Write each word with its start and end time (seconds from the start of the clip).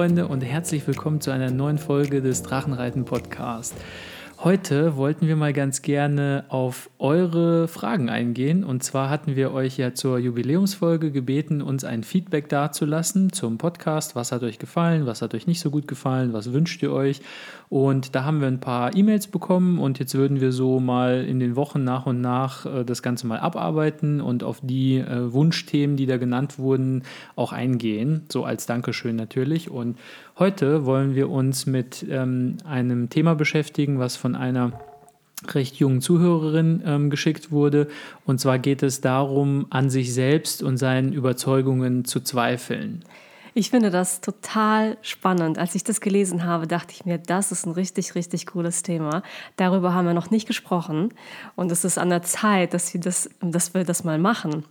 Freunde 0.00 0.28
und 0.28 0.40
herzlich 0.40 0.86
willkommen 0.86 1.20
zu 1.20 1.30
einer 1.30 1.50
neuen 1.50 1.76
Folge 1.76 2.22
des 2.22 2.42
Drachenreiten 2.42 3.04
Podcast. 3.04 3.74
Heute 4.38 4.96
wollten 4.96 5.28
wir 5.28 5.36
mal 5.36 5.52
ganz 5.52 5.82
gerne 5.82 6.46
auf 6.48 6.88
eure 6.98 7.68
Fragen 7.68 8.08
eingehen. 8.08 8.64
Und 8.64 8.82
zwar 8.82 9.10
hatten 9.10 9.36
wir 9.36 9.52
euch 9.52 9.76
ja 9.76 9.92
zur 9.92 10.18
Jubiläumsfolge 10.18 11.10
gebeten, 11.10 11.60
uns 11.60 11.84
ein 11.84 12.02
Feedback 12.02 12.48
dazulassen 12.48 13.30
zum 13.30 13.58
Podcast. 13.58 14.16
Was 14.16 14.32
hat 14.32 14.42
euch 14.42 14.58
gefallen? 14.58 15.04
Was 15.04 15.20
hat 15.20 15.34
euch 15.34 15.46
nicht 15.46 15.60
so 15.60 15.70
gut 15.70 15.86
gefallen? 15.86 16.32
Was 16.32 16.50
wünscht 16.54 16.82
ihr 16.82 16.92
euch? 16.92 17.20
Und 17.70 18.14
da 18.14 18.24
haben 18.24 18.40
wir 18.40 18.48
ein 18.48 18.60
paar 18.60 18.94
E-Mails 18.94 19.28
bekommen 19.28 19.78
und 19.78 19.98
jetzt 19.98 20.14
würden 20.14 20.40
wir 20.40 20.50
so 20.50 20.80
mal 20.80 21.24
in 21.24 21.38
den 21.38 21.56
Wochen 21.56 21.84
nach 21.84 22.04
und 22.04 22.20
nach 22.20 22.66
äh, 22.66 22.84
das 22.84 23.00
Ganze 23.00 23.26
mal 23.26 23.38
abarbeiten 23.38 24.20
und 24.20 24.42
auf 24.42 24.60
die 24.60 24.96
äh, 24.98 25.32
Wunschthemen, 25.32 25.96
die 25.96 26.06
da 26.06 26.16
genannt 26.16 26.58
wurden, 26.58 27.04
auch 27.36 27.52
eingehen. 27.52 28.24
So 28.28 28.44
als 28.44 28.66
Dankeschön 28.66 29.14
natürlich. 29.14 29.70
Und 29.70 29.96
Heute 30.40 30.86
wollen 30.86 31.14
wir 31.14 31.28
uns 31.28 31.66
mit 31.66 32.02
ähm, 32.08 32.56
einem 32.64 33.10
Thema 33.10 33.34
beschäftigen, 33.34 33.98
was 33.98 34.16
von 34.16 34.34
einer 34.34 34.72
recht 35.48 35.76
jungen 35.76 36.00
Zuhörerin 36.00 36.82
ähm, 36.86 37.10
geschickt 37.10 37.50
wurde. 37.50 37.88
Und 38.24 38.40
zwar 38.40 38.58
geht 38.58 38.82
es 38.82 39.02
darum, 39.02 39.66
an 39.68 39.90
sich 39.90 40.14
selbst 40.14 40.62
und 40.62 40.78
seinen 40.78 41.12
Überzeugungen 41.12 42.06
zu 42.06 42.20
zweifeln. 42.20 43.04
Ich 43.54 43.70
finde 43.70 43.90
das 43.90 44.20
total 44.20 44.96
spannend. 45.02 45.58
Als 45.58 45.74
ich 45.74 45.84
das 45.84 46.00
gelesen 46.00 46.44
habe, 46.44 46.66
dachte 46.66 46.92
ich 46.92 47.04
mir, 47.04 47.18
das 47.18 47.52
ist 47.52 47.66
ein 47.66 47.72
richtig, 47.72 48.14
richtig 48.14 48.46
cooles 48.46 48.82
Thema. 48.82 49.22
Darüber 49.56 49.94
haben 49.94 50.06
wir 50.06 50.14
noch 50.14 50.30
nicht 50.30 50.46
gesprochen. 50.46 51.12
Und 51.56 51.72
es 51.72 51.84
ist 51.84 51.98
an 51.98 52.10
der 52.10 52.22
Zeit, 52.22 52.74
dass 52.74 52.92
wir 52.94 53.00
das, 53.00 53.30
dass 53.40 53.74
wir 53.74 53.84
das 53.84 54.04
mal 54.04 54.18
machen. 54.18 54.64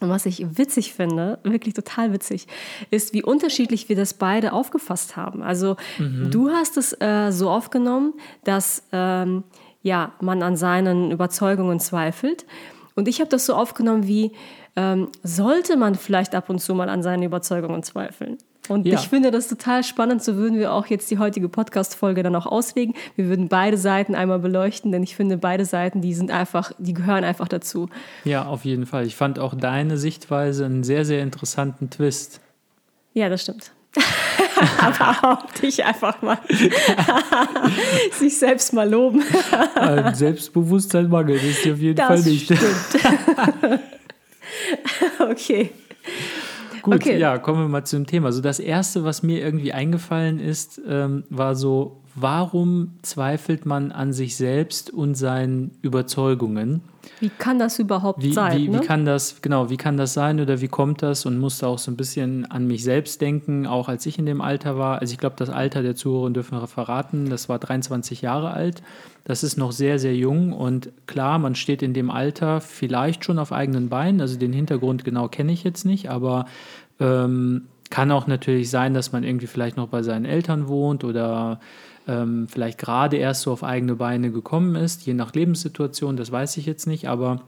Und 0.00 0.08
was 0.08 0.26
ich 0.26 0.58
witzig 0.58 0.94
finde, 0.94 1.38
wirklich 1.44 1.74
total 1.74 2.12
witzig, 2.12 2.48
ist, 2.90 3.12
wie 3.12 3.22
unterschiedlich 3.22 3.88
wir 3.88 3.94
das 3.94 4.14
beide 4.14 4.52
aufgefasst 4.52 5.16
haben. 5.16 5.42
Also 5.42 5.76
mhm. 5.98 6.30
du 6.30 6.50
hast 6.50 6.76
es 6.76 6.92
äh, 7.00 7.30
so 7.30 7.48
aufgenommen, 7.50 8.14
dass 8.42 8.82
ähm, 8.90 9.44
ja, 9.82 10.12
man 10.20 10.42
an 10.42 10.56
seinen 10.56 11.12
Überzeugungen 11.12 11.78
zweifelt. 11.78 12.46
Und 12.94 13.08
ich 13.08 13.20
habe 13.20 13.30
das 13.30 13.46
so 13.46 13.54
aufgenommen 13.54 14.06
wie, 14.06 14.32
ähm, 14.76 15.08
sollte 15.22 15.76
man 15.76 15.94
vielleicht 15.94 16.34
ab 16.34 16.48
und 16.48 16.60
zu 16.60 16.74
mal 16.74 16.88
an 16.88 17.02
seinen 17.02 17.22
Überzeugungen 17.22 17.82
zweifeln? 17.82 18.38
Und 18.68 18.86
ja. 18.86 18.94
ich 18.94 19.08
finde 19.08 19.30
das 19.30 19.48
total 19.48 19.82
spannend. 19.82 20.22
So 20.22 20.36
würden 20.36 20.58
wir 20.58 20.72
auch 20.72 20.86
jetzt 20.86 21.10
die 21.10 21.18
heutige 21.18 21.48
Podcast-Folge 21.48 22.22
dann 22.22 22.36
auch 22.36 22.46
auslegen. 22.46 22.94
Wir 23.16 23.28
würden 23.28 23.48
beide 23.48 23.76
Seiten 23.76 24.14
einmal 24.14 24.38
beleuchten, 24.38 24.92
denn 24.92 25.02
ich 25.02 25.16
finde, 25.16 25.36
beide 25.36 25.64
Seiten, 25.64 26.00
die 26.00 26.14
sind 26.14 26.30
einfach, 26.30 26.72
die 26.78 26.94
gehören 26.94 27.24
einfach 27.24 27.48
dazu. 27.48 27.88
Ja, 28.24 28.46
auf 28.46 28.64
jeden 28.64 28.86
Fall. 28.86 29.06
Ich 29.06 29.16
fand 29.16 29.38
auch 29.38 29.54
deine 29.54 29.98
Sichtweise 29.98 30.64
einen 30.64 30.84
sehr, 30.84 31.04
sehr 31.04 31.22
interessanten 31.22 31.90
Twist. 31.90 32.40
Ja, 33.14 33.28
das 33.28 33.42
stimmt. 33.42 33.72
Aber 34.78 35.16
auch 35.22 35.50
dich 35.52 35.84
einfach 35.84 36.22
mal 36.22 36.38
sich 38.18 38.38
selbst 38.38 38.72
mal 38.72 38.88
loben. 38.88 39.22
Ein 39.74 40.14
Selbstbewusstsein 40.14 41.08
mangelt 41.08 41.42
ist 41.42 41.64
dir 41.64 41.74
auf 41.74 41.80
jeden 41.80 41.96
das 41.96 42.06
Fall 42.06 42.20
nicht. 42.20 42.44
Stimmt. 42.44 43.80
okay. 45.30 45.70
Gut, 46.82 46.94
okay. 46.94 47.18
ja, 47.18 47.38
kommen 47.38 47.60
wir 47.60 47.68
mal 47.68 47.84
zum 47.84 48.06
Thema. 48.06 48.26
Also 48.26 48.40
das 48.40 48.58
Erste, 48.58 49.04
was 49.04 49.22
mir 49.22 49.40
irgendwie 49.40 49.72
eingefallen 49.72 50.40
ist, 50.40 50.80
ähm, 50.86 51.24
war 51.30 51.54
so, 51.54 52.02
warum 52.14 52.94
zweifelt 53.02 53.66
man 53.66 53.92
an 53.92 54.12
sich 54.12 54.36
selbst 54.36 54.90
und 54.90 55.14
seinen 55.14 55.78
Überzeugungen? 55.82 56.82
Wie 57.20 57.30
kann 57.30 57.58
das 57.58 57.78
überhaupt 57.78 58.22
wie, 58.22 58.32
sein? 58.32 58.58
Wie, 58.58 58.68
ne? 58.68 58.80
wie 58.80 58.86
kann 58.86 59.04
das, 59.04 59.42
genau, 59.42 59.70
wie 59.70 59.76
kann 59.76 59.96
das 59.96 60.12
sein 60.12 60.40
oder 60.40 60.60
wie 60.60 60.68
kommt 60.68 61.02
das? 61.02 61.24
Und 61.26 61.38
musste 61.38 61.66
auch 61.66 61.78
so 61.78 61.90
ein 61.90 61.96
bisschen 61.96 62.50
an 62.50 62.66
mich 62.66 62.82
selbst 62.84 63.20
denken, 63.20 63.66
auch 63.66 63.88
als 63.88 64.06
ich 64.06 64.18
in 64.18 64.26
dem 64.26 64.40
Alter 64.40 64.76
war. 64.76 65.00
Also 65.00 65.12
ich 65.12 65.18
glaube, 65.18 65.36
das 65.38 65.50
Alter 65.50 65.82
der 65.82 65.94
Zuhörer 65.94 66.30
dürfen 66.30 66.60
wir 66.60 66.66
verraten, 66.66 67.30
das 67.30 67.48
war 67.48 67.58
23 67.58 68.22
Jahre 68.22 68.52
alt. 68.52 68.82
Das 69.24 69.44
ist 69.44 69.56
noch 69.56 69.72
sehr, 69.72 69.98
sehr 69.98 70.16
jung 70.16 70.52
und 70.52 70.90
klar, 71.06 71.38
man 71.38 71.54
steht 71.54 71.82
in 71.82 71.94
dem 71.94 72.10
Alter 72.10 72.60
vielleicht 72.60 73.24
schon 73.24 73.38
auf 73.38 73.52
eigenen 73.52 73.88
Beinen. 73.88 74.20
Also 74.20 74.36
den 74.38 74.52
Hintergrund 74.52 75.04
genau 75.04 75.28
kenne 75.28 75.52
ich 75.52 75.62
jetzt 75.62 75.84
nicht, 75.84 76.10
aber 76.10 76.46
ähm, 76.98 77.68
kann 77.90 78.10
auch 78.10 78.26
natürlich 78.26 78.70
sein, 78.70 78.94
dass 78.94 79.12
man 79.12 79.22
irgendwie 79.22 79.46
vielleicht 79.46 79.76
noch 79.76 79.88
bei 79.88 80.02
seinen 80.02 80.24
Eltern 80.24 80.66
wohnt 80.66 81.04
oder 81.04 81.60
ähm, 82.08 82.48
vielleicht 82.48 82.78
gerade 82.78 83.16
erst 83.16 83.42
so 83.42 83.52
auf 83.52 83.62
eigene 83.62 83.94
Beine 83.94 84.32
gekommen 84.32 84.74
ist, 84.74 85.06
je 85.06 85.14
nach 85.14 85.34
Lebenssituation, 85.34 86.16
das 86.16 86.32
weiß 86.32 86.56
ich 86.56 86.66
jetzt 86.66 86.86
nicht, 86.86 87.08
aber 87.08 87.42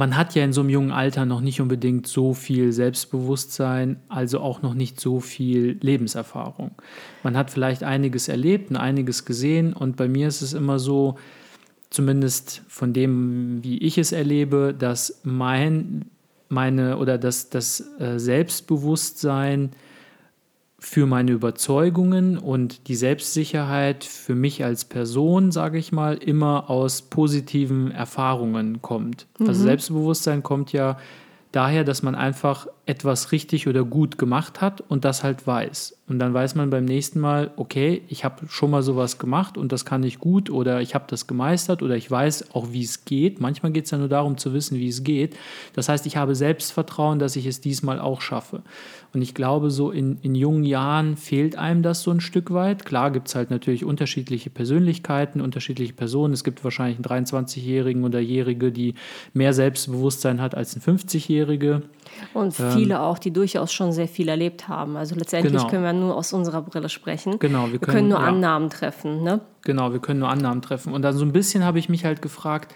man 0.00 0.16
hat 0.16 0.34
ja 0.34 0.42
in 0.42 0.54
so 0.54 0.62
einem 0.62 0.70
jungen 0.70 0.92
Alter 0.92 1.26
noch 1.26 1.42
nicht 1.42 1.60
unbedingt 1.60 2.06
so 2.06 2.32
viel 2.32 2.72
Selbstbewusstsein, 2.72 4.00
also 4.08 4.40
auch 4.40 4.62
noch 4.62 4.72
nicht 4.72 4.98
so 4.98 5.20
viel 5.20 5.76
Lebenserfahrung. 5.82 6.70
Man 7.22 7.36
hat 7.36 7.50
vielleicht 7.50 7.84
einiges 7.84 8.28
erlebt 8.28 8.70
und 8.70 8.78
einiges 8.78 9.26
gesehen 9.26 9.74
und 9.74 9.96
bei 9.96 10.08
mir 10.08 10.26
ist 10.26 10.40
es 10.40 10.54
immer 10.54 10.78
so, 10.78 11.16
zumindest 11.90 12.62
von 12.66 12.94
dem, 12.94 13.62
wie 13.62 13.76
ich 13.76 13.98
es 13.98 14.12
erlebe, 14.12 14.74
dass 14.76 15.20
mein 15.22 16.06
meine 16.48 16.96
oder 16.96 17.18
das, 17.18 17.50
das 17.50 17.80
äh, 18.00 18.18
Selbstbewusstsein 18.18 19.70
für 20.80 21.06
meine 21.06 21.32
Überzeugungen 21.32 22.38
und 22.38 22.88
die 22.88 22.96
Selbstsicherheit 22.96 24.02
für 24.02 24.34
mich 24.34 24.64
als 24.64 24.86
Person, 24.86 25.52
sage 25.52 25.78
ich 25.78 25.92
mal, 25.92 26.16
immer 26.16 26.70
aus 26.70 27.02
positiven 27.02 27.90
Erfahrungen 27.90 28.80
kommt. 28.80 29.26
Also 29.34 29.44
mhm. 29.44 29.48
Also 29.48 29.62
Selbstbewusstsein 29.62 30.42
kommt 30.42 30.72
ja 30.72 30.96
daher, 31.52 31.84
dass 31.84 32.02
man 32.02 32.14
einfach 32.14 32.66
etwas 32.90 33.30
richtig 33.30 33.68
oder 33.68 33.84
gut 33.84 34.18
gemacht 34.18 34.60
hat 34.60 34.80
und 34.80 35.04
das 35.04 35.22
halt 35.22 35.46
weiß. 35.46 35.96
Und 36.08 36.18
dann 36.18 36.34
weiß 36.34 36.56
man 36.56 36.70
beim 36.70 36.86
nächsten 36.86 37.20
Mal, 37.20 37.52
okay, 37.54 38.02
ich 38.08 38.24
habe 38.24 38.48
schon 38.48 38.72
mal 38.72 38.82
sowas 38.82 39.18
gemacht 39.18 39.56
und 39.56 39.70
das 39.70 39.84
kann 39.84 40.02
ich 40.02 40.18
gut 40.18 40.50
oder 40.50 40.80
ich 40.80 40.96
habe 40.96 41.04
das 41.06 41.28
gemeistert 41.28 41.84
oder 41.84 41.94
ich 41.94 42.10
weiß 42.10 42.52
auch, 42.52 42.72
wie 42.72 42.82
es 42.82 43.04
geht. 43.04 43.40
Manchmal 43.40 43.70
geht 43.70 43.84
es 43.84 43.92
ja 43.92 43.98
nur 43.98 44.08
darum 44.08 44.36
zu 44.36 44.52
wissen, 44.52 44.76
wie 44.76 44.88
es 44.88 45.04
geht. 45.04 45.36
Das 45.72 45.88
heißt, 45.88 46.04
ich 46.06 46.16
habe 46.16 46.34
Selbstvertrauen, 46.34 47.20
dass 47.20 47.36
ich 47.36 47.46
es 47.46 47.60
diesmal 47.60 48.00
auch 48.00 48.22
schaffe. 48.22 48.62
Und 49.12 49.22
ich 49.22 49.34
glaube, 49.34 49.70
so 49.70 49.92
in, 49.92 50.18
in 50.22 50.34
jungen 50.34 50.64
Jahren 50.64 51.16
fehlt 51.16 51.54
einem 51.54 51.84
das 51.84 52.02
so 52.02 52.10
ein 52.10 52.20
Stück 52.20 52.52
weit. 52.52 52.84
Klar 52.84 53.12
gibt 53.12 53.28
es 53.28 53.36
halt 53.36 53.50
natürlich 53.50 53.84
unterschiedliche 53.84 54.50
Persönlichkeiten, 54.50 55.40
unterschiedliche 55.40 55.92
Personen. 55.92 56.34
Es 56.34 56.42
gibt 56.42 56.64
wahrscheinlich 56.64 56.96
einen 56.96 57.24
23-Jährigen 57.24 58.02
oder 58.02 58.18
Jährige, 58.18 58.72
die 58.72 58.94
mehr 59.32 59.52
Selbstbewusstsein 59.52 60.40
hat 60.40 60.56
als 60.56 60.74
ein 60.74 60.82
50-Jährige. 60.82 61.82
Und 62.34 62.58
ähm, 62.60 62.72
viele 62.72 63.00
auch, 63.00 63.18
die 63.18 63.32
durchaus 63.32 63.72
schon 63.72 63.92
sehr 63.92 64.08
viel 64.08 64.28
erlebt 64.28 64.68
haben. 64.68 64.96
Also 64.96 65.14
letztendlich 65.14 65.52
genau. 65.52 65.68
können 65.68 65.84
wir 65.84 65.92
nur 65.92 66.16
aus 66.16 66.32
unserer 66.32 66.62
Brille 66.62 66.88
sprechen. 66.88 67.38
Genau, 67.38 67.70
wir 67.70 67.78
können, 67.78 67.80
wir 67.80 67.88
können 67.88 68.08
nur 68.08 68.20
ja. 68.20 68.26
Annahmen 68.26 68.70
treffen. 68.70 69.22
Ne? 69.22 69.40
Genau, 69.62 69.92
wir 69.92 70.00
können 70.00 70.20
nur 70.20 70.28
Annahmen 70.28 70.62
treffen. 70.62 70.92
Und 70.92 71.02
dann 71.02 71.16
so 71.16 71.24
ein 71.24 71.32
bisschen 71.32 71.64
habe 71.64 71.78
ich 71.78 71.88
mich 71.88 72.04
halt 72.04 72.22
gefragt, 72.22 72.74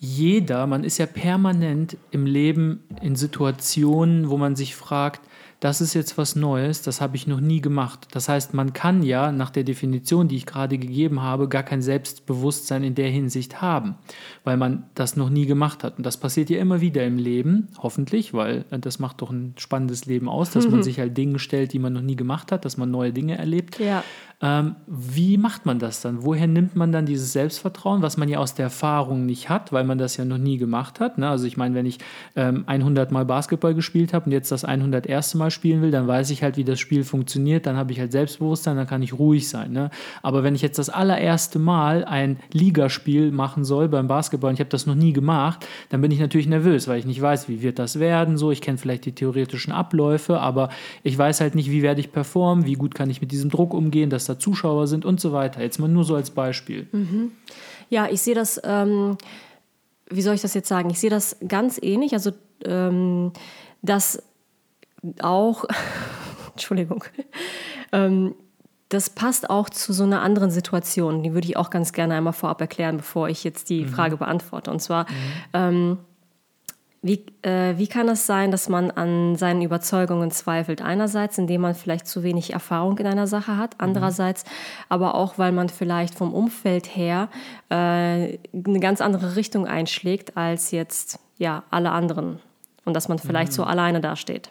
jeder, 0.00 0.66
man 0.66 0.84
ist 0.84 0.98
ja 0.98 1.06
permanent 1.06 1.96
im 2.10 2.24
Leben 2.24 2.84
in 3.02 3.16
Situationen, 3.16 4.30
wo 4.30 4.36
man 4.36 4.54
sich 4.54 4.76
fragt, 4.76 5.20
das 5.60 5.80
ist 5.80 5.94
jetzt 5.94 6.16
was 6.16 6.36
Neues, 6.36 6.82
das 6.82 7.00
habe 7.00 7.16
ich 7.16 7.26
noch 7.26 7.40
nie 7.40 7.60
gemacht. 7.60 8.06
Das 8.12 8.28
heißt, 8.28 8.54
man 8.54 8.72
kann 8.72 9.02
ja 9.02 9.32
nach 9.32 9.50
der 9.50 9.64
Definition, 9.64 10.28
die 10.28 10.36
ich 10.36 10.46
gerade 10.46 10.78
gegeben 10.78 11.20
habe, 11.20 11.48
gar 11.48 11.64
kein 11.64 11.82
Selbstbewusstsein 11.82 12.84
in 12.84 12.94
der 12.94 13.10
Hinsicht 13.10 13.60
haben, 13.60 13.96
weil 14.44 14.56
man 14.56 14.84
das 14.94 15.16
noch 15.16 15.30
nie 15.30 15.46
gemacht 15.46 15.82
hat. 15.82 15.98
Und 15.98 16.06
das 16.06 16.16
passiert 16.16 16.48
ja 16.48 16.60
immer 16.60 16.80
wieder 16.80 17.04
im 17.04 17.18
Leben, 17.18 17.68
hoffentlich, 17.78 18.34
weil 18.34 18.66
äh, 18.70 18.78
das 18.78 19.00
macht 19.00 19.20
doch 19.20 19.30
ein 19.30 19.54
spannendes 19.58 20.06
Leben 20.06 20.28
aus, 20.28 20.50
dass 20.50 20.68
man 20.68 20.82
sich 20.84 21.00
halt 21.00 21.16
Dinge 21.16 21.40
stellt, 21.40 21.72
die 21.72 21.80
man 21.80 21.92
noch 21.92 22.02
nie 22.02 22.16
gemacht 22.16 22.52
hat, 22.52 22.64
dass 22.64 22.76
man 22.76 22.92
neue 22.92 23.12
Dinge 23.12 23.36
erlebt. 23.36 23.80
Ja. 23.80 24.04
Ähm, 24.40 24.76
wie 24.86 25.36
macht 25.36 25.66
man 25.66 25.80
das 25.80 26.00
dann? 26.00 26.22
Woher 26.22 26.46
nimmt 26.46 26.76
man 26.76 26.92
dann 26.92 27.06
dieses 27.06 27.32
Selbstvertrauen, 27.32 28.02
was 28.02 28.16
man 28.16 28.28
ja 28.28 28.38
aus 28.38 28.54
der 28.54 28.66
Erfahrung 28.66 29.26
nicht 29.26 29.48
hat, 29.48 29.72
weil 29.72 29.82
man 29.82 29.98
das 29.98 30.16
ja 30.16 30.24
noch 30.24 30.38
nie 30.38 30.58
gemacht 30.58 31.00
hat? 31.00 31.18
Ne? 31.18 31.28
Also 31.28 31.44
ich 31.46 31.56
meine, 31.56 31.74
wenn 31.74 31.86
ich 31.86 31.98
ähm, 32.36 32.62
100 32.66 33.10
Mal 33.10 33.24
Basketball 33.24 33.74
gespielt 33.74 34.14
habe 34.14 34.26
und 34.26 34.32
jetzt 34.32 34.52
das 34.52 34.64
101. 34.64 35.34
Mal 35.34 35.50
spielen 35.50 35.82
will, 35.82 35.90
dann 35.90 36.06
weiß 36.06 36.30
ich 36.30 36.44
halt, 36.44 36.56
wie 36.56 36.62
das 36.62 36.78
Spiel 36.78 37.02
funktioniert, 37.02 37.66
dann 37.66 37.76
habe 37.76 37.90
ich 37.90 37.98
halt 37.98 38.12
Selbstbewusstsein, 38.12 38.76
dann 38.76 38.86
kann 38.86 39.02
ich 39.02 39.18
ruhig 39.18 39.48
sein. 39.48 39.72
Ne? 39.72 39.90
Aber 40.22 40.44
wenn 40.44 40.54
ich 40.54 40.62
jetzt 40.62 40.78
das 40.78 40.88
allererste 40.88 41.58
Mal 41.58 42.04
ein 42.04 42.38
Ligaspiel 42.52 43.32
machen 43.32 43.64
soll 43.64 43.88
beim 43.88 44.06
Basketball 44.06 44.50
und 44.50 44.54
ich 44.54 44.60
habe 44.60 44.70
das 44.70 44.86
noch 44.86 44.94
nie 44.94 45.12
gemacht, 45.12 45.66
dann 45.88 46.00
bin 46.00 46.12
ich 46.12 46.20
natürlich 46.20 46.46
nervös, 46.46 46.86
weil 46.86 47.00
ich 47.00 47.06
nicht 47.06 47.20
weiß, 47.20 47.48
wie 47.48 47.60
wird 47.60 47.80
das 47.80 47.98
werden. 47.98 48.38
So, 48.38 48.52
ich 48.52 48.60
kenne 48.60 48.78
vielleicht 48.78 49.04
die 49.04 49.12
theoretischen 49.12 49.72
Abläufe, 49.72 50.38
aber 50.38 50.68
ich 51.02 51.18
weiß 51.18 51.40
halt 51.40 51.56
nicht, 51.56 51.72
wie 51.72 51.82
werde 51.82 52.00
ich 52.00 52.12
performen, 52.12 52.66
wie 52.66 52.74
gut 52.74 52.94
kann 52.94 53.10
ich 53.10 53.20
mit 53.20 53.32
diesem 53.32 53.50
Druck 53.50 53.74
umgehen, 53.74 54.10
dass 54.10 54.27
da 54.28 54.38
Zuschauer 54.38 54.86
sind 54.86 55.04
und 55.04 55.20
so 55.20 55.32
weiter. 55.32 55.62
Jetzt 55.62 55.78
mal 55.78 55.88
nur 55.88 56.04
so 56.04 56.14
als 56.14 56.30
Beispiel. 56.30 56.88
Mhm. 56.92 57.32
Ja, 57.90 58.08
ich 58.08 58.20
sehe 58.20 58.34
das, 58.34 58.60
ähm, 58.64 59.16
wie 60.10 60.22
soll 60.22 60.34
ich 60.34 60.42
das 60.42 60.54
jetzt 60.54 60.68
sagen? 60.68 60.90
Ich 60.90 61.00
sehe 61.00 61.10
das 61.10 61.36
ganz 61.46 61.78
ähnlich. 61.82 62.12
Also, 62.12 62.32
ähm, 62.64 63.32
dass 63.82 64.22
auch, 65.20 65.64
Entschuldigung, 66.52 67.04
ähm, 67.92 68.34
das 68.88 69.10
passt 69.10 69.50
auch 69.50 69.68
zu 69.68 69.92
so 69.92 70.04
einer 70.04 70.22
anderen 70.22 70.50
Situation. 70.50 71.22
Die 71.22 71.34
würde 71.34 71.46
ich 71.46 71.56
auch 71.56 71.70
ganz 71.70 71.92
gerne 71.92 72.14
einmal 72.14 72.32
vorab 72.32 72.60
erklären, 72.60 72.96
bevor 72.96 73.28
ich 73.28 73.44
jetzt 73.44 73.68
die 73.68 73.84
mhm. 73.84 73.88
Frage 73.88 74.16
beantworte. 74.16 74.70
Und 74.70 74.80
zwar, 74.80 75.04
mhm. 75.04 75.14
ähm, 75.52 75.98
wie, 77.00 77.24
äh, 77.42 77.78
wie 77.78 77.86
kann 77.86 78.08
es 78.08 78.26
sein, 78.26 78.50
dass 78.50 78.68
man 78.68 78.90
an 78.90 79.36
seinen 79.36 79.62
Überzeugungen 79.62 80.32
zweifelt? 80.32 80.82
Einerseits, 80.82 81.38
indem 81.38 81.60
man 81.60 81.74
vielleicht 81.74 82.08
zu 82.08 82.24
wenig 82.24 82.52
Erfahrung 82.52 82.98
in 82.98 83.06
einer 83.06 83.28
Sache 83.28 83.56
hat, 83.56 83.76
andererseits 83.78 84.44
aber 84.88 85.14
auch, 85.14 85.38
weil 85.38 85.52
man 85.52 85.68
vielleicht 85.68 86.16
vom 86.16 86.34
Umfeld 86.34 86.96
her 86.96 87.28
äh, 87.70 87.74
eine 87.74 88.80
ganz 88.80 89.00
andere 89.00 89.36
Richtung 89.36 89.66
einschlägt 89.66 90.36
als 90.36 90.72
jetzt 90.72 91.20
ja, 91.38 91.62
alle 91.70 91.92
anderen 91.92 92.40
und 92.84 92.94
dass 92.94 93.08
man 93.08 93.20
vielleicht 93.20 93.52
mhm. 93.52 93.56
so 93.56 93.64
alleine 93.64 94.00
dasteht. 94.00 94.50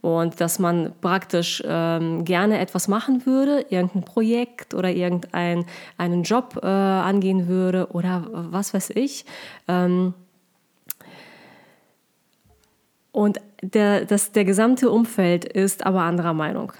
Und 0.00 0.40
dass 0.40 0.60
man 0.60 0.92
praktisch 1.00 1.60
ähm, 1.66 2.24
gerne 2.24 2.60
etwas 2.60 2.86
machen 2.86 3.26
würde, 3.26 3.66
irgendein 3.68 4.04
Projekt 4.04 4.74
oder 4.74 4.90
irgendeinen 4.90 5.66
einen 5.96 6.22
Job 6.22 6.60
äh, 6.62 6.66
angehen 6.66 7.48
würde 7.48 7.88
oder 7.88 8.28
was 8.30 8.74
weiß 8.74 8.90
ich. 8.90 9.24
Ähm, 9.66 10.14
und 13.12 13.40
der, 13.62 14.04
das, 14.04 14.32
der 14.32 14.44
gesamte 14.44 14.90
Umfeld 14.90 15.44
ist 15.44 15.84
aber 15.86 16.02
anderer 16.02 16.34
Meinung. 16.34 16.72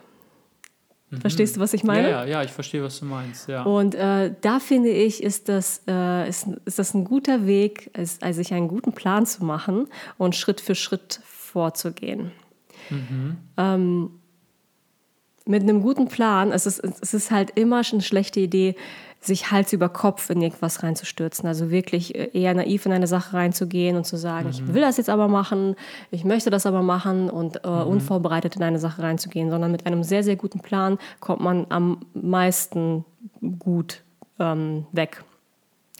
Mhm. 1.10 1.20
Verstehst 1.20 1.56
du, 1.56 1.60
was 1.60 1.72
ich 1.72 1.84
meine? 1.84 2.10
Ja, 2.10 2.24
ja, 2.24 2.30
ja, 2.30 2.42
ich 2.42 2.50
verstehe, 2.50 2.82
was 2.82 3.00
du 3.00 3.06
meinst. 3.06 3.48
Ja. 3.48 3.62
Und 3.62 3.94
äh, 3.94 4.34
da 4.40 4.60
finde 4.60 4.90
ich, 4.90 5.22
ist 5.22 5.48
das, 5.48 5.82
äh, 5.88 6.28
ist, 6.28 6.48
ist 6.66 6.78
das 6.78 6.94
ein 6.94 7.04
guter 7.04 7.46
Weg, 7.46 7.90
ist, 7.96 8.22
also 8.22 8.38
sich 8.38 8.52
einen 8.52 8.68
guten 8.68 8.92
Plan 8.92 9.24
zu 9.24 9.44
machen 9.44 9.88
und 10.18 10.36
Schritt 10.36 10.60
für 10.60 10.74
Schritt 10.74 11.20
vorzugehen. 11.24 12.32
Mhm. 12.90 13.36
Ähm, 13.56 14.10
mit 15.48 15.62
einem 15.62 15.82
guten 15.82 16.08
Plan, 16.08 16.52
es 16.52 16.66
ist, 16.66 16.80
es 16.84 17.14
ist 17.14 17.30
halt 17.30 17.50
immer 17.54 17.82
eine 17.90 18.02
schlechte 18.02 18.38
Idee, 18.38 18.76
sich 19.20 19.50
Hals 19.50 19.72
über 19.72 19.88
Kopf 19.88 20.30
in 20.30 20.40
irgendwas 20.42 20.82
reinzustürzen. 20.82 21.48
Also 21.48 21.70
wirklich 21.70 22.14
äh, 22.14 22.30
eher 22.32 22.54
naiv 22.54 22.86
in 22.86 22.92
eine 22.92 23.06
Sache 23.06 23.36
reinzugehen 23.36 23.96
und 23.96 24.04
zu 24.04 24.16
sagen, 24.16 24.46
mhm. 24.46 24.52
ich 24.52 24.74
will 24.74 24.82
das 24.82 24.96
jetzt 24.96 25.08
aber 25.08 25.26
machen, 25.26 25.74
ich 26.10 26.24
möchte 26.24 26.50
das 26.50 26.66
aber 26.66 26.82
machen 26.82 27.30
und 27.30 27.64
äh, 27.64 27.68
mhm. 27.68 27.86
unvorbereitet 27.86 28.56
in 28.56 28.62
eine 28.62 28.78
Sache 28.78 29.02
reinzugehen, 29.02 29.50
sondern 29.50 29.72
mit 29.72 29.86
einem 29.86 30.04
sehr, 30.04 30.22
sehr 30.22 30.36
guten 30.36 30.60
Plan 30.60 30.98
kommt 31.18 31.40
man 31.40 31.66
am 31.70 32.00
meisten 32.14 33.04
gut 33.58 34.02
ähm, 34.38 34.86
weg. 34.92 35.24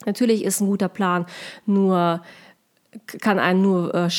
Natürlich 0.06 0.45
ist 0.45 0.61
ein 0.61 0.69
guter 0.69 0.89
Plan 0.89 1.27
nur, 1.67 2.23
kann 3.21 3.39
einen 3.39 3.62
nur 3.62 3.95
äh, 3.95 4.11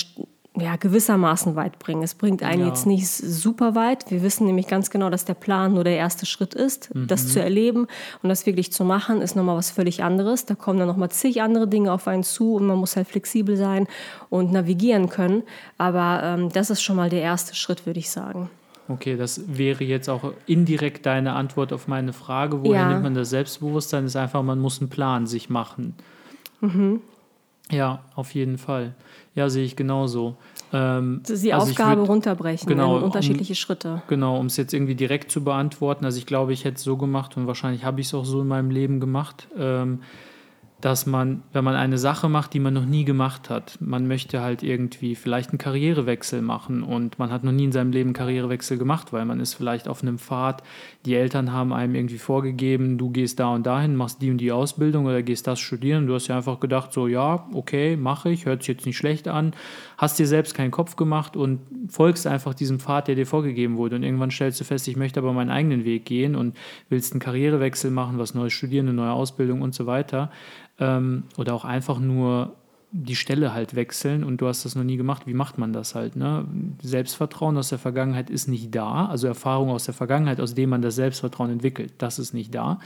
ja, 0.60 0.76
gewissermaßen 0.76 1.56
weit 1.56 1.80
bringen. 1.80 2.04
Es 2.04 2.16
bringt 2.16 2.44
einen 2.44 2.62
ja. 2.62 2.68
jetzt 2.68 2.86
nicht 2.86 3.08
super 3.08 3.76
weit. 3.76 4.10
Wir 4.10 4.22
wissen 4.24 4.46
nämlich 4.48 4.68
ganz 4.68 4.90
genau, 4.90 5.10
dass 5.10 5.26
der 5.26 5.34
Plan 5.34 5.74
nur 5.74 5.84
der 5.84 5.98
erste 5.98 6.26
Schritt 6.26 6.54
ist. 6.54 6.94
Mhm. 6.94 7.08
Das 7.08 7.28
zu 7.28 7.42
erleben 7.42 7.88
und 8.22 8.30
das 8.30 8.46
wirklich 8.46 8.72
zu 8.72 8.84
machen, 8.84 9.22
ist 9.22 9.36
nochmal 9.36 9.58
was 9.58 9.72
völlig 9.72 10.04
anderes. 10.04 10.46
Da 10.46 10.56
kommen 10.56 10.80
dann 10.80 10.88
nochmal 10.88 11.10
zig 11.10 11.42
andere 11.42 11.68
Dinge 11.68 11.92
auf 11.92 12.08
einen 12.08 12.24
zu 12.24 12.56
und 12.56 12.68
man 12.68 12.78
muss 12.78 12.96
halt 12.96 13.08
flexibel 13.08 13.58
sein 13.58 13.88
und 14.30 14.52
navigieren 14.52 15.10
können. 15.10 15.44
Aber 15.78 16.22
ähm, 16.24 16.50
das 16.52 16.70
ist 16.70 16.82
schon 16.82 16.96
mal 16.96 17.10
der 17.10 17.22
erste 17.22 17.56
Schritt, 17.56 17.86
würde 17.86 18.00
ich 18.00 18.10
sagen. 18.10 18.50
Okay, 18.90 19.18
das 19.18 19.42
wäre 19.48 19.84
jetzt 19.84 20.10
auch 20.10 20.34
indirekt 20.48 21.06
deine 21.06 21.34
Antwort 21.34 21.72
auf 21.74 21.88
meine 21.88 22.12
Frage. 22.12 22.64
Woher 22.64 22.82
ja. 22.82 22.90
nimmt 22.90 23.04
man 23.04 23.14
das 23.14 23.30
Selbstbewusstsein? 23.30 24.06
Ist 24.06 24.16
einfach, 24.16 24.42
man 24.42 24.60
muss 24.60 24.82
einen 24.82 24.90
Plan 24.90 25.28
sich 25.28 25.50
machen. 25.50 25.94
Mhm. 26.60 27.02
Ja, 27.71 28.00
auf 28.16 28.33
jeden 28.33 28.57
Fall. 28.57 28.95
Ja, 29.36 29.50
sehe 29.50 29.63
ich 29.63 29.75
genauso. 29.75 30.36
Ähm, 30.74 31.21
die 31.27 31.54
also 31.54 31.71
Aufgabe 31.71 32.01
würd, 32.01 32.10
runterbrechen 32.10 32.68
genau, 32.68 32.98
in 32.98 33.04
unterschiedliche 33.04 33.54
um, 33.54 33.56
Schritte. 33.56 34.01
Genau, 34.07 34.39
um 34.39 34.48
es 34.48 34.57
jetzt 34.57 34.74
irgendwie 34.74 34.95
direkt 34.95 35.31
zu 35.31 35.44
beantworten. 35.44 36.06
Also 36.06 36.18
ich 36.18 36.25
glaube, 36.25 36.54
ich 36.54 36.66
hätte 36.66 36.77
es 36.77 36.83
so 36.83 36.98
gemacht 36.98 37.38
und 37.38 37.48
wahrscheinlich 37.48 37.83
habe 37.83 38.01
ich 38.01 38.07
es 38.07 38.13
auch 38.13 38.25
so 38.25 38.42
in 38.42 38.48
meinem 38.48 38.69
Leben 38.69 39.00
gemacht. 39.00 39.48
Ähm, 39.57 40.01
dass 40.81 41.06
man, 41.06 41.44
wenn 41.52 41.66
man 41.66 41.76
eine 41.76 41.98
Sache 41.98 42.30
macht, 42.30 42.54
die 42.54 42.62
man 42.62 42.74
noch 42.74 42.86
nie 42.86 43.04
gemacht 43.04 43.50
hat, 43.50 43.78
man 43.81 44.08
möchte 44.08 44.42
halt 44.42 44.64
irgendwie 44.64 45.16
vielleicht 45.16 45.50
einen 45.50 45.58
Karrierewechsel 45.58 46.42
machen 46.42 46.84
und 46.84 47.20
man 47.20 47.31
hat 47.31 47.44
noch 47.44 47.52
nie 47.52 47.66
in 47.66 47.74
seinem 47.74 47.92
Leben 47.92 48.10
einen 48.10 48.14
Karrierewechsel 48.14 48.78
gemacht, 48.78 49.12
weil 49.12 49.26
man 49.26 49.42
ist 49.42 49.56
vielleicht 49.56 49.90
auf 49.90 50.02
einem 50.02 50.20
Pfad, 50.20 50.64
die 51.06 51.16
Eltern 51.16 51.52
haben 51.52 51.74
einem 51.74 51.96
irgendwie 51.96 52.18
vorgegeben, 52.18 52.98
du 52.98 53.10
gehst 53.10 53.42
da 53.42 53.50
und 53.50 53.66
dahin, 53.66 53.98
machst 53.98 54.22
die 54.22 54.31
und 54.31 54.38
die 54.38 54.54
Ausbildung 54.54 55.06
oder 55.06 55.22
gehst 55.22 55.48
das 55.48 55.60
studieren. 55.60 56.08
Du 56.08 56.14
hast 56.14 56.28
ja 56.28 56.38
einfach 56.38 56.62
gedacht, 56.62 56.94
so 56.94 57.08
ja, 57.08 57.46
okay, 57.54 57.98
mache 57.98 58.30
ich, 58.30 58.46
hört 58.46 58.62
sich 58.62 58.70
jetzt 58.70 58.86
nicht 58.86 58.98
schlecht 58.98 59.28
an, 59.28 59.54
hast 59.98 60.18
dir 60.18 60.28
selbst 60.28 60.54
keinen 60.54 60.72
Kopf 60.72 60.96
gemacht 60.96 61.36
und 61.36 61.60
folgst 61.90 62.26
einfach 62.26 62.54
diesem 62.54 62.80
Pfad, 62.80 63.10
der 63.10 63.16
dir 63.16 63.28
vorgegeben 63.28 63.76
wurde. 63.76 63.98
Und 63.98 64.04
irgendwann 64.04 64.31
stellst 64.31 64.62
du 64.62 64.64
fest, 64.64 64.88
ich 64.88 64.96
möchte 64.96 65.20
aber 65.20 65.34
meinen 65.34 65.50
eigenen 65.50 65.84
Weg 65.84 66.06
gehen 66.06 66.38
und 66.38 66.56
willst 66.88 67.12
einen 67.12 67.20
Karrierewechsel 67.20 67.92
machen, 67.92 68.18
was 68.18 68.34
Neues 68.34 68.54
studieren, 68.54 68.88
eine 68.88 68.96
neue 68.96 69.12
Ausbildung 69.12 69.62
und 69.62 69.76
so 69.76 69.86
weiter 69.86 70.31
ähm, 70.80 71.24
oder 71.38 71.54
auch 71.54 71.66
einfach 71.66 72.00
nur 72.00 72.56
die 72.92 73.16
Stelle 73.16 73.54
halt 73.54 73.76
wechseln 73.76 74.24
und 74.24 74.42
du 74.42 74.48
hast 74.48 74.66
das 74.66 74.76
noch 74.76 74.84
nie 74.84 74.98
gemacht, 74.98 75.28
wie 75.28 75.36
macht 75.36 75.60
man 75.60 75.74
das 75.74 75.94
halt? 75.94 76.16
Ne? 76.16 76.46
Selbstvertrauen 76.81 77.56
aus 77.58 77.70
der 77.70 77.78
Vergangenheit 77.78 78.31
ist 78.31 78.48
nicht 78.48 78.74
da, 78.74 79.06
also 79.06 79.28
Erfahrung 79.28 79.70
aus 79.70 79.86
der 79.86 79.94
Vergangenheit, 79.94 80.40
aus 80.40 80.56
dem 80.56 80.72
man 80.72 80.81
das 80.81 80.96
Selbstvertrauen 80.96 81.52
entwickelt, 81.52 81.94
das 82.00 82.18
ist 82.18 82.34
nicht 82.34 82.54
da. 82.56 82.80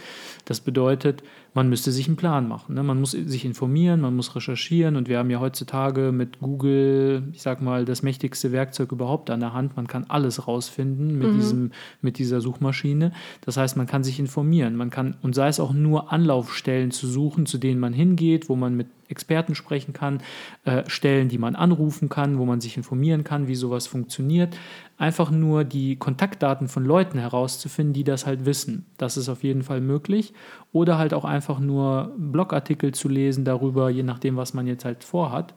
Das 0.43 0.59
bedeutet, 0.59 1.23
man 1.53 1.69
müsste 1.69 1.91
sich 1.91 2.07
einen 2.07 2.15
Plan 2.15 2.47
machen. 2.47 2.75
Ne? 2.75 2.83
Man 2.83 2.99
muss 2.99 3.11
sich 3.11 3.45
informieren, 3.45 4.01
man 4.01 4.15
muss 4.15 4.35
recherchieren 4.35 4.95
und 4.95 5.07
wir 5.07 5.19
haben 5.19 5.29
ja 5.29 5.39
heutzutage 5.39 6.11
mit 6.11 6.39
Google, 6.39 7.23
ich 7.31 7.41
sag 7.41 7.61
mal, 7.61 7.85
das 7.85 8.01
mächtigste 8.01 8.51
Werkzeug 8.51 8.91
überhaupt 8.91 9.29
an 9.29 9.39
der 9.39 9.53
Hand. 9.53 9.75
Man 9.75 9.87
kann 9.87 10.05
alles 10.07 10.47
rausfinden 10.47 11.19
mit, 11.19 11.31
mhm. 11.31 11.35
diesem, 11.35 11.71
mit 12.01 12.17
dieser 12.17 12.41
Suchmaschine. 12.41 13.11
Das 13.41 13.57
heißt, 13.57 13.77
man 13.77 13.85
kann 13.85 14.03
sich 14.03 14.19
informieren, 14.19 14.75
man 14.75 14.89
kann, 14.89 15.15
und 15.21 15.35
sei 15.35 15.47
es 15.47 15.59
auch 15.59 15.73
nur 15.73 16.11
Anlaufstellen 16.11 16.91
zu 16.91 17.07
suchen, 17.07 17.45
zu 17.45 17.59
denen 17.59 17.79
man 17.79 17.93
hingeht, 17.93 18.49
wo 18.49 18.55
man 18.55 18.75
mit 18.75 18.87
Experten 19.09 19.53
sprechen 19.53 19.93
kann, 19.93 20.21
äh, 20.65 20.83
Stellen, 20.87 21.29
die 21.29 21.37
man 21.37 21.55
anrufen 21.55 22.09
kann, 22.09 22.39
wo 22.39 22.45
man 22.45 22.61
sich 22.61 22.77
informieren 22.77 23.23
kann, 23.23 23.47
wie 23.47 23.55
sowas 23.55 23.85
funktioniert. 23.85 24.57
Einfach 25.03 25.31
nur 25.31 25.65
die 25.65 25.97
Kontaktdaten 25.97 26.69
von 26.69 26.85
Leuten 26.85 27.19
herauszufinden, 27.19 27.91
die 27.91 28.05
das 28.05 28.25
halt 28.25 28.45
wissen. 28.45 28.85
Das 28.97 29.17
ist 29.17 29.27
auf 29.27 29.43
jeden 29.43 29.61
Fall 29.61 29.81
möglich. 29.81 30.33
Oder 30.71 30.97
halt 30.97 31.13
auch 31.13 31.25
einfach 31.25 31.59
nur 31.59 32.13
Blogartikel 32.17 32.93
zu 32.93 33.09
lesen 33.09 33.43
darüber, 33.43 33.89
je 33.89 34.03
nachdem, 34.03 34.37
was 34.37 34.53
man 34.53 34.65
jetzt 34.65 34.85
halt 34.85 35.03
vorhat. 35.03 35.55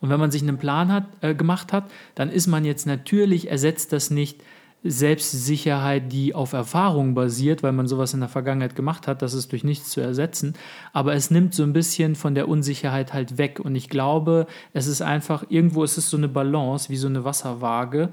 Und 0.00 0.10
wenn 0.10 0.18
man 0.18 0.32
sich 0.32 0.42
einen 0.42 0.58
Plan 0.58 0.90
hat, 0.92 1.04
äh, 1.20 1.36
gemacht 1.36 1.72
hat, 1.72 1.88
dann 2.16 2.28
ist 2.28 2.48
man 2.48 2.64
jetzt 2.64 2.88
natürlich, 2.88 3.52
ersetzt 3.52 3.92
das 3.92 4.10
nicht 4.10 4.42
Selbstsicherheit, 4.84 6.12
die 6.12 6.34
auf 6.34 6.52
Erfahrung 6.52 7.14
basiert, 7.14 7.62
weil 7.62 7.72
man 7.72 7.88
sowas 7.88 8.12
in 8.12 8.20
der 8.20 8.28
Vergangenheit 8.28 8.76
gemacht 8.76 9.08
hat, 9.08 9.22
das 9.22 9.32
ist 9.32 9.50
durch 9.50 9.64
nichts 9.64 9.90
zu 9.90 10.02
ersetzen. 10.02 10.54
Aber 10.92 11.14
es 11.14 11.30
nimmt 11.30 11.54
so 11.54 11.62
ein 11.62 11.72
bisschen 11.72 12.14
von 12.14 12.34
der 12.34 12.48
Unsicherheit 12.48 13.14
halt 13.14 13.38
weg. 13.38 13.60
Und 13.60 13.74
ich 13.74 13.88
glaube, 13.88 14.46
es 14.74 14.86
ist 14.86 15.00
einfach, 15.00 15.44
irgendwo 15.48 15.84
ist 15.84 15.96
es 15.96 16.10
so 16.10 16.18
eine 16.18 16.28
Balance, 16.28 16.90
wie 16.90 16.96
so 16.96 17.08
eine 17.08 17.24
Wasserwaage 17.24 18.10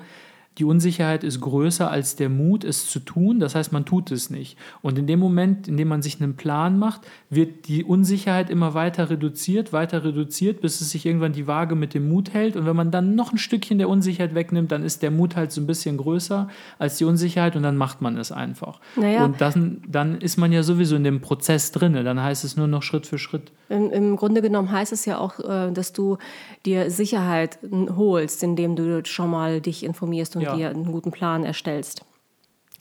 die 0.58 0.65
Unsicherheit 0.65 1.24
ist 1.24 1.39
größer 1.39 1.89
als 1.89 2.17
der 2.17 2.27
Mut, 2.27 2.65
es 2.65 2.88
zu 2.88 3.00
tun. 3.00 3.39
Das 3.39 3.55
heißt, 3.55 3.72
man 3.72 3.86
tut 3.86 4.12
es 4.12 4.29
nicht. 4.29 4.58
Und 4.81 5.00
in 5.00 5.08
dem 5.08 5.20
Moment, 5.20 5.70
in 5.70 5.77
dem 5.77 5.88
man 5.88 6.01
sich 6.01 6.22
einen 6.22 6.36
Plan 6.36 6.77
macht, 6.77 7.01
wird 7.29 7.70
die 7.70 7.86
Unsicherheit 7.86 8.50
immer 8.50 8.74
weiter 8.74 9.10
reduziert, 9.10 9.72
weiter 9.72 10.03
reduziert, 10.03 10.60
bis 10.60 10.81
es 10.81 10.91
sich 10.91 11.05
irgendwann 11.05 11.31
die 11.31 11.48
Waage 11.48 11.75
mit 11.75 11.93
dem 11.93 12.10
Mut 12.10 12.34
hält. 12.34 12.58
Und 12.58 12.65
wenn 12.65 12.75
man 12.75 12.91
dann 12.91 13.15
noch 13.15 13.31
ein 13.31 13.38
Stückchen 13.38 13.77
der 13.77 13.88
Unsicherheit 13.88 14.36
wegnimmt, 14.36 14.74
dann 14.74 14.84
ist 14.84 15.01
der 15.03 15.12
Mut 15.12 15.38
halt 15.38 15.53
so 15.53 15.62
ein 15.62 15.67
bisschen 15.67 15.96
größer 15.96 16.50
als 16.77 16.98
die 16.98 17.05
Unsicherheit 17.05 17.55
und 17.55 17.63
dann 17.63 17.77
macht 17.77 18.01
man 18.01 18.17
es 18.17 18.34
einfach. 18.34 18.81
Naja. 18.98 19.24
Und 19.24 19.39
dann, 19.39 19.81
dann 19.88 20.20
ist 20.20 20.36
man 20.36 20.51
ja 20.51 20.63
sowieso 20.63 20.98
in 20.98 21.05
dem 21.05 21.22
Prozess 21.22 21.72
drin. 21.72 21.93
Dann 21.93 22.22
heißt 22.22 22.43
es 22.43 22.58
nur 22.58 22.67
noch 22.67 22.84
Schritt 22.84 23.08
für 23.08 23.17
Schritt. 23.17 23.53
Im, 23.70 23.89
Im, 23.89 24.17
Grunde 24.17 24.41
genommen 24.41 24.70
heißt 24.70 24.91
es 24.91 25.05
ja 25.05 25.17
auch, 25.17 25.39
äh, 25.39 25.72
dass 25.72 25.93
du 25.93 26.17
dir 26.65 26.91
Sicherheit 26.91 27.58
holst, 27.72 28.43
indem 28.43 28.75
du 28.75 29.05
schon 29.05 29.29
mal 29.29 29.62
dich 29.62 29.86
informierst 29.86 30.36
und 30.36 30.40
ja. 30.41 30.55
dir 30.55 30.69
einen 30.69 30.91
guten 30.91 31.12
Plan 31.12 31.43
erstellst. 31.43 32.03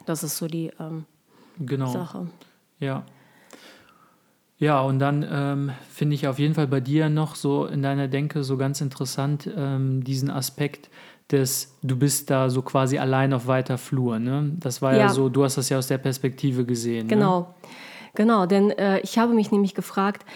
Das 0.07 0.23
ist 0.23 0.37
so 0.37 0.47
die 0.47 0.71
ähm, 0.81 1.05
genau. 1.59 1.87
Sache. 1.87 2.27
Ja. 2.79 3.05
Ja, 4.59 4.83
und 4.83 4.99
dann 4.99 5.27
ähm, 5.31 5.71
finde 5.91 6.15
ich 6.15 6.29
auf 6.29 6.39
jeden 6.39 6.55
Fall 6.55 6.67
bei 6.67 6.81
dir 6.81 7.09
noch 7.09 7.35
so 7.35 7.65
in 7.65 7.83
deiner 7.83 8.09
Denke 8.09 8.45
so 8.45 8.59
ganz 8.59 8.83
interessant 8.83 9.49
ähm, 9.57 10.05
diesen 10.05 10.31
Aspekt 10.31 10.91
des, 11.33 11.77
du 11.83 11.97
bist 11.97 12.29
da 12.29 12.51
so 12.51 12.61
quasi 12.61 12.99
allein 12.99 13.33
auf 13.33 13.47
weiter 13.47 13.79
Flur. 13.79 14.19
Ne? 14.19 14.53
Das 14.59 14.83
war 14.83 14.93
ja. 14.93 14.99
ja 14.99 15.09
so, 15.09 15.31
du 15.31 15.45
hast 15.45 15.57
das 15.57 15.71
ja 15.71 15.79
aus 15.79 15.87
der 15.87 15.99
Perspektive 15.99 16.67
gesehen. 16.67 17.07
Ne? 17.07 17.15
Genau, 17.15 17.41
ne? 17.41 17.47
genau, 18.15 18.47
denn 18.47 18.71
äh, 18.71 19.01
ich 19.01 19.19
habe 19.19 19.33
mich 19.33 19.51
nämlich 19.51 19.75
gefragt, 19.75 20.27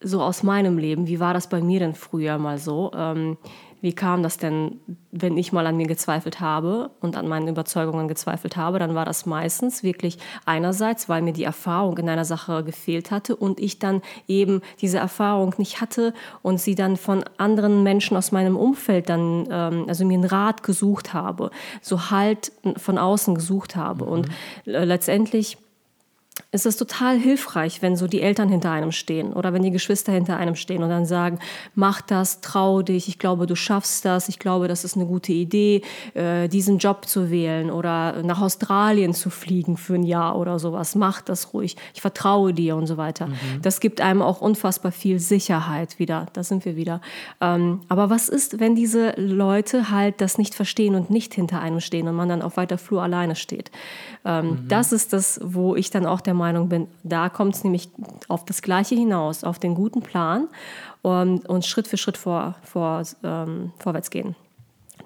so 0.00 0.22
aus 0.22 0.42
meinem 0.42 0.78
Leben, 0.78 1.08
wie 1.08 1.18
war 1.18 1.34
das 1.34 1.48
bei 1.48 1.60
mir 1.60 1.80
denn 1.80 1.94
früher 1.94 2.38
mal 2.38 2.58
so? 2.58 2.92
Ähm, 2.94 3.38
wie 3.84 3.92
kam 3.92 4.22
das 4.22 4.38
denn, 4.38 4.80
wenn 5.12 5.36
ich 5.36 5.52
mal 5.52 5.66
an 5.66 5.76
mir 5.76 5.86
gezweifelt 5.86 6.40
habe 6.40 6.90
und 7.02 7.18
an 7.18 7.28
meinen 7.28 7.48
Überzeugungen 7.48 8.08
gezweifelt 8.08 8.56
habe, 8.56 8.78
dann 8.78 8.94
war 8.94 9.04
das 9.04 9.26
meistens 9.26 9.82
wirklich 9.82 10.16
einerseits, 10.46 11.10
weil 11.10 11.20
mir 11.20 11.34
die 11.34 11.44
Erfahrung 11.44 11.98
in 11.98 12.08
einer 12.08 12.24
Sache 12.24 12.64
gefehlt 12.64 13.10
hatte 13.10 13.36
und 13.36 13.60
ich 13.60 13.78
dann 13.78 14.00
eben 14.26 14.62
diese 14.80 14.96
Erfahrung 14.96 15.54
nicht 15.58 15.82
hatte 15.82 16.14
und 16.40 16.62
sie 16.62 16.74
dann 16.74 16.96
von 16.96 17.26
anderen 17.36 17.82
Menschen 17.82 18.16
aus 18.16 18.32
meinem 18.32 18.56
Umfeld 18.56 19.10
dann, 19.10 19.48
ähm, 19.50 19.84
also 19.86 20.06
mir 20.06 20.14
einen 20.14 20.24
Rat 20.24 20.62
gesucht 20.62 21.12
habe, 21.12 21.50
so 21.82 22.10
Halt 22.10 22.52
von 22.78 22.96
außen 22.96 23.34
gesucht 23.34 23.76
habe. 23.76 24.06
Mhm. 24.06 24.10
Und 24.10 24.28
äh, 24.64 24.82
letztendlich 24.84 25.58
ist 26.50 26.66
es 26.66 26.76
total 26.76 27.16
hilfreich, 27.18 27.82
wenn 27.82 27.96
so 27.96 28.06
die 28.06 28.20
Eltern 28.20 28.48
hinter 28.48 28.70
einem 28.70 28.92
stehen 28.92 29.32
oder 29.32 29.52
wenn 29.52 29.62
die 29.62 29.70
Geschwister 29.70 30.12
hinter 30.12 30.36
einem 30.36 30.54
stehen 30.54 30.82
und 30.82 30.88
dann 30.88 31.06
sagen, 31.06 31.38
mach 31.74 32.00
das, 32.00 32.40
trau 32.40 32.82
dich, 32.82 33.08
ich 33.08 33.18
glaube, 33.18 33.46
du 33.46 33.54
schaffst 33.54 34.04
das, 34.04 34.28
ich 34.28 34.38
glaube, 34.38 34.66
das 34.66 34.84
ist 34.84 34.96
eine 34.96 35.06
gute 35.06 35.32
Idee, 35.32 35.82
äh, 36.14 36.48
diesen 36.48 36.78
Job 36.78 37.06
zu 37.06 37.30
wählen 37.30 37.70
oder 37.70 38.22
nach 38.22 38.40
Australien 38.40 39.14
zu 39.14 39.30
fliegen 39.30 39.76
für 39.76 39.94
ein 39.94 40.02
Jahr 40.02 40.36
oder 40.36 40.58
sowas. 40.58 40.94
Mach 40.94 41.22
das 41.22 41.54
ruhig, 41.54 41.76
ich 41.92 42.00
vertraue 42.00 42.52
dir 42.52 42.76
und 42.76 42.86
so 42.86 42.96
weiter. 42.96 43.28
Mhm. 43.28 43.62
Das 43.62 43.80
gibt 43.80 44.00
einem 44.00 44.22
auch 44.22 44.40
unfassbar 44.40 44.92
viel 44.92 45.20
Sicherheit 45.20 45.98
wieder, 45.98 46.26
da 46.32 46.42
sind 46.42 46.64
wir 46.64 46.76
wieder. 46.76 47.00
Ähm, 47.40 47.80
aber 47.88 48.10
was 48.10 48.28
ist, 48.28 48.58
wenn 48.58 48.74
diese 48.74 49.14
Leute 49.16 49.90
halt 49.90 50.20
das 50.20 50.38
nicht 50.38 50.54
verstehen 50.54 50.94
und 50.96 51.10
nicht 51.10 51.34
hinter 51.34 51.60
einem 51.60 51.80
stehen 51.80 52.08
und 52.08 52.16
man 52.16 52.28
dann 52.28 52.42
auf 52.42 52.56
weiter 52.56 52.78
Flur 52.78 53.02
alleine 53.02 53.36
steht? 53.36 53.70
Ähm, 54.24 54.46
mhm. 54.46 54.68
Das 54.68 54.92
ist 54.92 55.12
das, 55.12 55.40
wo 55.42 55.76
ich 55.76 55.90
dann 55.90 56.06
auch 56.06 56.23
der 56.26 56.34
Meinung 56.34 56.68
bin, 56.68 56.88
da 57.02 57.28
kommt 57.28 57.54
es 57.54 57.64
nämlich 57.64 57.90
auf 58.28 58.44
das 58.44 58.62
Gleiche 58.62 58.94
hinaus, 58.94 59.44
auf 59.44 59.58
den 59.58 59.74
guten 59.74 60.02
Plan 60.02 60.48
und, 61.02 61.48
und 61.48 61.64
Schritt 61.64 61.88
für 61.88 61.96
Schritt 61.96 62.16
vor, 62.16 62.56
vor, 62.62 63.02
ähm, 63.22 63.72
vorwärts 63.78 64.10
gehen. 64.10 64.34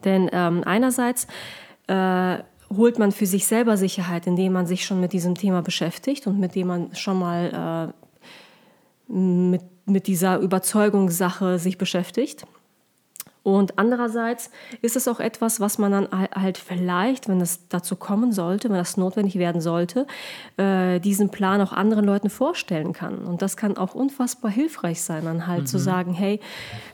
Denn 0.05 0.31
ähm, 0.33 0.63
einerseits 0.65 1.27
äh, 1.87 2.39
holt 2.77 2.99
man 2.99 3.13
für 3.13 3.27
sich 3.27 3.47
selber 3.47 3.77
Sicherheit, 3.77 4.27
indem 4.27 4.53
man 4.53 4.67
sich 4.67 4.85
schon 4.85 5.01
mit 5.01 5.13
diesem 5.13 5.35
Thema 5.35 5.63
beschäftigt 5.63 6.27
und 6.27 6.39
mit 6.39 6.55
dem 6.55 6.69
man 6.69 6.95
schon 6.95 7.19
mal 7.19 7.93
äh, 9.09 9.13
mit, 9.13 9.63
mit 9.87 10.07
dieser 10.07 10.39
Überzeugungssache 10.39 11.59
sich 11.59 11.79
beschäftigt. 11.79 12.47
Und 13.49 13.79
andererseits 13.79 14.51
ist 14.83 14.95
es 14.95 15.09
auch 15.09 15.21
etwas, 15.21 15.59
was 15.59 15.79
man 15.79 15.91
dann 15.91 16.09
halt 16.35 16.59
vielleicht, 16.59 17.31
wenn 17.31 17.41
es 17.41 17.67
dazu 17.69 17.97
kommen 17.97 18.31
sollte, 18.31 18.69
wenn 18.69 18.77
das 18.77 18.99
notwendig 18.99 19.37
werden 19.37 19.63
sollte, 19.63 20.07
äh, 20.59 21.01
diesen 21.01 21.31
Plan 21.31 21.63
auch 21.63 21.73
anderen 21.73 22.05
Leuten 22.05 22.29
vorstellen 22.29 22.93
kann. 22.93 23.21
Und 23.21 23.41
das 23.41 23.57
kann 23.57 23.79
auch 23.79 23.95
unfassbar 23.95 24.51
hilfreich 24.51 25.01
sein, 25.01 25.25
dann 25.25 25.47
halt 25.47 25.63
mhm. 25.63 25.67
zu 25.67 25.79
sagen, 25.79 26.13
hey, 26.13 26.41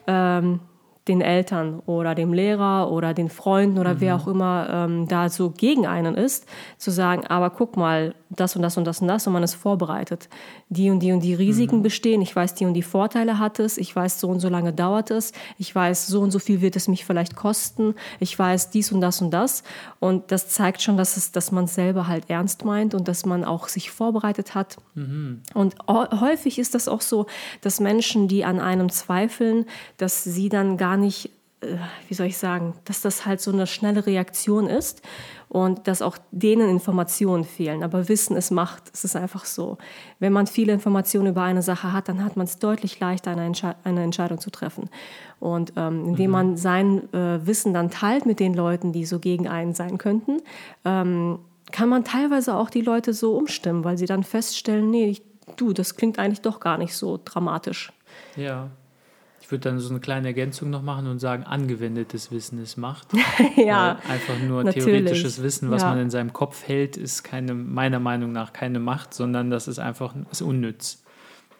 ähm, 0.07 0.61
den 1.09 1.23
Eltern 1.23 1.81
oder 1.87 2.15
dem 2.15 2.33
Lehrer 2.33 2.89
oder 2.93 3.15
den 3.15 3.31
Freunden 3.31 3.79
oder 3.81 3.95
mhm. 3.95 4.01
wer 4.01 4.15
auch 4.15 4.29
immer 4.29 4.69
ähm, 4.71 5.09
da 5.09 5.31
so 5.31 5.51
gegen 5.51 5.89
einen 5.89 6.15
ist, 6.15 6.47
zu 6.79 6.93
sagen, 6.93 7.27
aber 7.27 7.51
guck 7.51 7.77
mal, 7.77 8.15
das 8.37 8.57
und 8.57 8.63
das 8.63 8.77
und 8.77 8.85
das 8.85 9.01
und 9.01 9.09
das 9.09 9.27
und 9.27 9.33
man 9.33 9.43
ist 9.43 9.55
vorbereitet. 9.55 10.29
Die 10.69 10.91
und 10.91 11.01
die 11.01 11.13
und 11.13 11.21
die 11.21 11.35
Risiken 11.35 11.79
mhm. 11.79 11.83
bestehen, 11.83 12.23
ich 12.23 12.35
weiß, 12.35 12.55
die 12.55 12.67
und 12.67 12.75
die 12.75 12.83
Vorteile 12.83 13.39
hat 13.39 13.59
es, 13.61 13.79
ich 13.79 13.95
weiß, 13.95 14.21
so 14.21 14.29
und 14.29 14.41
so 14.41 14.49
lange 14.49 14.73
dauert 14.73 15.11
es, 15.11 15.33
ich 15.59 15.75
weiß, 15.75 16.07
so 16.07 16.21
und 16.21 16.31
so 16.31 16.39
viel 16.39 16.61
wird 16.61 16.77
es 16.77 16.89
mich 16.89 17.05
vielleicht 17.05 17.37
kosten, 17.37 17.95
ich 18.21 18.39
weiß 18.39 18.71
dies 18.71 18.93
und 18.93 19.01
das 19.01 19.21
und 19.21 19.31
das 19.31 19.63
und 20.01 20.31
das 20.33 20.49
zeigt 20.49 20.83
schon, 20.83 20.97
dass, 20.97 21.17
es, 21.17 21.33
dass 21.33 21.53
man 21.53 21.65
es 21.65 21.75
selber 21.75 22.09
halt 22.09 22.29
ernst 22.29 22.65
meint 22.65 22.95
und 22.95 23.09
dass 23.09 23.27
man 23.27 23.45
auch 23.45 23.69
sich 23.69 23.91
vorbereitet 23.91 24.55
hat. 24.55 24.77
Mhm. 24.95 25.43
Und 25.55 25.77
häufig 25.89 26.59
ist 26.59 26.75
das 26.75 26.89
auch 26.89 27.01
so, 27.01 27.27
dass 27.61 27.81
Menschen, 27.81 28.29
die 28.29 28.45
an 28.45 28.61
einem 28.61 28.91
zweifeln, 28.91 29.67
dass 29.97 30.25
sie 30.25 30.49
dann 30.49 30.77
gar 30.77 30.97
nicht 30.97 31.31
äh, 31.61 31.77
wie 32.09 32.15
soll 32.15 32.27
ich 32.27 32.39
sagen, 32.39 32.75
dass 32.85 33.01
das 33.01 33.27
halt 33.27 33.41
so 33.41 33.53
eine 33.53 33.67
schnelle 33.67 34.07
Reaktion 34.07 34.67
ist 34.67 35.03
und 35.55 35.87
dass 35.87 36.03
auch 36.03 36.19
denen 36.33 36.69
Informationen 36.69 37.45
fehlen. 37.45 37.85
Aber 37.85 38.09
Wissen 38.09 38.37
ist 38.37 38.51
Macht. 38.51 38.91
Es 38.93 39.05
ist 39.05 39.15
einfach 39.15 39.45
so. 39.45 39.79
Wenn 40.19 40.33
man 40.33 40.49
viele 40.49 40.73
Informationen 40.73 41.29
über 41.29 41.43
eine 41.43 41.63
Sache 41.63 41.93
hat, 41.93 42.09
dann 42.09 42.25
hat 42.25 42.37
man 42.37 42.47
es 42.47 42.59
deutlich 42.59 42.99
leichter, 42.99 43.31
eine, 43.31 43.47
Entsche 43.47 43.77
eine 43.85 44.03
Entscheidung 44.03 44.41
zu 44.41 44.51
treffen. 44.51 44.91
Und 45.39 45.75
ähm, 45.77 46.07
indem 46.07 46.27
mhm. 46.27 46.33
man 46.33 46.57
sein 46.57 47.15
äh, 47.15 47.47
Wissen 47.47 47.73
dann 47.73 47.93
teilt 47.93 48.27
mit 48.27 48.41
den 48.41 48.53
Leuten, 48.53 48.91
die 48.91 49.05
so 49.05 49.21
gegen 49.21 49.47
einen 49.47 49.75
sein 49.75 49.97
könnten, 49.97 50.43
ähm, 50.85 51.39
kann 51.71 51.89
man 51.89 52.03
teilweise 52.03 52.57
auch 52.57 52.69
die 52.69 52.83
Leute 52.83 53.13
so 53.13 53.37
umstimmen, 53.37 53.85
weil 53.85 53.97
sie 53.97 54.07
dann 54.07 54.25
feststellen, 54.25 54.91
nee, 54.91 55.07
ich, 55.07 55.23
du, 55.55 55.73
das 55.73 55.95
klingt 55.95 56.19
eigentlich 56.19 56.41
doch 56.41 56.59
gar 56.59 56.79
nicht 56.79 56.97
so 56.97 57.21
dramatisch. 57.25 57.93
Ja, 58.35 58.71
ich 59.45 59.51
würde 59.51 59.69
dann 59.69 59.79
so 59.79 59.91
eine 59.91 60.01
kleine 60.01 60.29
Ergänzung 60.29 60.71
noch 60.71 60.81
machen 60.81 61.07
und 61.07 61.19
sagen, 61.19 61.45
angewendetes 61.45 62.31
Wissen 62.31 62.63
ist 62.63 62.79
Macht. 62.79 63.09
ja, 63.57 63.99
einfach 64.09 64.39
nur 64.39 64.65
natürlich. 64.65 64.87
theoretisches 64.87 65.43
Wissen, 65.43 65.71
was 65.71 65.83
ja. 65.83 65.91
man 65.91 65.99
in 65.99 66.09
seinem 66.09 66.33
Kopf 66.33 66.67
hält, 66.67 66.97
ist 66.97 67.25
keine, 67.25 67.53
meiner 67.53 68.01
Meinung 68.01 68.33
nach 68.33 68.55
keine 68.55 68.79
Macht, 68.79 69.13
sondern 69.13 69.51
das 69.51 69.69
ist 69.69 69.79
einfach 69.79 70.15
ist 70.31 70.41
unnütz. 70.41 71.03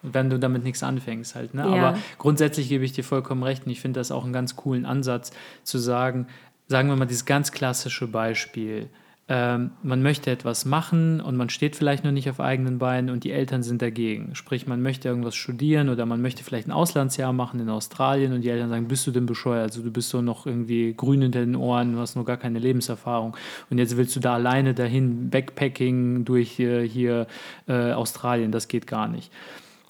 Wenn 0.01 0.31
du 0.31 0.39
damit 0.39 0.63
nichts 0.63 0.81
anfängst 0.81 1.35
halt. 1.35 1.53
Ne? 1.53 1.61
Ja. 1.61 1.89
Aber 1.89 1.99
grundsätzlich 2.17 2.69
gebe 2.69 2.83
ich 2.83 2.93
dir 2.93 3.03
vollkommen 3.03 3.43
recht 3.43 3.67
und 3.67 3.71
ich 3.71 3.81
finde 3.81 3.99
das 3.99 4.11
auch 4.11 4.23
einen 4.23 4.33
ganz 4.33 4.55
coolen 4.55 4.87
Ansatz 4.87 5.31
zu 5.61 5.77
sagen, 5.77 6.25
sagen 6.67 6.89
wir 6.89 6.95
mal 6.95 7.05
dieses 7.05 7.25
ganz 7.25 7.51
klassische 7.51 8.07
Beispiel 8.07 8.89
ähm, 9.27 9.71
man 9.81 10.03
möchte 10.03 10.29
etwas 10.29 10.65
machen 10.65 11.19
und 11.19 11.35
man 11.35 11.49
steht 11.49 11.75
vielleicht 11.75 12.03
noch 12.03 12.11
nicht 12.11 12.29
auf 12.29 12.39
eigenen 12.39 12.77
Beinen 12.77 13.09
und 13.09 13.23
die 13.23 13.31
Eltern 13.31 13.63
sind 13.63 13.81
dagegen. 13.81 14.35
Sprich, 14.35 14.67
man 14.67 14.83
möchte 14.83 15.07
irgendwas 15.07 15.35
studieren 15.35 15.89
oder 15.89 16.05
man 16.05 16.21
möchte 16.21 16.43
vielleicht 16.43 16.67
ein 16.67 16.71
Auslandsjahr 16.71 17.33
machen 17.33 17.59
in 17.59 17.69
Australien 17.69 18.33
und 18.33 18.41
die 18.41 18.49
Eltern 18.49 18.69
sagen, 18.69 18.87
bist 18.87 19.07
du 19.07 19.11
denn 19.11 19.25
bescheuert? 19.25 19.63
Also 19.63 19.81
du 19.81 19.91
bist 19.91 20.09
so 20.09 20.21
noch 20.21 20.45
irgendwie 20.45 20.93
grün 20.93 21.23
hinter 21.23 21.39
den 21.39 21.55
Ohren, 21.55 21.93
du 21.93 21.99
hast 21.99 22.15
noch 22.15 22.25
gar 22.25 22.37
keine 22.37 22.59
Lebenserfahrung 22.59 23.35
und 23.71 23.79
jetzt 23.79 23.97
willst 23.97 24.15
du 24.15 24.19
da 24.19 24.35
alleine 24.35 24.75
dahin, 24.75 25.31
Backpacking 25.31 26.23
durch 26.23 26.51
hier, 26.51 26.81
hier 26.81 27.25
äh, 27.67 27.93
Australien, 27.93 28.51
das 28.51 28.67
geht 28.67 28.85
gar 28.85 29.07
nicht. 29.07 29.31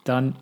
Dann 0.06 0.36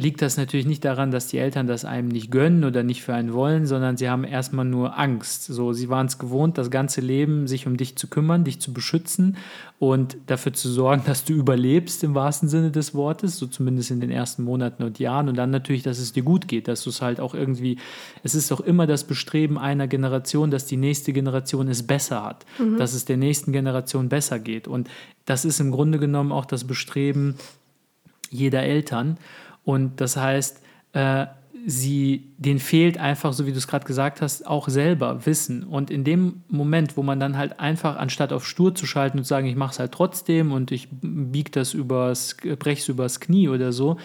liegt 0.00 0.22
das 0.22 0.38
natürlich 0.38 0.64
nicht 0.64 0.82
daran, 0.86 1.10
dass 1.10 1.26
die 1.26 1.36
Eltern 1.36 1.66
das 1.66 1.84
einem 1.84 2.08
nicht 2.08 2.30
gönnen 2.30 2.64
oder 2.64 2.82
nicht 2.82 3.02
für 3.02 3.12
einen 3.12 3.34
wollen, 3.34 3.66
sondern 3.66 3.98
sie 3.98 4.08
haben 4.08 4.24
erstmal 4.24 4.64
nur 4.64 4.98
Angst. 4.98 5.44
So, 5.44 5.74
sie 5.74 5.90
waren 5.90 6.06
es 6.06 6.16
gewohnt, 6.16 6.56
das 6.56 6.70
ganze 6.70 7.02
Leben 7.02 7.46
sich 7.46 7.66
um 7.66 7.76
dich 7.76 7.96
zu 7.96 8.08
kümmern, 8.08 8.42
dich 8.42 8.62
zu 8.62 8.72
beschützen 8.72 9.36
und 9.78 10.16
dafür 10.26 10.54
zu 10.54 10.70
sorgen, 10.70 11.02
dass 11.06 11.26
du 11.26 11.34
überlebst 11.34 12.02
im 12.02 12.14
wahrsten 12.14 12.48
Sinne 12.48 12.70
des 12.70 12.94
Wortes, 12.94 13.36
so 13.36 13.46
zumindest 13.46 13.90
in 13.90 14.00
den 14.00 14.10
ersten 14.10 14.42
Monaten 14.42 14.84
und 14.84 14.98
Jahren 14.98 15.28
und 15.28 15.36
dann 15.36 15.50
natürlich, 15.50 15.82
dass 15.82 15.98
es 15.98 16.14
dir 16.14 16.22
gut 16.22 16.48
geht, 16.48 16.66
dass 16.66 16.82
du 16.82 16.88
es 16.88 17.02
halt 17.02 17.20
auch 17.20 17.34
irgendwie, 17.34 17.76
es 18.22 18.34
ist 18.34 18.50
auch 18.52 18.60
immer 18.60 18.86
das 18.86 19.04
Bestreben 19.04 19.58
einer 19.58 19.86
Generation, 19.86 20.50
dass 20.50 20.64
die 20.64 20.78
nächste 20.78 21.12
Generation 21.12 21.68
es 21.68 21.82
besser 21.82 22.24
hat, 22.24 22.46
mhm. 22.58 22.78
dass 22.78 22.94
es 22.94 23.04
der 23.04 23.18
nächsten 23.18 23.52
Generation 23.52 24.08
besser 24.08 24.38
geht 24.38 24.66
und 24.66 24.88
das 25.26 25.44
ist 25.44 25.60
im 25.60 25.72
Grunde 25.72 25.98
genommen 25.98 26.32
auch 26.32 26.46
das 26.46 26.64
Bestreben 26.64 27.34
jeder 28.30 28.62
Eltern. 28.62 29.18
Und 29.64 30.00
das 30.00 30.16
heißt, 30.16 30.62
äh, 30.92 31.26
sie, 31.66 32.32
denen 32.38 32.58
fehlt 32.58 32.98
einfach, 32.98 33.32
so 33.32 33.46
wie 33.46 33.52
du 33.52 33.58
es 33.58 33.68
gerade 33.68 33.84
gesagt 33.84 34.22
hast, 34.22 34.46
auch 34.46 34.68
selber 34.68 35.26
Wissen. 35.26 35.64
Und 35.64 35.90
in 35.90 36.04
dem 36.04 36.42
Moment, 36.48 36.96
wo 36.96 37.02
man 37.02 37.20
dann 37.20 37.36
halt 37.36 37.60
einfach, 37.60 37.96
anstatt 37.96 38.32
auf 38.32 38.46
stur 38.46 38.74
zu 38.74 38.86
schalten 38.86 39.18
und 39.18 39.24
zu 39.24 39.28
sagen, 39.28 39.46
ich 39.46 39.56
mache 39.56 39.72
es 39.72 39.78
halt 39.78 39.92
trotzdem 39.92 40.52
und 40.52 40.72
ich 40.72 40.88
biege 40.90 41.50
das 41.50 41.74
übers, 41.74 42.36
brech's 42.58 42.88
übers 42.88 43.20
Knie 43.20 43.48
oder 43.48 43.72
so, 43.72 43.98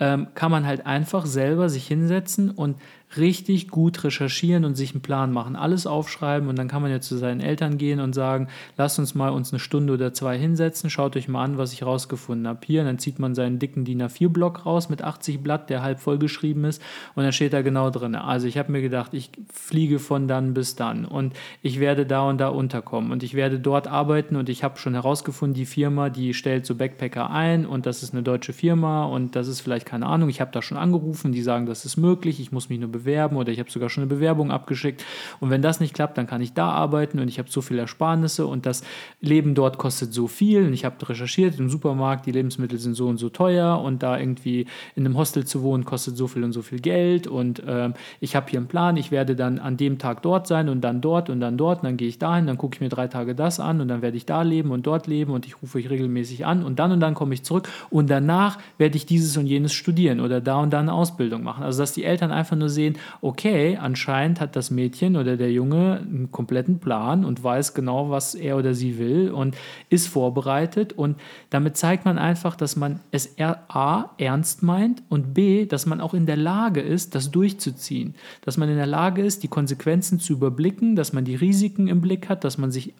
ähm, 0.00 0.28
kann 0.34 0.50
man 0.50 0.66
halt 0.66 0.86
einfach 0.86 1.26
selber 1.26 1.68
sich 1.68 1.86
hinsetzen 1.86 2.50
und 2.50 2.76
richtig 3.16 3.68
gut 3.68 4.04
recherchieren 4.04 4.64
und 4.64 4.74
sich 4.74 4.92
einen 4.92 5.00
Plan 5.00 5.32
machen, 5.32 5.56
alles 5.56 5.86
aufschreiben 5.86 6.48
und 6.48 6.58
dann 6.58 6.68
kann 6.68 6.82
man 6.82 6.90
ja 6.90 7.00
zu 7.00 7.16
seinen 7.16 7.40
Eltern 7.40 7.78
gehen 7.78 8.00
und 8.00 8.14
sagen, 8.14 8.48
lasst 8.76 8.98
uns 8.98 9.14
mal 9.14 9.30
uns 9.30 9.52
eine 9.52 9.60
Stunde 9.60 9.94
oder 9.94 10.12
zwei 10.12 10.36
hinsetzen, 10.36 10.90
schaut 10.90 11.16
euch 11.16 11.26
mal 11.26 11.42
an, 11.42 11.56
was 11.56 11.72
ich 11.72 11.82
rausgefunden 11.82 12.46
habe. 12.46 12.60
Hier, 12.66 12.80
und 12.80 12.86
dann 12.86 12.98
zieht 12.98 13.18
man 13.18 13.34
seinen 13.34 13.58
dicken 13.58 13.84
DIN 13.84 14.02
A4-Block 14.02 14.66
raus 14.66 14.90
mit 14.90 15.02
80 15.02 15.42
Blatt, 15.42 15.70
der 15.70 15.82
halb 15.82 16.00
vollgeschrieben 16.00 16.64
ist 16.64 16.82
und 17.14 17.22
dann 17.22 17.32
steht 17.32 17.54
da 17.54 17.62
genau 17.62 17.88
drin. 17.90 18.14
Also 18.14 18.46
ich 18.46 18.58
habe 18.58 18.72
mir 18.72 18.82
gedacht, 18.82 19.14
ich 19.14 19.30
fliege 19.50 19.98
von 19.98 20.28
dann 20.28 20.52
bis 20.52 20.76
dann 20.76 21.06
und 21.06 21.34
ich 21.62 21.80
werde 21.80 22.04
da 22.04 22.28
und 22.28 22.38
da 22.38 22.48
unterkommen 22.48 23.10
und 23.10 23.22
ich 23.22 23.32
werde 23.32 23.58
dort 23.58 23.88
arbeiten 23.88 24.36
und 24.36 24.50
ich 24.50 24.62
habe 24.62 24.78
schon 24.78 24.92
herausgefunden, 24.92 25.54
die 25.54 25.66
Firma, 25.66 26.10
die 26.10 26.34
stellt 26.34 26.66
so 26.66 26.74
Backpacker 26.74 27.30
ein 27.30 27.64
und 27.64 27.86
das 27.86 28.02
ist 28.02 28.12
eine 28.12 28.22
deutsche 28.22 28.52
Firma 28.52 29.06
und 29.06 29.34
das 29.34 29.48
ist 29.48 29.62
vielleicht 29.62 29.86
keine 29.88 30.06
Ahnung, 30.06 30.28
ich 30.28 30.40
habe 30.42 30.50
da 30.52 30.60
schon 30.60 30.76
angerufen, 30.76 31.32
die 31.32 31.40
sagen, 31.40 31.64
das 31.64 31.86
ist 31.86 31.96
möglich, 31.96 32.40
ich 32.40 32.52
muss 32.52 32.68
mich 32.68 32.78
nur 32.78 32.90
bewerben 32.90 33.36
oder 33.36 33.50
ich 33.50 33.58
habe 33.58 33.70
sogar 33.70 33.88
schon 33.88 34.02
eine 34.02 34.10
Bewerbung 34.10 34.52
abgeschickt. 34.52 35.02
Und 35.40 35.48
wenn 35.48 35.62
das 35.62 35.80
nicht 35.80 35.94
klappt, 35.94 36.18
dann 36.18 36.26
kann 36.26 36.42
ich 36.42 36.52
da 36.52 36.70
arbeiten 36.70 37.18
und 37.18 37.28
ich 37.28 37.38
habe 37.38 37.48
so 37.50 37.62
viele 37.62 37.80
Ersparnisse 37.80 38.46
und 38.46 38.66
das 38.66 38.82
Leben 39.22 39.54
dort 39.54 39.78
kostet 39.78 40.12
so 40.12 40.26
viel. 40.26 40.66
Und 40.66 40.74
ich 40.74 40.84
habe 40.84 41.08
recherchiert 41.08 41.58
im 41.58 41.70
Supermarkt, 41.70 42.26
die 42.26 42.32
Lebensmittel 42.32 42.78
sind 42.78 42.94
so 42.94 43.08
und 43.08 43.16
so 43.16 43.30
teuer 43.30 43.80
und 43.80 44.02
da 44.02 44.18
irgendwie 44.18 44.66
in 44.94 45.06
einem 45.06 45.16
Hostel 45.16 45.46
zu 45.46 45.62
wohnen 45.62 45.86
kostet 45.86 46.18
so 46.18 46.26
viel 46.26 46.44
und 46.44 46.52
so 46.52 46.60
viel 46.60 46.80
Geld. 46.80 47.26
Und 47.26 47.60
äh, 47.60 47.90
ich 48.20 48.36
habe 48.36 48.50
hier 48.50 48.58
einen 48.58 48.68
Plan, 48.68 48.98
ich 48.98 49.10
werde 49.10 49.36
dann 49.36 49.58
an 49.58 49.78
dem 49.78 49.98
Tag 49.98 50.20
dort 50.20 50.46
sein 50.46 50.68
und 50.68 50.82
dann 50.82 51.00
dort 51.00 51.30
und 51.30 51.40
dann 51.40 51.56
dort 51.56 51.78
und 51.78 51.84
dann 51.84 51.96
gehe 51.96 52.08
ich 52.08 52.18
dahin, 52.18 52.46
dann 52.46 52.58
gucke 52.58 52.74
ich 52.74 52.80
mir 52.82 52.90
drei 52.90 53.08
Tage 53.08 53.34
das 53.34 53.58
an 53.58 53.80
und 53.80 53.88
dann 53.88 54.02
werde 54.02 54.18
ich 54.18 54.26
da 54.26 54.42
leben 54.42 54.70
und 54.70 54.86
dort 54.86 55.06
leben 55.06 55.32
und 55.32 55.46
ich 55.46 55.62
rufe 55.62 55.78
euch 55.78 55.88
regelmäßig 55.88 56.44
an 56.44 56.62
und 56.62 56.78
dann 56.78 56.92
und 56.92 57.00
dann 57.00 57.14
komme 57.14 57.32
ich 57.32 57.42
zurück 57.42 57.68
und 57.88 58.10
danach 58.10 58.58
werde 58.76 58.98
ich 58.98 59.06
dieses 59.06 59.36
und 59.38 59.46
jenes 59.46 59.77
studieren 59.78 60.20
oder 60.20 60.40
da 60.40 60.60
und 60.60 60.72
da 60.72 60.80
eine 60.80 60.92
Ausbildung 60.92 61.42
machen. 61.42 61.64
Also 61.64 61.82
dass 61.82 61.92
die 61.92 62.04
Eltern 62.04 62.30
einfach 62.30 62.56
nur 62.56 62.68
sehen, 62.68 62.98
okay, 63.20 63.78
anscheinend 63.80 64.40
hat 64.40 64.56
das 64.56 64.70
Mädchen 64.70 65.16
oder 65.16 65.36
der 65.36 65.50
Junge 65.52 66.00
einen 66.00 66.30
kompletten 66.30 66.78
Plan 66.78 67.24
und 67.24 67.42
weiß 67.42 67.74
genau, 67.74 68.10
was 68.10 68.34
er 68.34 68.56
oder 68.56 68.74
sie 68.74 68.98
will 68.98 69.30
und 69.30 69.56
ist 69.88 70.08
vorbereitet. 70.08 70.92
Und 70.92 71.16
damit 71.50 71.76
zeigt 71.76 72.04
man 72.04 72.18
einfach, 72.18 72.56
dass 72.56 72.76
man 72.76 73.00
es 73.10 73.36
A 73.38 74.10
ernst 74.18 74.62
meint 74.62 75.02
und 75.08 75.32
B, 75.32 75.64
dass 75.64 75.86
man 75.86 76.00
auch 76.00 76.14
in 76.14 76.26
der 76.26 76.36
Lage 76.36 76.80
ist, 76.80 77.14
das 77.14 77.30
durchzuziehen. 77.30 78.14
Dass 78.42 78.56
man 78.56 78.68
in 78.68 78.76
der 78.76 78.86
Lage 78.86 79.22
ist, 79.22 79.42
die 79.42 79.48
Konsequenzen 79.48 80.20
zu 80.20 80.32
überblicken, 80.32 80.96
dass 80.96 81.12
man 81.12 81.24
die 81.24 81.36
Risiken 81.36 81.88
im 81.88 82.00
Blick 82.00 82.28
hat, 82.28 82.44
dass 82.44 82.58
man 82.58 82.70
sich 82.70 82.94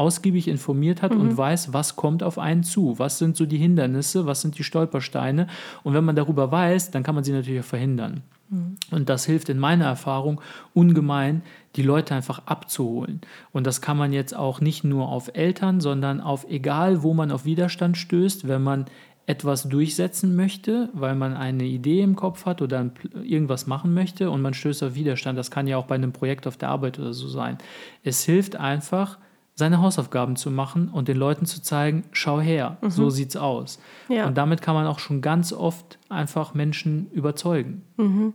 ausgiebig 0.00 0.48
informiert 0.48 1.02
hat 1.02 1.14
mhm. 1.14 1.20
und 1.20 1.36
weiß, 1.36 1.74
was 1.74 1.94
kommt 1.94 2.22
auf 2.22 2.38
einen 2.38 2.64
zu, 2.64 2.98
was 2.98 3.18
sind 3.18 3.36
so 3.36 3.44
die 3.44 3.58
Hindernisse, 3.58 4.24
was 4.24 4.40
sind 4.40 4.58
die 4.58 4.64
Stolpersteine. 4.64 5.46
Und 5.82 5.92
wenn 5.92 6.04
man 6.04 6.16
darüber 6.16 6.50
weiß, 6.50 6.90
dann 6.90 7.02
kann 7.02 7.14
man 7.14 7.22
sie 7.22 7.32
natürlich 7.32 7.60
auch 7.60 7.64
verhindern. 7.64 8.22
Mhm. 8.48 8.76
Und 8.90 9.10
das 9.10 9.26
hilft 9.26 9.50
in 9.50 9.58
meiner 9.58 9.84
Erfahrung 9.84 10.40
ungemein, 10.72 11.42
die 11.76 11.82
Leute 11.82 12.14
einfach 12.14 12.46
abzuholen. 12.46 13.20
Und 13.52 13.66
das 13.66 13.82
kann 13.82 13.98
man 13.98 14.14
jetzt 14.14 14.34
auch 14.34 14.62
nicht 14.62 14.84
nur 14.84 15.10
auf 15.10 15.30
Eltern, 15.34 15.80
sondern 15.80 16.22
auf 16.22 16.46
egal, 16.48 17.02
wo 17.02 17.12
man 17.12 17.30
auf 17.30 17.44
Widerstand 17.44 17.98
stößt, 17.98 18.48
wenn 18.48 18.62
man 18.62 18.86
etwas 19.26 19.68
durchsetzen 19.68 20.34
möchte, 20.34 20.88
weil 20.92 21.14
man 21.14 21.34
eine 21.34 21.64
Idee 21.64 22.00
im 22.00 22.16
Kopf 22.16 22.46
hat 22.46 22.62
oder 22.62 22.90
irgendwas 23.22 23.66
machen 23.66 23.92
möchte 23.92 24.30
und 24.30 24.40
man 24.40 24.54
stößt 24.54 24.82
auf 24.82 24.94
Widerstand. 24.94 25.38
Das 25.38 25.50
kann 25.52 25.68
ja 25.68 25.76
auch 25.76 25.84
bei 25.84 25.94
einem 25.94 26.12
Projekt 26.12 26.46
auf 26.46 26.56
der 26.56 26.70
Arbeit 26.70 26.98
oder 26.98 27.12
so 27.12 27.28
sein. 27.28 27.58
Es 28.02 28.24
hilft 28.24 28.56
einfach, 28.56 29.18
seine 29.60 29.80
Hausaufgaben 29.80 30.34
zu 30.34 30.50
machen 30.50 30.88
und 30.88 31.06
den 31.06 31.16
Leuten 31.16 31.46
zu 31.46 31.62
zeigen, 31.62 32.02
schau 32.10 32.40
her, 32.40 32.78
mhm. 32.80 32.90
so 32.90 33.10
sieht's 33.10 33.36
aus. 33.36 33.78
Ja. 34.08 34.26
Und 34.26 34.36
damit 34.36 34.62
kann 34.62 34.74
man 34.74 34.88
auch 34.88 34.98
schon 34.98 35.20
ganz 35.20 35.52
oft 35.52 35.98
einfach 36.08 36.54
Menschen 36.54 37.08
überzeugen. 37.12 37.84
Mhm. 37.96 38.34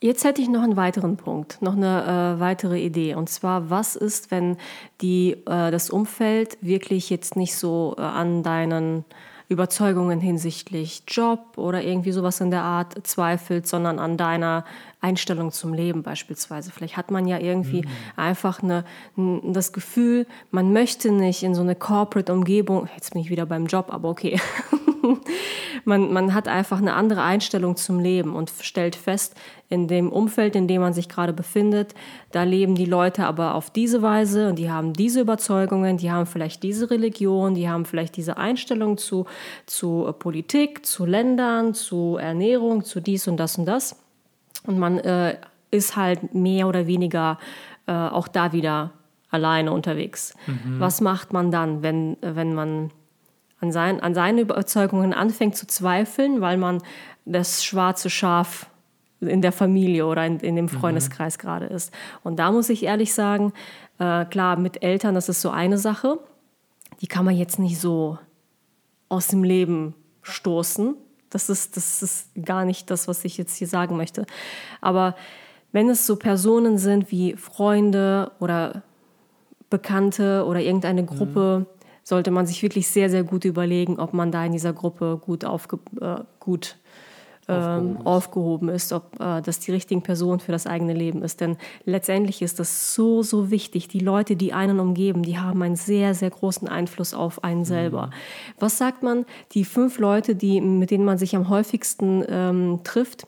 Jetzt 0.00 0.24
hätte 0.24 0.40
ich 0.40 0.48
noch 0.48 0.62
einen 0.62 0.76
weiteren 0.76 1.16
Punkt, 1.16 1.60
noch 1.62 1.74
eine 1.74 2.36
äh, 2.36 2.40
weitere 2.40 2.80
Idee. 2.80 3.14
Und 3.14 3.28
zwar, 3.28 3.70
was 3.70 3.96
ist, 3.96 4.30
wenn 4.30 4.56
die, 5.00 5.32
äh, 5.46 5.70
das 5.70 5.90
Umfeld 5.90 6.58
wirklich 6.60 7.10
jetzt 7.10 7.34
nicht 7.34 7.56
so 7.56 7.94
äh, 7.98 8.02
an 8.02 8.42
deinen 8.42 9.04
Überzeugungen 9.48 10.20
hinsichtlich 10.20 11.04
Job 11.06 11.56
oder 11.56 11.82
irgendwie 11.82 12.12
sowas 12.12 12.40
in 12.40 12.50
der 12.50 12.62
Art 12.62 13.06
zweifelt, 13.06 13.66
sondern 13.66 13.98
an 13.98 14.16
deiner 14.16 14.64
Einstellung 15.00 15.52
zum 15.52 15.72
Leben 15.72 16.02
beispielsweise. 16.02 16.72
Vielleicht 16.72 16.96
hat 16.96 17.10
man 17.10 17.28
ja 17.28 17.38
irgendwie 17.38 17.82
mhm. 17.82 17.90
einfach 18.16 18.62
eine, 18.62 18.84
das 19.16 19.72
Gefühl, 19.72 20.26
man 20.50 20.72
möchte 20.72 21.12
nicht 21.12 21.42
in 21.42 21.54
so 21.54 21.62
eine 21.62 21.76
Corporate-Umgebung, 21.76 22.88
jetzt 22.94 23.12
bin 23.12 23.22
ich 23.22 23.30
wieder 23.30 23.46
beim 23.46 23.66
Job, 23.66 23.92
aber 23.92 24.08
okay. 24.08 24.40
man, 25.84 26.12
man 26.12 26.34
hat 26.34 26.48
einfach 26.48 26.78
eine 26.78 26.94
andere 26.94 27.22
Einstellung 27.22 27.76
zum 27.76 28.00
Leben 28.00 28.34
und 28.34 28.52
stellt 28.60 28.96
fest, 28.96 29.34
in 29.68 29.88
dem 29.88 30.12
Umfeld, 30.12 30.54
in 30.54 30.68
dem 30.68 30.80
man 30.80 30.92
sich 30.92 31.08
gerade 31.08 31.32
befindet, 31.32 31.94
da 32.30 32.44
leben 32.44 32.76
die 32.76 32.84
Leute 32.84 33.26
aber 33.26 33.54
auf 33.54 33.70
diese 33.70 34.00
Weise 34.00 34.48
und 34.48 34.58
die 34.58 34.70
haben 34.70 34.92
diese 34.92 35.20
Überzeugungen, 35.20 35.96
die 35.96 36.10
haben 36.10 36.26
vielleicht 36.26 36.62
diese 36.62 36.90
Religion, 36.90 37.54
die 37.54 37.68
haben 37.68 37.84
vielleicht 37.84 38.16
diese 38.16 38.36
Einstellung 38.36 38.96
zu, 38.96 39.26
zu 39.66 40.12
Politik, 40.18 40.86
zu 40.86 41.04
Ländern, 41.04 41.74
zu 41.74 42.16
Ernährung, 42.16 42.84
zu 42.84 43.00
dies 43.00 43.26
und 43.26 43.38
das 43.38 43.58
und 43.58 43.66
das. 43.66 43.96
Und 44.66 44.78
man 44.78 44.98
äh, 44.98 45.36
ist 45.70 45.96
halt 45.96 46.34
mehr 46.34 46.68
oder 46.68 46.86
weniger 46.86 47.38
äh, 47.86 47.92
auch 47.92 48.28
da 48.28 48.52
wieder 48.52 48.92
alleine 49.30 49.72
unterwegs. 49.72 50.34
Mhm. 50.46 50.78
Was 50.78 51.00
macht 51.00 51.32
man 51.32 51.50
dann, 51.50 51.82
wenn, 51.82 52.16
wenn 52.20 52.54
man 52.54 52.90
an, 53.60 53.72
sein, 53.72 54.00
an 54.00 54.14
seine 54.14 54.42
Überzeugungen 54.42 55.12
anfängt 55.12 55.56
zu 55.56 55.66
zweifeln, 55.66 56.40
weil 56.40 56.56
man 56.56 56.82
das 57.24 57.64
schwarze 57.64 58.10
Schaf 58.10 58.70
in 59.20 59.40
der 59.42 59.52
Familie 59.52 60.06
oder 60.06 60.26
in, 60.26 60.40
in 60.40 60.56
dem 60.56 60.66
mhm. 60.66 60.70
Freundeskreis 60.70 61.38
mhm. 61.38 61.40
gerade 61.40 61.66
ist. 61.66 61.92
Und 62.22 62.38
da 62.38 62.52
muss 62.52 62.68
ich 62.68 62.84
ehrlich 62.84 63.14
sagen, 63.14 63.52
äh, 63.98 64.24
klar, 64.26 64.58
mit 64.58 64.82
Eltern, 64.82 65.14
das 65.14 65.28
ist 65.28 65.40
so 65.40 65.50
eine 65.50 65.78
Sache, 65.78 66.18
die 67.00 67.06
kann 67.06 67.24
man 67.24 67.36
jetzt 67.36 67.58
nicht 67.58 67.80
so 67.80 68.18
aus 69.08 69.28
dem 69.28 69.44
Leben 69.44 69.94
stoßen. 70.22 70.96
Das 71.30 71.48
ist, 71.48 71.76
das 71.76 72.02
ist 72.02 72.30
gar 72.44 72.64
nicht 72.64 72.90
das, 72.90 73.08
was 73.08 73.24
ich 73.24 73.36
jetzt 73.36 73.56
hier 73.56 73.68
sagen 73.68 73.96
möchte. 73.96 74.26
Aber 74.80 75.14
wenn 75.72 75.88
es 75.90 76.06
so 76.06 76.16
Personen 76.16 76.78
sind 76.78 77.10
wie 77.10 77.36
Freunde 77.36 78.32
oder 78.40 78.82
Bekannte 79.68 80.44
oder 80.46 80.60
irgendeine 80.60 81.02
mhm. 81.02 81.06
Gruppe, 81.06 81.58
mhm. 81.60 81.75
Sollte 82.06 82.30
man 82.30 82.46
sich 82.46 82.62
wirklich 82.62 82.86
sehr, 82.86 83.10
sehr 83.10 83.24
gut 83.24 83.44
überlegen, 83.44 83.98
ob 83.98 84.14
man 84.14 84.30
da 84.30 84.44
in 84.44 84.52
dieser 84.52 84.72
Gruppe 84.72 85.20
gut, 85.20 85.44
aufge 85.44 85.80
äh, 86.00 86.18
gut 86.38 86.76
ähm, 87.48 87.98
aufgehoben 88.04 88.68
ist, 88.68 88.92
ob 88.92 89.20
äh, 89.20 89.42
das 89.42 89.58
die 89.58 89.72
richtigen 89.72 90.02
Personen 90.02 90.38
für 90.38 90.52
das 90.52 90.68
eigene 90.68 90.94
Leben 90.94 91.22
ist. 91.22 91.40
Denn 91.40 91.56
letztendlich 91.84 92.42
ist 92.42 92.60
das 92.60 92.94
so, 92.94 93.22
so 93.22 93.50
wichtig. 93.50 93.88
Die 93.88 93.98
Leute, 93.98 94.36
die 94.36 94.52
einen 94.52 94.78
umgeben, 94.78 95.24
die 95.24 95.38
haben 95.38 95.62
einen 95.62 95.76
sehr, 95.76 96.14
sehr 96.14 96.30
großen 96.30 96.68
Einfluss 96.68 97.12
auf 97.12 97.42
einen 97.42 97.64
selber. 97.64 98.06
Mhm. 98.06 98.12
Was 98.60 98.78
sagt 98.78 99.02
man? 99.02 99.26
Die 99.52 99.64
fünf 99.64 99.98
Leute, 99.98 100.36
die, 100.36 100.60
mit 100.60 100.92
denen 100.92 101.04
man 101.04 101.18
sich 101.18 101.34
am 101.34 101.48
häufigsten 101.48 102.24
ähm, 102.28 102.80
trifft, 102.84 103.26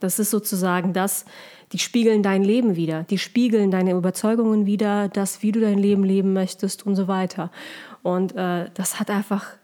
das 0.00 0.18
ist 0.18 0.30
sozusagen 0.30 0.92
das, 0.92 1.24
die 1.72 1.78
spiegeln 1.78 2.22
dein 2.22 2.42
Leben 2.42 2.76
wieder, 2.76 3.02
die 3.04 3.18
spiegeln 3.18 3.70
deine 3.70 3.92
Überzeugungen 3.92 4.64
wieder, 4.64 5.08
das, 5.08 5.42
wie 5.42 5.52
du 5.52 5.60
dein 5.60 5.78
Leben 5.78 6.04
leben 6.04 6.32
möchtest 6.32 6.86
und 6.86 6.96
so 6.96 7.08
weiter. 7.08 7.50
Und 8.02 8.34
äh, 8.36 8.70
das 8.74 9.00
hat 9.00 9.10
einfach 9.10 9.58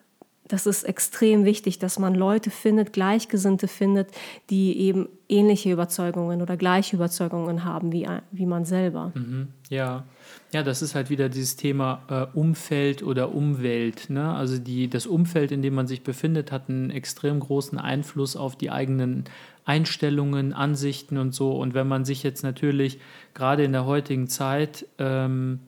das 0.49 0.67
ist 0.67 0.85
extrem 0.85 1.47
wichtig, 1.47 1.79
dass 1.79 1.99
man 1.99 2.15
Leute 2.15 2.51
findet, 2.51 2.93
Gleichgesinnte 2.93 3.67
findet, 3.67 4.11
die 4.51 4.79
eben 4.79 5.09
ähnliche 5.27 5.73
Überzeugungen 5.73 6.43
oder 6.43 6.59
gleiche 6.59 6.97
Überzeugungen 6.97 7.65
haben 7.65 7.93
wie, 7.93 8.07
wie 8.31 8.45
man 8.45 8.67
selber. 8.67 9.11
Mhm, 9.15 9.49
ja. 9.71 10.05
ja, 10.53 10.63
das 10.63 10.83
ist 10.83 10.95
halt 10.95 11.09
wieder 11.09 11.31
dieses 11.31 11.57
Thema 11.57 12.03
äh, 12.11 12.39
Umfeld 12.39 13.03
oder 13.03 13.35
Umwelt. 13.35 14.11
Ne? 14.11 14.35
Also 14.35 14.59
die, 14.59 14.89
das 14.89 15.07
Umfeld, 15.07 15.51
in 15.51 15.63
dem 15.63 15.75
man 15.75 15.87
sich 15.87 16.03
befindet, 16.03 16.53
hat 16.53 16.69
einen 16.69 16.91
extrem 16.91 17.41
großen 17.41 17.79
Einfluss 17.79 18.37
auf 18.37 18.55
die 18.55 18.71
eigenen 18.71 19.25
Einstellungen, 19.65 20.53
Ansichten 20.53 21.17
und 21.17 21.35
so. 21.35 21.53
Und 21.53 21.73
wenn 21.73 21.89
man 21.89 22.05
sich 22.05 22.23
jetzt 22.23 22.43
natürlich 22.43 22.99
gerade 23.33 23.65
in 23.65 23.73
der 23.73 23.87
heutigen 23.87 24.29
Zeit 24.29 24.87
ähm, 24.99 25.61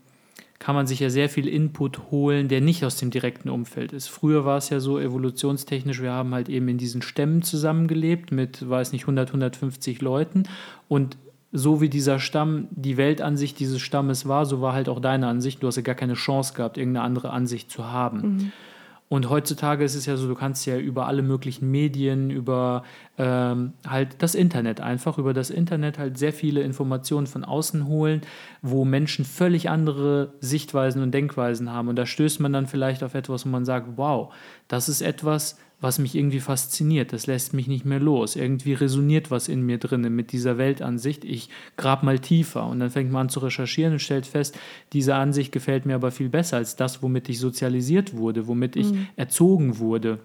kann 0.59 0.75
man 0.75 0.87
sich 0.87 1.01
ja 1.01 1.11
sehr 1.11 1.29
viel 1.29 1.49
Input 1.49 2.11
holen, 2.11 2.49
der 2.49 2.61
nicht 2.61 2.85
aus 2.85 2.97
dem 2.97 3.11
direkten 3.11 3.49
Umfeld 3.49 3.93
ist. 3.93 4.09
Früher 4.09 4.45
war 4.45 4.59
es 4.59 4.71
ja 4.71 4.81
so 4.81 4.99
evolutionstechnisch, 4.99 6.01
wir 6.01 6.13
haben 6.13 6.35
halt 6.35 6.49
eben 6.49 6.69
in 6.69 6.79
diesen 6.79 7.03
Stämmen 7.03 7.43
zusammengelebt 7.43 8.33
mit, 8.33 8.69
weiß 8.69 8.93
nicht, 8.93 9.03
100, 9.03 9.29
150 9.29 10.01
Leuten 10.01 10.45
und 10.89 11.17
so 11.53 11.81
wie 11.81 11.89
dieser 11.89 12.19
Stamm, 12.19 12.69
die 12.71 12.97
Weltansicht 12.97 13.59
dieses 13.59 13.81
Stammes 13.81 14.27
war, 14.27 14.47
so 14.47 14.61
war 14.61 14.73
halt 14.73 14.89
auch 14.89 15.01
deine 15.01 15.29
Ansicht. 15.29 15.63
Du 15.63 15.67
hast 15.67 15.77
ja 15.77 15.83
gar 15.83 15.95
keine 15.95 16.15
Chance 16.15 16.55
gehabt, 16.55 16.77
irgendeine 16.77 17.05
andere 17.05 17.31
Ansicht 17.31 17.71
zu 17.71 17.91
haben. 17.91 18.21
Mhm. 18.21 18.53
Und 19.09 19.31
heutzutage 19.31 19.85
ist 19.85 19.95
es 19.95 20.07
ja 20.07 20.17
so, 20.17 20.27
du 20.27 20.35
kannst 20.35 20.67
ja 20.67 20.79
über 20.79 21.07
alle 21.07 21.23
möglichen 21.23 21.71
Medien, 21.71 22.31
über 22.31 22.83
ähm, 23.19 23.75
halt 23.87 24.17
das 24.19 24.35
Internet 24.35 24.81
einfach, 24.81 25.19
über 25.19 25.33
das 25.33 25.51
Internet 25.51 25.99
halt 25.99 26.19
sehr 26.19 26.33
viele 26.33 26.63
Informationen 26.63 27.29
von 27.29 27.45
außen 27.45 27.87
holen, 27.87 28.23
wo 28.63 28.85
Menschen 28.85 29.25
völlig 29.25 29.71
andere 29.71 30.33
Sichtweisen 30.41 31.03
und 31.03 31.13
Denkweisen 31.13 31.71
haben. 31.73 31.87
Und 31.87 31.97
da 31.97 32.05
stößt 32.05 32.41
man 32.41 32.53
dann 32.53 32.67
vielleicht 32.67 33.05
auf 33.05 33.15
etwas, 33.15 33.47
wo 33.47 33.51
man 33.51 33.65
sagt, 33.65 33.91
wow, 33.97 34.35
das 34.67 34.89
ist 34.89 35.03
etwas, 35.03 35.57
was 35.81 35.99
mich 35.99 36.15
irgendwie 36.15 36.41
fasziniert. 36.41 37.13
Das 37.13 37.27
lässt 37.27 37.53
mich 37.53 37.69
nicht 37.69 37.85
mehr 37.85 38.01
los. 38.01 38.37
Irgendwie 38.37 38.73
resoniert 38.73 39.31
was 39.31 39.49
in 39.49 39.63
mir 39.63 39.79
drin 39.79 40.03
mit 40.15 40.33
dieser 40.33 40.59
Weltansicht. 40.59 41.25
Ich 41.25 41.49
grab 41.77 42.03
mal 42.03 42.19
tiefer 42.19 42.67
und 42.67 42.81
dann 42.81 42.91
fängt 42.91 43.13
man 43.13 43.23
an 43.23 43.29
zu 43.29 43.41
recherchieren 43.41 43.95
und 43.95 43.99
stellt 43.99 44.27
fest, 44.27 44.59
diese 44.93 45.15
Ansicht 45.15 45.53
gefällt 45.53 45.87
mir 45.87 45.95
aber 45.95 46.11
viel 46.11 46.29
besser 46.29 46.57
als 46.57 46.77
das, 46.77 47.03
womit 47.03 47.29
ich 47.29 47.39
sozialisiert 47.39 48.17
wurde, 48.17 48.47
womit 48.47 48.77
ich 48.77 48.93
mhm. 48.93 49.09
erzogen 49.17 49.79
wurde 49.79 50.19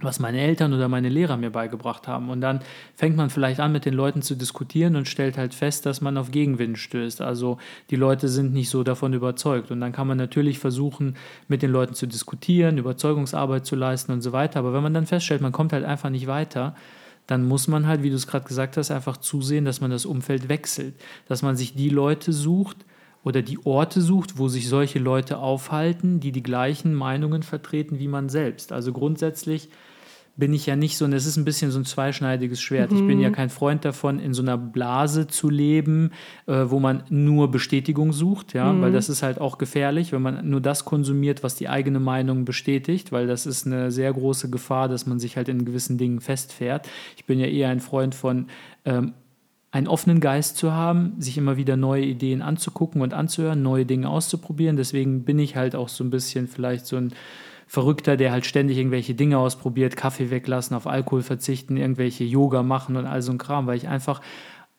was 0.00 0.20
meine 0.20 0.40
Eltern 0.40 0.72
oder 0.72 0.88
meine 0.88 1.08
Lehrer 1.08 1.36
mir 1.36 1.50
beigebracht 1.50 2.06
haben. 2.06 2.30
Und 2.30 2.40
dann 2.40 2.60
fängt 2.94 3.16
man 3.16 3.30
vielleicht 3.30 3.58
an, 3.60 3.72
mit 3.72 3.84
den 3.84 3.94
Leuten 3.94 4.22
zu 4.22 4.36
diskutieren 4.36 4.94
und 4.96 5.08
stellt 5.08 5.36
halt 5.36 5.54
fest, 5.54 5.86
dass 5.86 6.00
man 6.00 6.16
auf 6.16 6.30
Gegenwind 6.30 6.78
stößt. 6.78 7.20
Also 7.20 7.58
die 7.90 7.96
Leute 7.96 8.28
sind 8.28 8.52
nicht 8.52 8.70
so 8.70 8.84
davon 8.84 9.12
überzeugt. 9.12 9.70
Und 9.70 9.80
dann 9.80 9.92
kann 9.92 10.06
man 10.06 10.16
natürlich 10.16 10.58
versuchen, 10.58 11.16
mit 11.48 11.62
den 11.62 11.72
Leuten 11.72 11.94
zu 11.94 12.06
diskutieren, 12.06 12.78
Überzeugungsarbeit 12.78 13.66
zu 13.66 13.74
leisten 13.74 14.12
und 14.12 14.20
so 14.20 14.32
weiter. 14.32 14.60
Aber 14.60 14.72
wenn 14.72 14.82
man 14.82 14.94
dann 14.94 15.06
feststellt, 15.06 15.40
man 15.40 15.52
kommt 15.52 15.72
halt 15.72 15.84
einfach 15.84 16.10
nicht 16.10 16.28
weiter, 16.28 16.76
dann 17.26 17.46
muss 17.46 17.68
man 17.68 17.86
halt, 17.86 18.02
wie 18.02 18.10
du 18.10 18.16
es 18.16 18.26
gerade 18.26 18.46
gesagt 18.46 18.76
hast, 18.76 18.90
einfach 18.90 19.16
zusehen, 19.16 19.64
dass 19.64 19.80
man 19.80 19.90
das 19.90 20.06
Umfeld 20.06 20.48
wechselt. 20.48 20.94
Dass 21.26 21.42
man 21.42 21.56
sich 21.56 21.74
die 21.74 21.90
Leute 21.90 22.32
sucht, 22.32 22.78
oder 23.24 23.42
die 23.42 23.58
Orte 23.64 24.00
sucht, 24.00 24.38
wo 24.38 24.48
sich 24.48 24.68
solche 24.68 24.98
Leute 24.98 25.38
aufhalten, 25.38 26.20
die 26.20 26.32
die 26.32 26.42
gleichen 26.42 26.94
Meinungen 26.94 27.42
vertreten 27.42 27.98
wie 27.98 28.08
man 28.08 28.28
selbst. 28.28 28.72
Also 28.72 28.92
grundsätzlich 28.92 29.68
bin 30.38 30.52
ich 30.54 30.66
ja 30.66 30.76
nicht 30.76 30.96
so, 30.96 31.04
und 31.04 31.12
es 31.12 31.26
ist 31.26 31.36
ein 31.36 31.44
bisschen 31.44 31.72
so 31.72 31.80
ein 31.80 31.84
zweischneidiges 31.84 32.60
Schwert. 32.60 32.92
Mhm. 32.92 32.98
Ich 32.98 33.06
bin 33.08 33.18
ja 33.18 33.28
mhm. 33.28 33.34
kein 33.34 33.50
Freund 33.50 33.84
davon, 33.84 34.20
in 34.20 34.34
so 34.34 34.40
einer 34.40 34.56
Blase 34.56 35.26
zu 35.26 35.50
leben, 35.50 36.12
äh, 36.46 36.66
wo 36.66 36.78
man 36.78 37.02
nur 37.08 37.50
Bestätigung 37.50 38.12
sucht, 38.12 38.54
ja, 38.54 38.72
mhm. 38.72 38.80
weil 38.80 38.92
das 38.92 39.08
ist 39.08 39.24
halt 39.24 39.40
auch 39.40 39.58
gefährlich, 39.58 40.12
wenn 40.12 40.22
man 40.22 40.48
nur 40.48 40.60
das 40.60 40.84
konsumiert, 40.84 41.42
was 41.42 41.56
die 41.56 41.68
eigene 41.68 41.98
Meinung 41.98 42.44
bestätigt, 42.44 43.10
weil 43.10 43.26
das 43.26 43.46
ist 43.46 43.66
eine 43.66 43.90
sehr 43.90 44.12
große 44.12 44.48
Gefahr, 44.48 44.88
dass 44.88 45.06
man 45.06 45.18
sich 45.18 45.36
halt 45.36 45.48
in 45.48 45.64
gewissen 45.64 45.98
Dingen 45.98 46.20
festfährt. 46.20 46.88
Ich 47.16 47.24
bin 47.24 47.40
ja 47.40 47.46
eher 47.46 47.70
ein 47.70 47.80
Freund 47.80 48.14
von 48.14 48.46
ähm, 48.84 49.14
einen 49.70 49.86
offenen 49.86 50.20
Geist 50.20 50.56
zu 50.56 50.72
haben, 50.72 51.14
sich 51.18 51.36
immer 51.36 51.56
wieder 51.56 51.76
neue 51.76 52.04
Ideen 52.04 52.40
anzugucken 52.40 53.02
und 53.02 53.12
anzuhören, 53.12 53.62
neue 53.62 53.84
Dinge 53.84 54.08
auszuprobieren. 54.08 54.76
Deswegen 54.76 55.24
bin 55.24 55.38
ich 55.38 55.56
halt 55.56 55.76
auch 55.76 55.88
so 55.88 56.04
ein 56.04 56.10
bisschen 56.10 56.48
vielleicht 56.48 56.86
so 56.86 56.96
ein 56.96 57.12
Verrückter, 57.66 58.16
der 58.16 58.32
halt 58.32 58.46
ständig 58.46 58.78
irgendwelche 58.78 59.14
Dinge 59.14 59.36
ausprobiert, 59.36 59.94
Kaffee 59.94 60.30
weglassen, 60.30 60.74
auf 60.74 60.86
Alkohol 60.86 61.22
verzichten, 61.22 61.76
irgendwelche 61.76 62.24
Yoga 62.24 62.62
machen 62.62 62.96
und 62.96 63.04
all 63.04 63.20
so 63.20 63.30
ein 63.30 63.36
Kram, 63.36 63.66
weil 63.66 63.76
ich 63.76 63.88
einfach 63.88 64.22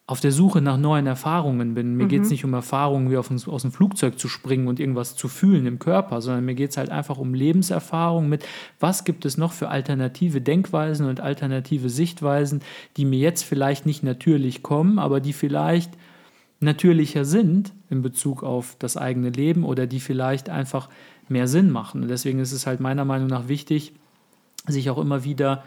auf 0.09 0.19
der 0.19 0.31
Suche 0.31 0.59
nach 0.59 0.77
neuen 0.77 1.05
Erfahrungen 1.05 1.75
bin. 1.75 1.95
Mir 1.95 2.05
mhm. 2.05 2.09
geht 2.09 2.23
es 2.23 2.31
nicht 2.31 2.43
um 2.43 2.55
Erfahrungen 2.55 3.11
wie 3.11 3.17
auf, 3.17 3.29
aus 3.29 3.61
dem 3.61 3.71
Flugzeug 3.71 4.17
zu 4.17 4.27
springen 4.27 4.67
und 4.67 4.79
irgendwas 4.79 5.15
zu 5.15 5.27
fühlen 5.27 5.67
im 5.67 5.77
Körper, 5.77 6.19
sondern 6.19 6.45
mir 6.45 6.55
geht 6.55 6.71
es 6.71 6.77
halt 6.77 6.89
einfach 6.89 7.19
um 7.19 7.35
Lebenserfahrung 7.35 8.27
mit, 8.27 8.43
was 8.79 9.03
gibt 9.03 9.23
es 9.25 9.37
noch 9.37 9.51
für 9.51 9.69
alternative 9.69 10.41
Denkweisen 10.41 11.05
und 11.05 11.21
alternative 11.21 11.91
Sichtweisen, 11.91 12.61
die 12.97 13.05
mir 13.05 13.19
jetzt 13.19 13.43
vielleicht 13.43 13.85
nicht 13.85 14.01
natürlich 14.01 14.63
kommen, 14.63 14.97
aber 14.97 15.19
die 15.19 15.31
vielleicht 15.31 15.91
natürlicher 16.59 17.23
sind 17.23 17.71
in 17.91 18.01
Bezug 18.01 18.41
auf 18.41 18.77
das 18.79 18.97
eigene 18.97 19.29
Leben 19.29 19.63
oder 19.63 19.85
die 19.85 19.99
vielleicht 19.99 20.49
einfach 20.49 20.89
mehr 21.27 21.47
Sinn 21.47 21.69
machen. 21.69 22.01
Und 22.01 22.07
deswegen 22.07 22.39
ist 22.39 22.51
es 22.51 22.65
halt 22.65 22.79
meiner 22.79 23.05
Meinung 23.05 23.27
nach 23.27 23.47
wichtig, 23.47 23.93
sich 24.65 24.89
auch 24.89 24.97
immer 24.97 25.23
wieder 25.23 25.63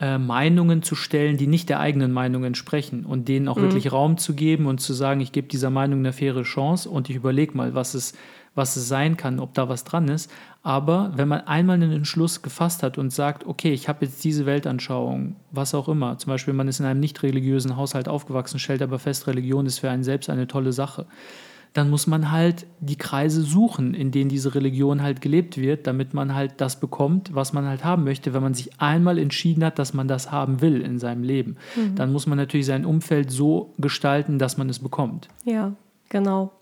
äh, 0.00 0.18
Meinungen 0.18 0.82
zu 0.82 0.94
stellen, 0.94 1.36
die 1.36 1.46
nicht 1.46 1.68
der 1.68 1.80
eigenen 1.80 2.12
Meinung 2.12 2.44
entsprechen 2.44 3.04
und 3.04 3.28
denen 3.28 3.48
auch 3.48 3.56
mhm. 3.56 3.62
wirklich 3.62 3.92
Raum 3.92 4.16
zu 4.16 4.34
geben 4.34 4.66
und 4.66 4.80
zu 4.80 4.92
sagen, 4.92 5.20
ich 5.20 5.32
gebe 5.32 5.48
dieser 5.48 5.70
Meinung 5.70 6.00
eine 6.00 6.12
faire 6.12 6.42
Chance 6.42 6.88
und 6.88 7.10
ich 7.10 7.16
überlege 7.16 7.56
mal, 7.56 7.74
was 7.74 7.94
es, 7.94 8.14
was 8.54 8.76
es 8.76 8.86
sein 8.86 9.16
kann, 9.16 9.40
ob 9.40 9.54
da 9.54 9.68
was 9.68 9.84
dran 9.84 10.08
ist. 10.08 10.30
Aber 10.62 11.12
wenn 11.16 11.28
man 11.28 11.40
einmal 11.46 11.74
einen 11.74 11.90
Entschluss 11.90 12.42
gefasst 12.42 12.82
hat 12.82 12.96
und 12.96 13.12
sagt, 13.12 13.46
okay, 13.46 13.72
ich 13.72 13.88
habe 13.88 14.04
jetzt 14.04 14.22
diese 14.22 14.46
Weltanschauung, 14.46 15.36
was 15.50 15.74
auch 15.74 15.88
immer, 15.88 16.16
zum 16.18 16.30
Beispiel 16.30 16.54
man 16.54 16.68
ist 16.68 16.78
in 16.78 16.86
einem 16.86 17.00
nicht 17.00 17.22
religiösen 17.22 17.76
Haushalt 17.76 18.08
aufgewachsen, 18.08 18.58
stellt 18.58 18.82
aber 18.82 18.98
fest, 18.98 19.26
Religion 19.26 19.66
ist 19.66 19.78
für 19.78 19.90
einen 19.90 20.04
selbst 20.04 20.30
eine 20.30 20.46
tolle 20.46 20.72
Sache 20.72 21.06
dann 21.72 21.90
muss 21.90 22.06
man 22.06 22.30
halt 22.30 22.66
die 22.80 22.96
Kreise 22.96 23.42
suchen, 23.42 23.94
in 23.94 24.10
denen 24.10 24.28
diese 24.28 24.54
Religion 24.54 25.02
halt 25.02 25.20
gelebt 25.20 25.58
wird, 25.58 25.86
damit 25.86 26.14
man 26.14 26.34
halt 26.34 26.54
das 26.60 26.80
bekommt, 26.80 27.34
was 27.34 27.52
man 27.52 27.66
halt 27.66 27.84
haben 27.84 28.04
möchte, 28.04 28.34
wenn 28.34 28.42
man 28.42 28.54
sich 28.54 28.80
einmal 28.80 29.18
entschieden 29.18 29.64
hat, 29.64 29.78
dass 29.78 29.94
man 29.94 30.08
das 30.08 30.32
haben 30.32 30.60
will 30.60 30.80
in 30.80 30.98
seinem 30.98 31.22
Leben. 31.22 31.56
Mhm. 31.76 31.94
Dann 31.94 32.12
muss 32.12 32.26
man 32.26 32.38
natürlich 32.38 32.66
sein 32.66 32.84
Umfeld 32.84 33.30
so 33.30 33.72
gestalten, 33.78 34.38
dass 34.38 34.56
man 34.56 34.68
es 34.68 34.78
bekommt. 34.78 35.28
Ja, 35.44 35.72
genau. 36.08 36.52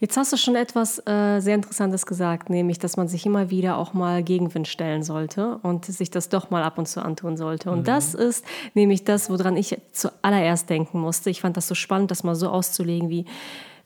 Jetzt 0.00 0.16
hast 0.16 0.32
du 0.32 0.36
schon 0.36 0.54
etwas 0.54 1.00
äh, 1.08 1.40
sehr 1.40 1.56
Interessantes 1.56 2.06
gesagt, 2.06 2.50
nämlich, 2.50 2.78
dass 2.78 2.96
man 2.96 3.08
sich 3.08 3.26
immer 3.26 3.50
wieder 3.50 3.76
auch 3.78 3.94
mal 3.94 4.22
Gegenwind 4.22 4.68
stellen 4.68 5.02
sollte 5.02 5.58
und 5.62 5.86
sich 5.86 6.10
das 6.10 6.28
doch 6.28 6.50
mal 6.50 6.62
ab 6.62 6.78
und 6.78 6.86
zu 6.86 7.02
antun 7.04 7.36
sollte. 7.36 7.72
Und 7.72 7.80
mhm. 7.80 7.84
das 7.84 8.14
ist 8.14 8.44
nämlich 8.74 9.02
das, 9.02 9.28
woran 9.28 9.56
ich 9.56 9.76
zuallererst 9.92 10.70
denken 10.70 11.00
musste. 11.00 11.30
Ich 11.30 11.40
fand 11.40 11.56
das 11.56 11.66
so 11.66 11.74
spannend, 11.74 12.12
das 12.12 12.22
mal 12.22 12.36
so 12.36 12.48
auszulegen, 12.48 13.08
wie 13.08 13.24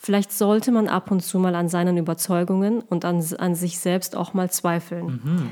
Vielleicht 0.04 0.32
sollte 0.32 0.72
man 0.72 0.88
ab 0.88 1.12
und 1.12 1.20
zu 1.20 1.38
mal 1.38 1.54
an 1.54 1.68
seinen 1.68 1.96
Überzeugungen 1.96 2.80
und 2.80 3.04
an, 3.04 3.24
an 3.38 3.54
sich 3.54 3.78
selbst 3.78 4.16
auch 4.16 4.34
mal 4.34 4.50
zweifeln. 4.50 5.20
Mhm. 5.22 5.48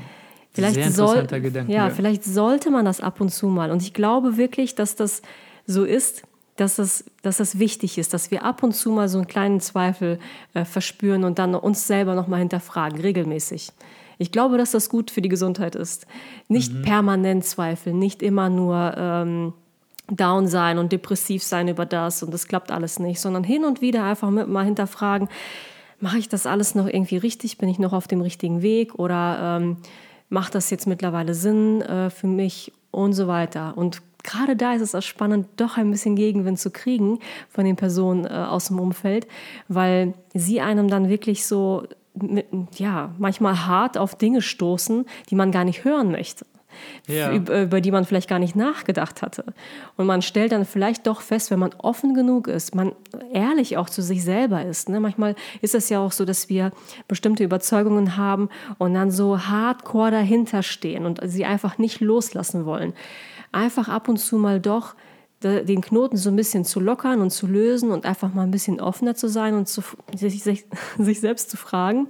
Vielleicht 0.51 0.91
soll, 0.91 1.25
Gedanke. 1.25 1.71
Ja, 1.71 1.89
vielleicht 1.89 2.25
sollte 2.25 2.69
man 2.69 2.83
das 2.83 2.99
ab 2.99 3.21
und 3.21 3.29
zu 3.29 3.47
mal. 3.47 3.71
Und 3.71 3.81
ich 3.81 3.93
glaube 3.93 4.35
wirklich, 4.35 4.75
dass 4.75 4.97
das 4.97 5.21
so 5.65 5.85
ist, 5.85 6.23
dass 6.57 6.75
das, 6.75 7.05
dass 7.21 7.37
das 7.37 7.59
wichtig 7.59 7.97
ist, 7.97 8.13
dass 8.13 8.29
wir 8.29 8.43
ab 8.43 8.61
und 8.61 8.73
zu 8.73 8.91
mal 8.91 9.07
so 9.07 9.19
einen 9.19 9.27
kleinen 9.27 9.61
Zweifel 9.61 10.19
äh, 10.53 10.65
verspüren 10.65 11.23
und 11.23 11.39
dann 11.39 11.55
uns 11.55 11.87
selber 11.87 12.13
nochmal 12.13 12.39
hinterfragen, 12.39 12.99
regelmäßig. 12.99 13.71
Ich 14.17 14.33
glaube, 14.33 14.57
dass 14.57 14.71
das 14.71 14.89
gut 14.89 15.11
für 15.11 15.21
die 15.21 15.29
Gesundheit 15.29 15.75
ist. 15.75 16.07
Nicht 16.49 16.73
mhm. 16.73 16.81
permanent 16.81 17.45
zweifeln, 17.45 17.99
nicht 17.99 18.21
immer 18.21 18.49
nur 18.49 18.95
ähm, 18.97 19.53
down 20.09 20.47
sein 20.47 20.77
und 20.77 20.91
depressiv 20.91 21.43
sein 21.43 21.67
über 21.67 21.85
das 21.85 22.23
und 22.23 22.33
das 22.33 22.47
klappt 22.47 22.71
alles 22.71 22.99
nicht, 22.99 23.19
sondern 23.19 23.43
hin 23.43 23.63
und 23.63 23.81
wieder 23.81 24.03
einfach 24.03 24.29
mal 24.29 24.65
hinterfragen, 24.65 25.29
mache 25.99 26.17
ich 26.17 26.29
das 26.29 26.45
alles 26.45 26.75
noch 26.75 26.87
irgendwie 26.87 27.17
richtig? 27.17 27.57
Bin 27.57 27.69
ich 27.69 27.79
noch 27.79 27.93
auf 27.93 28.07
dem 28.07 28.21
richtigen 28.21 28.61
Weg 28.61 28.95
oder 28.95 29.59
ähm, 29.61 29.77
macht 30.29 30.55
das 30.55 30.69
jetzt 30.69 30.87
mittlerweile 30.87 31.33
Sinn 31.33 31.81
äh, 31.81 32.09
für 32.09 32.27
mich 32.27 32.73
und 32.89 33.13
so 33.13 33.27
weiter? 33.27 33.77
Und 33.77 34.01
gerade 34.23 34.55
da 34.55 34.73
ist 34.73 34.81
es 34.81 34.95
auch 34.95 35.01
spannend, 35.01 35.47
doch 35.57 35.77
ein 35.77 35.91
bisschen 35.91 36.15
Gegenwind 36.15 36.59
zu 36.59 36.71
kriegen 36.71 37.19
von 37.49 37.65
den 37.65 37.75
Personen 37.75 38.25
äh, 38.25 38.29
aus 38.29 38.67
dem 38.67 38.79
Umfeld, 38.79 39.27
weil 39.67 40.13
sie 40.33 40.61
einem 40.61 40.89
dann 40.89 41.09
wirklich 41.09 41.45
so 41.45 41.83
mit, 42.13 42.47
ja, 42.75 43.13
manchmal 43.19 43.65
hart 43.65 43.97
auf 43.97 44.15
Dinge 44.15 44.41
stoßen, 44.41 45.05
die 45.29 45.35
man 45.35 45.51
gar 45.51 45.63
nicht 45.63 45.85
hören 45.85 46.11
möchte 46.11 46.45
ja. 47.07 47.31
über, 47.33 47.81
die 47.81 47.91
man 47.91 48.05
vielleicht 48.05 48.29
gar 48.29 48.39
nicht 48.39 48.55
nachgedacht 48.55 49.21
hatte. 49.21 49.45
Und 49.97 50.05
man 50.05 50.21
stellt 50.21 50.51
dann 50.51 50.65
vielleicht 50.65 51.07
doch 51.07 51.21
fest, 51.21 51.51
wenn 51.51 51.59
man 51.59 51.73
offen 51.77 52.13
genug 52.13 52.47
ist, 52.47 52.75
man 52.75 52.93
ehrlich 53.33 53.77
auch 53.77 53.89
zu 53.89 54.01
sich 54.01 54.23
selber 54.23 54.63
ist. 54.63 54.89
Ne? 54.89 54.99
Manchmal 54.99 55.35
ist 55.61 55.75
es 55.75 55.89
ja 55.89 55.99
auch 55.99 56.11
so, 56.11 56.25
dass 56.25 56.49
wir 56.49 56.71
bestimmte 57.07 57.43
Überzeugungen 57.43 58.17
haben 58.17 58.49
und 58.77 58.93
dann 58.93 59.11
so 59.11 59.39
hardcore 59.39 60.11
dahinter 60.11 60.63
stehen 60.63 61.05
und 61.05 61.19
sie 61.23 61.45
einfach 61.45 61.77
nicht 61.77 61.99
loslassen 61.99 62.65
wollen. 62.65 62.93
Einfach 63.51 63.89
ab 63.89 64.07
und 64.07 64.17
zu 64.17 64.37
mal 64.37 64.59
doch 64.59 64.95
den 65.43 65.81
Knoten 65.81 66.17
so 66.17 66.29
ein 66.29 66.35
bisschen 66.35 66.65
zu 66.65 66.79
lockern 66.79 67.19
und 67.19 67.31
zu 67.31 67.47
lösen 67.47 67.91
und 67.91 68.05
einfach 68.05 68.33
mal 68.33 68.43
ein 68.43 68.51
bisschen 68.51 68.79
offener 68.79 69.15
zu 69.15 69.27
sein 69.27 69.55
und 69.55 69.67
zu, 69.67 69.81
sich, 70.15 70.43
sich 70.97 71.19
selbst 71.19 71.49
zu 71.49 71.57
fragen, 71.57 72.07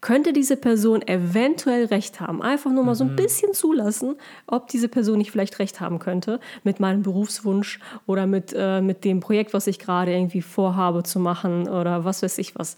könnte 0.00 0.32
diese 0.32 0.56
Person 0.56 1.02
eventuell 1.06 1.86
recht 1.86 2.20
haben. 2.20 2.42
Einfach 2.42 2.70
nur 2.70 2.84
mal 2.84 2.94
so 2.94 3.04
ein 3.04 3.12
mhm. 3.12 3.16
bisschen 3.16 3.52
zulassen, 3.52 4.16
ob 4.46 4.68
diese 4.68 4.88
Person 4.88 5.18
nicht 5.18 5.30
vielleicht 5.30 5.58
recht 5.58 5.80
haben 5.80 5.98
könnte 5.98 6.40
mit 6.62 6.78
meinem 6.80 7.02
Berufswunsch 7.02 7.80
oder 8.06 8.26
mit, 8.26 8.54
äh, 8.56 8.80
mit 8.80 9.04
dem 9.04 9.20
Projekt, 9.20 9.54
was 9.54 9.66
ich 9.66 9.78
gerade 9.78 10.12
irgendwie 10.12 10.42
vorhabe 10.42 11.02
zu 11.02 11.18
machen 11.18 11.68
oder 11.68 12.04
was 12.04 12.22
weiß 12.22 12.38
ich 12.38 12.54
was. 12.54 12.76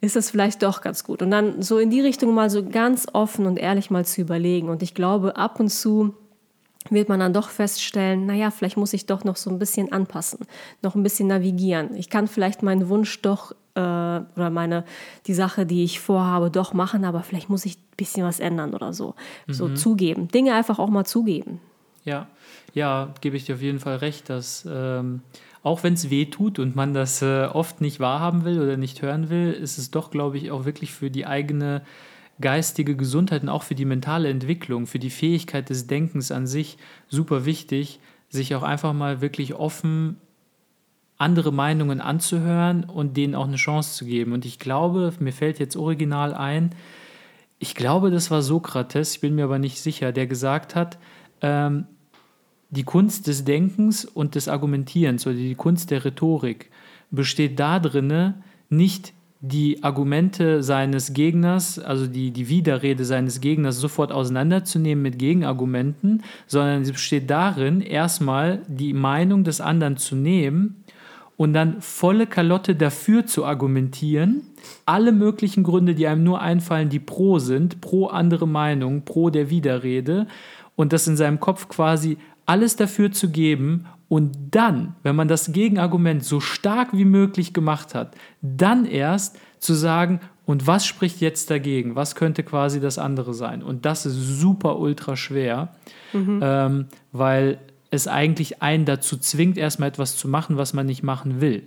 Ist 0.00 0.16
das 0.16 0.30
vielleicht 0.30 0.62
doch 0.62 0.80
ganz 0.80 1.02
gut. 1.02 1.22
Und 1.22 1.30
dann 1.30 1.60
so 1.62 1.78
in 1.78 1.90
die 1.90 2.00
Richtung 2.00 2.32
mal 2.32 2.50
so 2.50 2.64
ganz 2.64 3.06
offen 3.12 3.46
und 3.46 3.58
ehrlich 3.58 3.90
mal 3.90 4.04
zu 4.04 4.20
überlegen. 4.20 4.68
Und 4.68 4.82
ich 4.82 4.94
glaube, 4.94 5.36
ab 5.36 5.58
und 5.58 5.70
zu 5.70 6.14
wird 6.90 7.08
man 7.08 7.20
dann 7.20 7.32
doch 7.32 7.48
feststellen, 7.48 8.26
naja, 8.26 8.50
vielleicht 8.50 8.76
muss 8.76 8.92
ich 8.92 9.06
doch 9.06 9.24
noch 9.24 9.36
so 9.36 9.50
ein 9.50 9.58
bisschen 9.58 9.92
anpassen, 9.92 10.46
noch 10.82 10.94
ein 10.94 11.02
bisschen 11.02 11.28
navigieren. 11.28 11.94
Ich 11.96 12.10
kann 12.10 12.28
vielleicht 12.28 12.62
meinen 12.62 12.88
Wunsch 12.88 13.20
doch 13.22 13.54
äh, 13.78 14.38
oder 14.38 14.50
meine, 14.50 14.84
die 15.26 15.34
Sache, 15.34 15.64
die 15.64 15.84
ich 15.84 16.00
vorhabe, 16.00 16.50
doch 16.50 16.72
machen, 16.72 17.04
aber 17.04 17.22
vielleicht 17.22 17.48
muss 17.48 17.64
ich 17.64 17.76
ein 17.76 17.96
bisschen 17.96 18.24
was 18.24 18.40
ändern 18.40 18.74
oder 18.74 18.92
so. 18.92 19.14
Mhm. 19.46 19.52
So 19.52 19.68
zugeben. 19.74 20.28
Dinge 20.28 20.54
einfach 20.54 20.78
auch 20.78 20.88
mal 20.88 21.04
zugeben. 21.04 21.60
Ja, 22.04 22.26
ja, 22.74 23.14
gebe 23.20 23.36
ich 23.36 23.44
dir 23.44 23.54
auf 23.54 23.62
jeden 23.62 23.80
Fall 23.80 23.96
recht, 23.96 24.30
dass 24.30 24.66
ähm, 24.70 25.22
auch 25.62 25.82
wenn 25.82 25.94
es 25.94 26.10
weh 26.10 26.26
tut 26.26 26.58
und 26.58 26.74
man 26.74 26.94
das 26.94 27.22
äh, 27.22 27.44
oft 27.52 27.80
nicht 27.80 28.00
wahrhaben 28.00 28.44
will 28.44 28.60
oder 28.60 28.76
nicht 28.76 29.02
hören 29.02 29.30
will, 29.30 29.52
ist 29.52 29.78
es 29.78 29.90
doch, 29.90 30.10
glaube 30.10 30.38
ich, 30.38 30.50
auch 30.50 30.64
wirklich 30.64 30.92
für 30.92 31.10
die 31.10 31.26
eigene 31.26 31.82
geistige 32.40 32.96
Gesundheit 32.96 33.42
und 33.42 33.48
auch 33.48 33.64
für 33.64 33.74
die 33.74 33.84
mentale 33.84 34.28
Entwicklung, 34.28 34.86
für 34.86 35.00
die 35.00 35.10
Fähigkeit 35.10 35.68
des 35.70 35.86
Denkens 35.86 36.30
an 36.30 36.46
sich 36.46 36.78
super 37.08 37.44
wichtig, 37.44 38.00
sich 38.28 38.54
auch 38.54 38.62
einfach 38.62 38.92
mal 38.92 39.20
wirklich 39.20 39.54
offen 39.54 40.18
andere 41.18 41.52
Meinungen 41.52 42.00
anzuhören 42.00 42.84
und 42.84 43.16
denen 43.16 43.34
auch 43.34 43.46
eine 43.46 43.56
Chance 43.56 43.96
zu 43.96 44.04
geben. 44.04 44.32
Und 44.32 44.44
ich 44.44 44.58
glaube, 44.58 45.12
mir 45.18 45.32
fällt 45.32 45.58
jetzt 45.58 45.76
original 45.76 46.32
ein, 46.32 46.70
ich 47.58 47.74
glaube, 47.74 48.12
das 48.12 48.30
war 48.30 48.40
Sokrates, 48.40 49.16
ich 49.16 49.20
bin 49.20 49.34
mir 49.34 49.44
aber 49.44 49.58
nicht 49.58 49.80
sicher, 49.80 50.12
der 50.12 50.28
gesagt 50.28 50.76
hat, 50.76 50.96
ähm, 51.42 51.86
die 52.70 52.84
Kunst 52.84 53.26
des 53.26 53.44
Denkens 53.44 54.04
und 54.04 54.36
des 54.36 54.46
Argumentierens 54.46 55.26
oder 55.26 55.36
die 55.36 55.54
Kunst 55.56 55.90
der 55.90 56.04
Rhetorik 56.04 56.70
besteht 57.10 57.58
darin, 57.58 58.34
nicht 58.68 59.12
die 59.40 59.82
Argumente 59.82 60.62
seines 60.62 61.14
Gegners, 61.14 61.78
also 61.78 62.06
die, 62.06 62.30
die 62.32 62.48
Widerrede 62.48 63.04
seines 63.04 63.40
Gegners 63.40 63.78
sofort 63.78 64.12
auseinanderzunehmen 64.12 65.02
mit 65.02 65.18
Gegenargumenten, 65.18 66.22
sondern 66.46 66.84
sie 66.84 66.92
besteht 66.92 67.30
darin, 67.30 67.80
erstmal 67.80 68.62
die 68.68 68.92
Meinung 68.92 69.44
des 69.44 69.60
anderen 69.60 69.96
zu 69.96 70.16
nehmen 70.16 70.84
und 71.38 71.52
dann 71.54 71.80
volle 71.80 72.26
Kalotte 72.26 72.74
dafür 72.74 73.24
zu 73.24 73.46
argumentieren, 73.46 74.42
alle 74.84 75.12
möglichen 75.12 75.62
Gründe, 75.62 75.94
die 75.94 76.08
einem 76.08 76.24
nur 76.24 76.42
einfallen, 76.42 76.88
die 76.88 76.98
pro 76.98 77.38
sind, 77.38 77.80
pro 77.80 78.08
andere 78.08 78.46
Meinung, 78.46 79.02
pro 79.04 79.30
der 79.30 79.48
Widerrede 79.48 80.26
und 80.74 80.92
das 80.92 81.06
in 81.06 81.16
seinem 81.16 81.38
Kopf 81.38 81.68
quasi 81.68 82.18
alles 82.44 82.74
dafür 82.74 83.12
zu 83.12 83.30
geben 83.30 83.86
und 84.08 84.36
dann, 84.50 84.96
wenn 85.04 85.14
man 85.14 85.28
das 85.28 85.52
Gegenargument 85.52 86.24
so 86.24 86.40
stark 86.40 86.88
wie 86.92 87.04
möglich 87.04 87.54
gemacht 87.54 87.94
hat, 87.94 88.16
dann 88.42 88.84
erst 88.84 89.38
zu 89.60 89.74
sagen, 89.74 90.20
und 90.44 90.66
was 90.66 90.86
spricht 90.86 91.20
jetzt 91.20 91.50
dagegen? 91.50 91.94
Was 91.94 92.14
könnte 92.14 92.42
quasi 92.42 92.80
das 92.80 92.98
andere 92.98 93.34
sein? 93.34 93.62
Und 93.62 93.84
das 93.84 94.06
ist 94.06 94.16
super 94.16 94.78
ultra 94.78 95.14
schwer, 95.14 95.74
mhm. 96.12 96.40
ähm, 96.42 96.86
weil 97.12 97.58
es 97.90 98.06
eigentlich 98.06 98.62
einen 98.62 98.84
dazu 98.84 99.16
zwingt, 99.16 99.56
erstmal 99.56 99.88
etwas 99.88 100.16
zu 100.16 100.28
machen, 100.28 100.56
was 100.56 100.74
man 100.74 100.86
nicht 100.86 101.02
machen 101.02 101.40
will. 101.40 101.62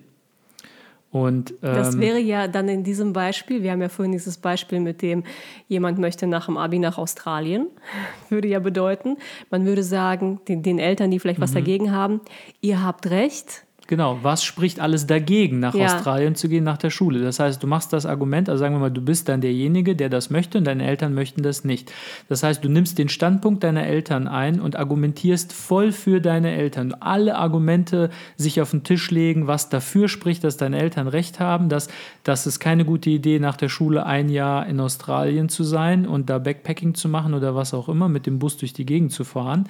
Und, 1.12 1.51
ähm, 1.62 1.75
das 1.75 1.99
wäre 1.99 2.19
ja 2.19 2.47
dann 2.47 2.69
in 2.69 2.86
diesem 2.86 3.12
Beispiel, 3.12 3.63
wir 3.63 3.71
haben 3.71 3.81
ja 3.81 3.89
vorhin 3.89 4.13
dieses 4.13 4.38
Beispiel 4.38 4.79
mit 4.79 5.01
dem, 5.01 5.25
jemand 5.67 5.99
möchte 5.99 6.25
nach 6.25 6.45
dem 6.45 6.55
Abi 6.55 6.79
nach 6.79 6.97
Australien, 6.97 7.67
würde 8.29 8.47
ja 8.47 8.60
bedeuten, 8.60 9.17
man 9.49 9.65
würde 9.65 9.84
sagen, 9.84 10.39
den, 10.47 10.63
den 10.63 10.79
Eltern, 10.79 11.12
die 11.12 11.19
vielleicht 11.19 11.41
was 11.41 11.51
mhm. 11.51 11.55
dagegen 11.55 11.91
haben, 11.91 12.21
ihr 12.62 12.81
habt 12.81 13.10
recht, 13.10 13.65
Genau, 13.91 14.19
was 14.21 14.45
spricht 14.45 14.80
alles 14.80 15.06
dagegen, 15.06 15.60
nach 15.60 15.75
Ja. 15.75 15.84
Australien 15.84 16.34
zu 16.34 16.47
gehen 16.47 16.63
nach 16.63 16.77
der 16.77 16.91
Schule? 16.91 17.19
Das 17.19 17.41
heißt, 17.41 17.62
du 17.62 17.67
machst 17.67 17.91
das 17.91 18.06
Argument, 18.06 18.47
also 18.47 18.62
sagen 18.62 18.73
wir 18.75 18.80
mal, 18.80 18.89
du 18.89 19.01
bist 19.01 19.27
dann 19.27 19.41
derjenige, 19.41 19.97
der 19.97 20.08
das 20.08 20.30
möchte 20.30 20.60
und 20.60 20.63
deine 20.63 20.88
Eltern 20.88 21.13
möchten 21.13 21.43
das 21.43 21.65
nicht. 21.65 21.91
Das 22.30 22.41
heißt, 22.41 22.63
du 22.63 22.69
nimmst 22.69 22.97
den 22.99 23.10
Standpunkt 23.10 23.65
deiner 23.65 23.84
Eltern 23.84 24.30
ein 24.30 24.62
und 24.62 24.77
argumentierst 24.77 25.51
voll 25.51 25.91
für 25.91 26.21
deine 26.21 26.54
Eltern. 26.54 26.93
Alle 27.01 27.36
Argumente 27.36 28.12
sich 28.38 28.62
auf 28.62 28.71
den 28.71 28.86
Tisch 28.86 29.12
legen, 29.12 29.47
was 29.47 29.67
dafür 29.67 30.08
spricht, 30.08 30.45
dass 30.45 30.56
deine 30.56 30.80
Eltern 30.80 31.10
recht 31.10 31.41
haben, 31.41 31.67
dass, 31.67 31.89
dass 32.23 32.45
es 32.45 32.62
keine 32.62 32.86
gute 32.86 33.10
Idee 33.10 33.39
nach 33.39 33.58
der 33.58 33.67
Schule 33.67 34.06
ein 34.06 34.30
Jahr 34.30 34.67
in 34.67 34.80
Australien 34.80 35.49
zu 35.49 35.65
sein 35.65 36.08
und 36.08 36.30
da 36.30 36.39
Backpacking 36.39 36.93
zu 36.93 37.10
machen 37.10 37.34
oder 37.34 37.56
was 37.56 37.73
auch 37.73 37.89
immer, 37.89 38.08
mit 38.08 38.25
dem 38.25 38.39
Bus 38.39 38.56
durch 38.56 38.71
die 38.71 38.86
Gegend 38.86 39.12
zu 39.12 39.25
fahren 39.25 39.67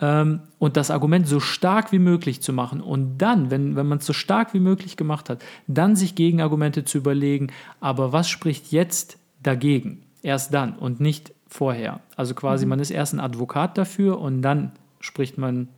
ähm, 0.00 0.40
und 0.58 0.76
das 0.76 0.90
Argument 0.90 1.26
so 1.26 1.40
stark 1.40 1.92
wie 1.92 1.98
möglich 1.98 2.40
zu 2.40 2.52
machen. 2.52 2.80
Und 2.80 3.18
dann, 3.18 3.50
wenn, 3.50 3.76
wenn 3.76 3.86
man 3.86 3.98
es 3.98 4.06
so 4.06 4.12
stark 4.12 4.54
wie 4.54 4.60
möglich 4.60 4.96
gemacht 4.96 5.30
hat, 5.30 5.42
dann 5.66 5.96
sich 5.96 6.14
Gegenargumente 6.14 6.84
zu 6.84 6.98
überlegen, 6.98 7.48
aber 7.80 8.12
was 8.12 8.28
spricht 8.28 8.72
jetzt 8.72 9.18
dagegen? 9.42 10.02
Erst 10.22 10.52
dann 10.52 10.74
und 10.74 11.00
nicht 11.00 11.32
vorher. 11.48 12.00
Also 12.16 12.34
quasi, 12.34 12.66
man 12.66 12.80
ist 12.80 12.90
erst 12.90 13.14
ein 13.14 13.20
Advokat 13.20 13.76
dafür 13.76 14.20
und 14.20 14.42
dann 14.42 14.72
spricht 15.00 15.38
man 15.38 15.68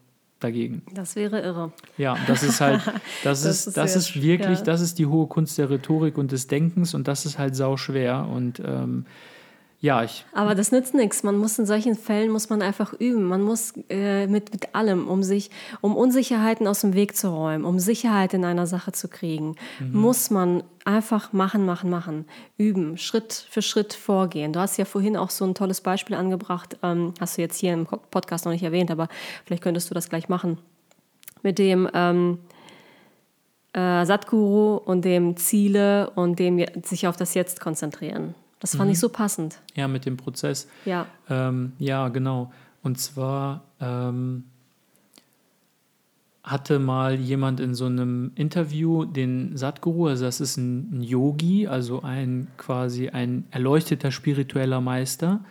dagegen. 0.40 0.82
Das 0.92 1.16
wäre 1.16 1.40
irre. 1.40 1.72
Ja, 1.96 2.16
das 2.26 2.42
ist 2.42 2.60
halt, 2.60 2.80
das, 3.24 3.42
Das 3.42 3.44
ist, 3.44 3.66
ist 3.68 3.76
das 3.76 3.96
ist 3.96 4.20
wirklich, 4.20 4.58
ja. 4.58 4.64
das 4.64 4.80
ist 4.80 4.98
die 4.98 5.06
hohe 5.06 5.26
Kunst 5.26 5.58
der 5.58 5.70
Rhetorik 5.70 6.18
und 6.18 6.32
des 6.32 6.48
Denkens 6.48 6.94
und 6.94 7.08
das 7.08 7.24
ist 7.26 7.38
halt 7.38 7.54
sau 7.54 7.76
schwer. 7.76 8.28
Und 8.28 8.60
ähm, 8.64 9.06
ja, 9.82 10.04
ich, 10.04 10.24
Aber 10.32 10.54
das 10.54 10.70
nützt 10.70 10.94
nichts. 10.94 11.24
Man 11.24 11.36
muss 11.36 11.58
in 11.58 11.66
solchen 11.66 11.96
Fällen 11.96 12.30
muss 12.30 12.48
man 12.48 12.62
einfach 12.62 12.92
üben. 12.92 13.24
Man 13.24 13.42
muss 13.42 13.74
äh, 13.90 14.28
mit, 14.28 14.52
mit 14.52 14.76
allem, 14.76 15.08
um 15.08 15.24
sich, 15.24 15.50
um 15.80 15.96
Unsicherheiten 15.96 16.68
aus 16.68 16.82
dem 16.82 16.94
Weg 16.94 17.16
zu 17.16 17.30
räumen, 17.30 17.64
um 17.64 17.80
Sicherheit 17.80 18.32
in 18.32 18.44
einer 18.44 18.68
Sache 18.68 18.92
zu 18.92 19.08
kriegen, 19.08 19.56
muss 19.80 20.30
man 20.30 20.62
einfach 20.84 21.32
machen, 21.32 21.66
machen, 21.66 21.90
machen, 21.90 22.26
üben, 22.58 22.96
Schritt 22.96 23.32
für 23.50 23.60
Schritt 23.60 23.92
vorgehen. 23.92 24.52
Du 24.52 24.60
hast 24.60 24.76
ja 24.76 24.84
vorhin 24.84 25.16
auch 25.16 25.30
so 25.30 25.44
ein 25.44 25.56
tolles 25.56 25.80
Beispiel 25.80 26.14
angebracht, 26.14 26.78
ähm, 26.84 27.12
hast 27.18 27.36
du 27.36 27.42
jetzt 27.42 27.58
hier 27.58 27.72
im 27.72 27.84
Podcast 27.86 28.44
noch 28.44 28.52
nicht 28.52 28.62
erwähnt, 28.62 28.92
aber 28.92 29.08
vielleicht 29.44 29.64
könntest 29.64 29.90
du 29.90 29.94
das 29.94 30.08
gleich 30.08 30.28
machen 30.28 30.58
mit 31.42 31.58
dem 31.58 31.88
ähm, 31.92 32.38
äh, 33.72 34.06
Satguru 34.06 34.76
und 34.76 35.04
dem 35.04 35.36
Ziele 35.36 36.10
und 36.10 36.38
dem 36.38 36.64
sich 36.84 37.08
auf 37.08 37.16
das 37.16 37.34
Jetzt 37.34 37.60
konzentrieren. 37.60 38.36
Das 38.62 38.76
fand 38.76 38.92
ich 38.92 39.00
so 39.00 39.08
passend. 39.08 39.58
ja, 39.74 39.88
mit 39.88 40.06
dem 40.06 40.16
Prozess. 40.16 40.68
Ja. 40.84 41.08
Ähm, 41.28 41.72
ja, 41.78 42.08
genau. 42.08 42.52
Und 42.84 43.00
zwar 43.00 43.64
ähm, 43.80 44.44
hatte 46.44 46.78
mal 46.78 47.16
jemand 47.16 47.58
in 47.58 47.74
so 47.74 47.86
einem 47.86 48.30
Interview 48.36 49.04
den 49.04 49.56
Satguru, 49.56 50.06
also 50.06 50.24
das 50.24 50.40
ist 50.40 50.56
ein, 50.58 50.98
ein 50.98 51.02
Yogi, 51.02 51.66
also 51.66 52.02
ein 52.02 52.46
quasi 52.56 53.08
ein 53.08 53.46
erleuchteter 53.50 54.12
spiritueller 54.12 54.80
Meister, 54.80 55.44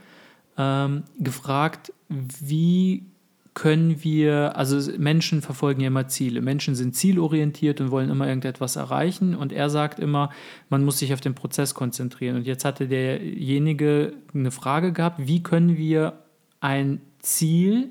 ähm, 0.57 1.03
gefragt, 1.19 1.91
wie 2.07 3.03
können 3.53 4.03
wir, 4.03 4.55
also 4.55 4.91
Menschen 4.97 5.41
verfolgen 5.41 5.81
ja 5.81 5.87
immer 5.87 6.07
Ziele. 6.07 6.41
Menschen 6.41 6.73
sind 6.75 6.95
zielorientiert 6.95 7.81
und 7.81 7.91
wollen 7.91 8.09
immer 8.09 8.27
irgendetwas 8.27 8.77
erreichen. 8.77 9.35
Und 9.35 9.51
er 9.51 9.69
sagt 9.69 9.99
immer, 9.99 10.29
man 10.69 10.85
muss 10.85 10.99
sich 10.99 11.13
auf 11.13 11.19
den 11.19 11.35
Prozess 11.35 11.73
konzentrieren. 11.73 12.37
Und 12.37 12.47
jetzt 12.47 12.63
hatte 12.63 12.87
derjenige 12.87 14.13
eine 14.33 14.51
Frage 14.51 14.93
gehabt, 14.93 15.27
wie 15.27 15.43
können 15.43 15.77
wir 15.77 16.13
ein 16.61 17.01
Ziel 17.19 17.89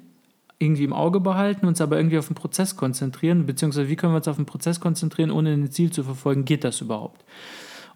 irgendwie 0.58 0.84
im 0.84 0.92
Auge 0.92 1.20
behalten, 1.20 1.66
uns 1.66 1.80
aber 1.80 1.96
irgendwie 1.96 2.18
auf 2.18 2.26
den 2.26 2.36
Prozess 2.36 2.76
konzentrieren, 2.76 3.46
beziehungsweise 3.46 3.88
wie 3.88 3.96
können 3.96 4.12
wir 4.12 4.18
uns 4.18 4.28
auf 4.28 4.36
den 4.36 4.46
Prozess 4.46 4.78
konzentrieren, 4.78 5.30
ohne 5.30 5.52
ein 5.52 5.70
Ziel 5.70 5.90
zu 5.90 6.04
verfolgen? 6.04 6.44
Geht 6.44 6.64
das 6.64 6.82
überhaupt? 6.82 7.24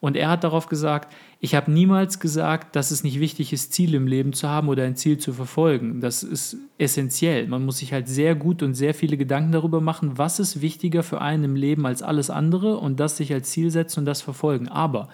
Und 0.05 0.19
er 0.19 0.29
hat 0.29 0.45
darauf 0.45 0.69
gesagt, 0.69 1.15
ich 1.41 1.55
habe 1.55 1.73
niemals 1.73 2.21
gesagt, 2.21 2.77
dass 2.77 2.91
es 2.91 3.05
nicht 3.05 3.21
wichtig 3.21 3.55
ist, 3.55 3.73
Ziele 3.73 3.97
im 3.97 4.07
Leben 4.07 4.35
zu 4.35 4.51
haben 4.51 4.69
oder 4.69 4.85
ein 4.85 4.97
Ziel 4.97 5.17
zu 5.17 5.33
verfolgen. 5.33 6.03
Das 6.03 6.23
ist 6.23 6.59
essentiell. 6.77 7.49
Man 7.49 7.65
muss 7.65 7.79
sich 7.79 7.95
halt 7.95 8.07
sehr 8.07 8.35
gut 8.35 8.63
und 8.63 8.75
sehr 8.75 8.93
viele 8.93 9.17
Gedanken 9.17 9.53
darüber 9.53 9.81
machen, 9.81 10.19
was 10.19 10.41
ist 10.41 10.61
wichtiger 10.61 11.03
für 11.03 11.23
einen 11.23 11.45
im 11.45 11.57
Leben 11.57 11.87
als 11.87 12.03
alles 12.03 12.29
andere 12.29 12.77
und 12.77 13.01
das 13.01 13.17
sich 13.17 13.33
als 13.33 13.49
Ziel 13.49 13.71
setzen 13.71 14.01
und 14.01 14.05
das 14.05 14.21
verfolgen. 14.21 14.69
Aber 14.69 15.09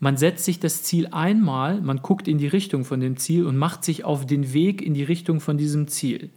man 0.00 0.18
setzt 0.18 0.44
sich 0.44 0.60
das 0.60 0.82
Ziel 0.82 1.08
einmal, 1.12 1.80
man 1.80 2.02
guckt 2.02 2.28
in 2.28 2.36
die 2.36 2.46
Richtung 2.46 2.84
von 2.84 3.00
dem 3.00 3.16
Ziel 3.16 3.46
und 3.46 3.56
macht 3.56 3.84
sich 3.84 4.04
auf 4.04 4.26
den 4.26 4.52
Weg 4.52 4.82
in 4.82 4.92
die 4.92 5.04
Richtung 5.04 5.40
von 5.40 5.56
diesem 5.56 5.88
Ziel. 5.88 6.28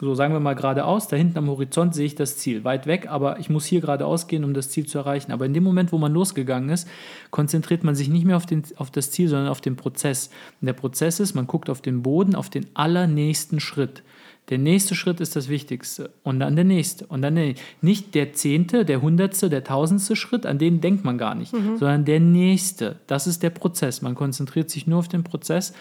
So 0.00 0.16
sagen 0.16 0.34
wir 0.34 0.40
mal 0.40 0.54
geradeaus, 0.54 1.06
da 1.06 1.16
hinten 1.16 1.38
am 1.38 1.48
Horizont 1.48 1.94
sehe 1.94 2.06
ich 2.06 2.16
das 2.16 2.36
Ziel, 2.36 2.64
weit 2.64 2.88
weg, 2.88 3.06
aber 3.08 3.38
ich 3.38 3.48
muss 3.48 3.64
hier 3.64 3.80
geradeaus 3.80 4.26
gehen, 4.26 4.42
um 4.42 4.52
das 4.52 4.68
Ziel 4.70 4.86
zu 4.86 4.98
erreichen. 4.98 5.30
Aber 5.30 5.46
in 5.46 5.54
dem 5.54 5.62
Moment, 5.62 5.92
wo 5.92 5.98
man 5.98 6.12
losgegangen 6.12 6.68
ist, 6.68 6.88
konzentriert 7.30 7.84
man 7.84 7.94
sich 7.94 8.08
nicht 8.08 8.24
mehr 8.24 8.36
auf, 8.36 8.44
den, 8.44 8.64
auf 8.76 8.90
das 8.90 9.12
Ziel, 9.12 9.28
sondern 9.28 9.48
auf 9.48 9.60
den 9.60 9.76
Prozess. 9.76 10.30
Und 10.60 10.66
der 10.66 10.72
Prozess 10.72 11.20
ist, 11.20 11.34
man 11.34 11.46
guckt 11.46 11.70
auf 11.70 11.80
den 11.80 12.02
Boden, 12.02 12.34
auf 12.34 12.50
den 12.50 12.66
allernächsten 12.74 13.60
Schritt. 13.60 14.02
Der 14.50 14.58
nächste 14.58 14.96
Schritt 14.96 15.20
ist 15.20 15.36
das 15.36 15.48
Wichtigste 15.48 16.10
und 16.24 16.40
dann 16.40 16.56
der 16.56 16.64
nächste 16.66 17.06
und 17.06 17.22
dann 17.22 17.36
der 17.36 17.44
nächste. 17.44 17.64
Nicht 17.80 18.14
der 18.16 18.32
zehnte, 18.32 18.84
der 18.84 19.00
hundertste, 19.00 19.48
der 19.48 19.62
tausendste 19.62 20.16
Schritt, 20.16 20.44
an 20.44 20.58
den 20.58 20.80
denkt 20.80 21.04
man 21.04 21.18
gar 21.18 21.36
nicht, 21.36 21.52
sondern 21.78 22.04
der 22.04 22.20
nächste. 22.20 22.96
Das 23.06 23.26
ist 23.26 23.42
der 23.44 23.50
Prozess. 23.50 24.02
Man 24.02 24.16
konzentriert 24.16 24.70
sich 24.70 24.86
nur 24.88 24.98
auf 24.98 25.08
den 25.08 25.22
Prozess 25.24 25.72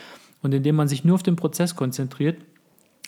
und 0.44 0.54
indem 0.54 0.76
man 0.76 0.88
sich 0.88 1.04
nur 1.04 1.16
auf 1.16 1.24
den 1.24 1.36
Prozess 1.36 1.76
konzentriert, 1.76 2.38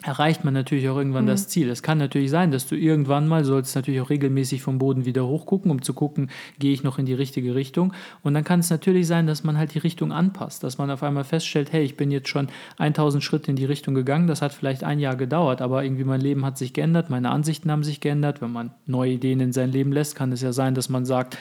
erreicht 0.05 0.45
man 0.45 0.53
natürlich 0.53 0.87
auch 0.87 0.97
irgendwann 0.97 1.25
das 1.25 1.47
Ziel. 1.47 1.67
Es 1.69 1.81
kann 1.81 1.97
natürlich 1.97 2.29
sein, 2.29 2.51
dass 2.51 2.67
du 2.67 2.75
irgendwann 2.75 3.27
mal, 3.27 3.43
sollst 3.43 3.75
natürlich 3.75 4.01
auch 4.01 4.11
regelmäßig 4.11 4.61
vom 4.61 4.77
Boden 4.77 5.05
wieder 5.05 5.25
hochgucken, 5.25 5.71
um 5.71 5.81
zu 5.81 5.93
gucken, 5.93 6.29
gehe 6.59 6.73
ich 6.73 6.83
noch 6.83 6.99
in 6.99 7.07
die 7.07 7.15
richtige 7.15 7.55
Richtung. 7.55 7.91
Und 8.21 8.35
dann 8.35 8.43
kann 8.43 8.59
es 8.59 8.69
natürlich 8.69 9.07
sein, 9.07 9.25
dass 9.25 9.43
man 9.43 9.57
halt 9.57 9.73
die 9.73 9.79
Richtung 9.79 10.11
anpasst, 10.11 10.63
dass 10.63 10.77
man 10.77 10.91
auf 10.91 11.01
einmal 11.01 11.23
feststellt, 11.23 11.73
hey, 11.73 11.83
ich 11.83 11.97
bin 11.97 12.11
jetzt 12.11 12.29
schon 12.29 12.49
1000 12.77 13.23
Schritte 13.23 13.49
in 13.49 13.55
die 13.55 13.65
Richtung 13.65 13.95
gegangen, 13.95 14.27
das 14.27 14.43
hat 14.43 14.53
vielleicht 14.53 14.83
ein 14.83 14.99
Jahr 14.99 15.15
gedauert, 15.15 15.61
aber 15.61 15.83
irgendwie 15.83 16.03
mein 16.03 16.21
Leben 16.21 16.45
hat 16.45 16.59
sich 16.59 16.73
geändert, 16.73 17.09
meine 17.09 17.31
Ansichten 17.31 17.71
haben 17.71 17.83
sich 17.83 17.99
geändert. 17.99 18.41
Wenn 18.41 18.51
man 18.51 18.71
neue 18.85 19.13
Ideen 19.13 19.39
in 19.39 19.53
sein 19.53 19.71
Leben 19.71 19.91
lässt, 19.91 20.15
kann 20.15 20.31
es 20.31 20.41
ja 20.41 20.53
sein, 20.53 20.75
dass 20.75 20.87
man 20.87 21.05
sagt, 21.05 21.37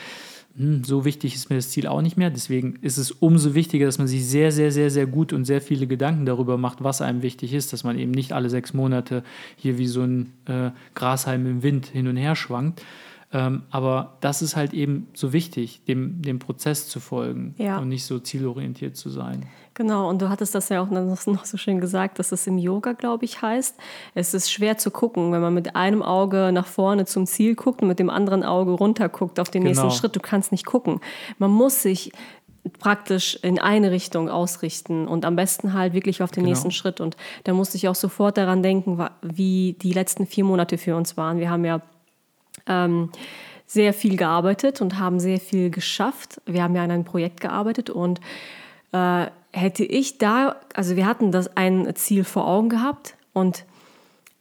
hm, 0.57 0.85
so 0.85 1.05
wichtig 1.05 1.35
ist 1.35 1.51
mir 1.51 1.57
das 1.57 1.71
Ziel 1.71 1.87
auch 1.87 2.01
nicht 2.03 2.17
mehr. 2.17 2.31
Deswegen 2.31 2.77
ist 2.81 2.97
es 2.97 3.11
umso 3.11 3.55
wichtiger, 3.55 3.87
dass 3.87 3.99
man 3.99 4.07
sich 4.07 4.25
sehr, 4.27 4.53
sehr, 4.53 4.71
sehr, 4.71 4.91
sehr 4.91 5.07
gut 5.07 5.33
und 5.33 5.45
sehr 5.45 5.61
viele 5.61 5.87
Gedanken 5.87 6.27
darüber 6.27 6.57
macht, 6.59 6.85
was 6.85 7.01
einem 7.03 7.23
wichtig 7.23 7.53
ist, 7.55 7.73
dass 7.73 7.83
man 7.85 7.99
eben 7.99 8.13
nicht 8.13 8.33
alle 8.33 8.49
sechs 8.51 8.73
Monate 8.73 9.25
hier 9.57 9.79
wie 9.79 9.87
so 9.89 10.03
ein 10.03 10.33
äh, 10.47 10.71
Grashalm 10.95 11.47
im 11.47 11.63
Wind 11.63 11.87
hin 11.87 12.07
und 12.07 12.17
her 12.17 12.37
schwankt. 12.37 12.83
Ähm, 13.33 13.63
aber 13.71 14.17
das 14.21 14.43
ist 14.43 14.55
halt 14.55 14.73
eben 14.75 15.09
so 15.13 15.33
wichtig, 15.33 15.81
dem, 15.89 16.23
dem 16.23 16.39
Prozess 16.39 16.89
zu 16.89 17.01
folgen 17.01 17.57
Ja. 17.59 17.79
und 17.79 17.89
nicht 17.89 18.05
so 18.05 18.21
zielorientiert 18.21 18.97
zu 18.97 19.11
sein. 19.11 19.47
Genau, 19.75 20.09
und 20.09 20.23
du 20.23 20.29
hattest 20.29 20.55
das 20.55 20.69
ja 20.69 20.81
auch 20.81 20.89
noch 20.91 21.17
so 21.17 21.57
schön 21.57 21.81
gesagt, 21.81 22.21
dass 22.21 22.31
es 22.31 22.47
im 22.47 22.59
Yoga, 22.59 22.93
glaube 22.93 23.25
ich, 23.25 23.43
heißt. 23.43 23.77
Es 24.15 24.33
ist 24.33 24.53
schwer 24.53 24.79
zu 24.79 24.93
gucken, 24.93 25.33
wenn 25.33 25.41
man 25.41 25.53
mit 25.53 25.75
einem 25.75 26.01
Auge 26.03 26.51
nach 26.53 26.67
vorne 26.67 27.07
zum 27.07 27.27
Ziel 27.27 27.57
guckt 27.57 27.83
und 27.83 27.89
mit 27.89 27.99
dem 27.99 28.09
anderen 28.09 28.45
Auge 28.45 28.71
runter 28.71 29.09
guckt 29.09 29.41
auf 29.41 29.51
den 29.51 29.65
Genau. 29.65 29.83
nächsten 29.83 29.91
Schritt. 29.99 30.15
Du 30.15 30.21
kannst 30.21 30.53
nicht 30.53 30.65
gucken. 30.65 31.01
Man 31.39 31.51
muss 31.51 31.83
sich 31.83 32.13
praktisch 32.79 33.37
in 33.43 33.59
eine 33.59 33.91
Richtung 33.91 34.31
ausrichten 34.31 35.09
und 35.09 35.25
am 35.25 35.35
besten 35.37 35.75
halt 35.75 35.93
wirklich 35.93 36.23
auf 36.23 36.31
den 36.31 36.45
Genau. 36.45 36.51
nächsten 36.53 36.71
Schritt. 36.71 37.01
Und 37.01 37.17
da 37.43 37.53
musste 37.53 37.77
ich 37.77 37.89
auch 37.89 37.95
sofort 37.97 38.37
daran 38.39 38.63
denken, 38.63 39.05
wie 39.23 39.77
die 39.83 39.93
letzten 39.93 40.27
vier 40.27 40.45
Monate 40.45 40.79
für 40.79 40.95
uns 40.97 41.17
waren. 41.17 41.39
Wir 41.39 41.51
haben 41.51 41.65
ja 41.65 41.81
ähm, 42.67 43.11
sehr 43.67 43.93
viel 43.93 44.17
gearbeitet 44.17 44.81
und 44.81 44.99
haben 45.01 45.19
sehr 45.19 45.41
viel 45.41 45.71
geschafft. 45.71 46.41
Wir 46.47 46.63
haben 46.63 46.77
ja 46.77 46.85
an 46.85 46.91
einem 46.93 47.05
Projekt 47.05 47.41
gearbeitet 47.41 47.91
und 47.91 48.21
äh, 48.93 49.27
hätte 49.55 49.85
ich 49.85 50.19
da, 50.19 50.57
also 50.75 50.97
wir 50.97 51.07
hatten 51.07 51.31
das 51.31 51.57
ein 51.57 51.95
Ziel 51.95 52.25
vor 52.25 52.47
Augen 52.47 52.69
gehabt 52.69 53.17
und 53.33 53.65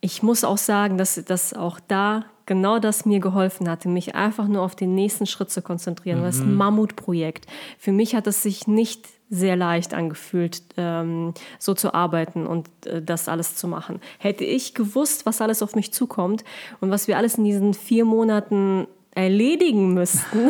ich 0.01 0.23
muss 0.23 0.43
auch 0.43 0.57
sagen, 0.57 0.97
dass, 0.97 1.23
dass 1.23 1.53
auch 1.53 1.79
da 1.87 2.25
genau 2.45 2.79
das 2.79 3.05
mir 3.05 3.19
geholfen 3.19 3.69
hatte, 3.69 3.87
mich 3.87 4.15
einfach 4.15 4.47
nur 4.47 4.63
auf 4.63 4.75
den 4.75 4.95
nächsten 4.95 5.25
Schritt 5.25 5.49
zu 5.49 5.61
konzentrieren. 5.61 6.21
Das 6.23 6.35
ist 6.35 6.41
ein 6.41 6.55
Mammutprojekt. 6.55 7.47
Für 7.77 7.93
mich 7.93 8.15
hat 8.15 8.27
es 8.27 8.43
sich 8.43 8.67
nicht 8.67 9.07
sehr 9.29 9.55
leicht 9.55 9.93
angefühlt, 9.93 10.61
ähm, 10.75 11.33
so 11.57 11.73
zu 11.73 11.93
arbeiten 11.93 12.45
und 12.45 12.67
äh, 12.85 13.01
das 13.01 13.29
alles 13.29 13.55
zu 13.55 13.67
machen. 13.67 14.01
Hätte 14.19 14.43
ich 14.43 14.73
gewusst, 14.73 15.25
was 15.25 15.41
alles 15.41 15.63
auf 15.63 15.75
mich 15.75 15.93
zukommt 15.93 16.43
und 16.81 16.91
was 16.91 17.07
wir 17.07 17.17
alles 17.17 17.37
in 17.37 17.45
diesen 17.45 17.73
vier 17.73 18.03
Monaten 18.03 18.87
erledigen 19.15 19.93
müssten, 19.93 20.49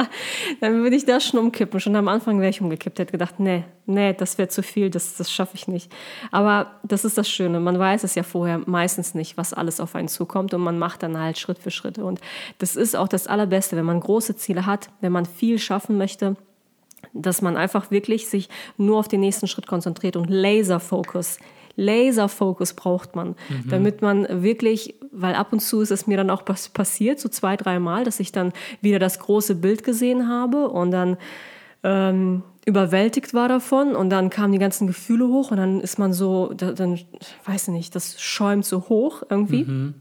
dann 0.60 0.82
würde 0.82 0.96
ich 0.96 1.04
da 1.04 1.20
schon 1.20 1.40
umkippen. 1.40 1.80
Schon 1.80 1.96
am 1.96 2.08
Anfang 2.08 2.38
wäre 2.40 2.50
ich 2.50 2.60
umgekippt, 2.60 2.98
hätte 2.98 3.12
gedacht, 3.12 3.40
nee, 3.40 3.64
nee, 3.86 4.12
das 4.12 4.38
wäre 4.38 4.48
zu 4.48 4.62
viel, 4.62 4.90
das, 4.90 5.16
das 5.16 5.30
schaffe 5.30 5.56
ich 5.56 5.66
nicht. 5.66 5.92
Aber 6.30 6.72
das 6.84 7.04
ist 7.04 7.18
das 7.18 7.28
Schöne, 7.28 7.58
man 7.58 7.78
weiß 7.78 8.04
es 8.04 8.14
ja 8.14 8.22
vorher 8.22 8.60
meistens 8.66 9.14
nicht, 9.14 9.36
was 9.36 9.52
alles 9.52 9.80
auf 9.80 9.94
einen 9.94 10.08
zukommt 10.08 10.54
und 10.54 10.60
man 10.60 10.78
macht 10.78 11.02
dann 11.02 11.18
halt 11.18 11.38
Schritt 11.38 11.58
für 11.58 11.70
Schritt. 11.70 11.98
Und 11.98 12.20
das 12.58 12.76
ist 12.76 12.94
auch 12.94 13.08
das 13.08 13.26
Allerbeste, 13.26 13.76
wenn 13.76 13.84
man 13.84 14.00
große 14.00 14.36
Ziele 14.36 14.66
hat, 14.66 14.90
wenn 15.00 15.12
man 15.12 15.26
viel 15.26 15.58
schaffen 15.58 15.98
möchte, 15.98 16.36
dass 17.12 17.42
man 17.42 17.56
einfach 17.56 17.90
wirklich 17.90 18.28
sich 18.28 18.48
nur 18.76 18.98
auf 18.98 19.08
den 19.08 19.20
nächsten 19.20 19.48
Schritt 19.48 19.66
konzentriert 19.66 20.16
und 20.16 20.30
Laserfokus. 20.30 21.38
Laserfokus 21.76 22.74
braucht 22.74 23.14
man, 23.16 23.36
damit 23.68 24.02
man 24.02 24.42
wirklich 24.42 24.94
weil 25.16 25.34
ab 25.34 25.52
und 25.52 25.60
zu 25.60 25.80
ist 25.80 25.90
es 25.90 26.06
mir 26.06 26.16
dann 26.16 26.30
auch 26.30 26.44
passiert, 26.44 27.18
so 27.18 27.28
zwei, 27.28 27.56
dreimal, 27.56 28.04
dass 28.04 28.20
ich 28.20 28.32
dann 28.32 28.52
wieder 28.82 28.98
das 28.98 29.18
große 29.18 29.54
Bild 29.54 29.82
gesehen 29.82 30.28
habe 30.28 30.68
und 30.68 30.90
dann 30.90 31.16
ähm, 31.82 32.42
überwältigt 32.66 33.32
war 33.32 33.48
davon 33.48 33.96
und 33.96 34.10
dann 34.10 34.28
kamen 34.28 34.52
die 34.52 34.58
ganzen 34.58 34.86
Gefühle 34.86 35.28
hoch 35.28 35.50
und 35.50 35.56
dann 35.56 35.80
ist 35.80 35.98
man 35.98 36.12
so, 36.12 36.52
dann, 36.52 37.00
weiß 37.46 37.68
ich 37.68 37.74
nicht, 37.74 37.94
das 37.94 38.20
schäumt 38.20 38.66
so 38.66 38.88
hoch 38.88 39.22
irgendwie. 39.30 39.64
Mhm. 39.64 39.94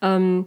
Ähm, 0.00 0.46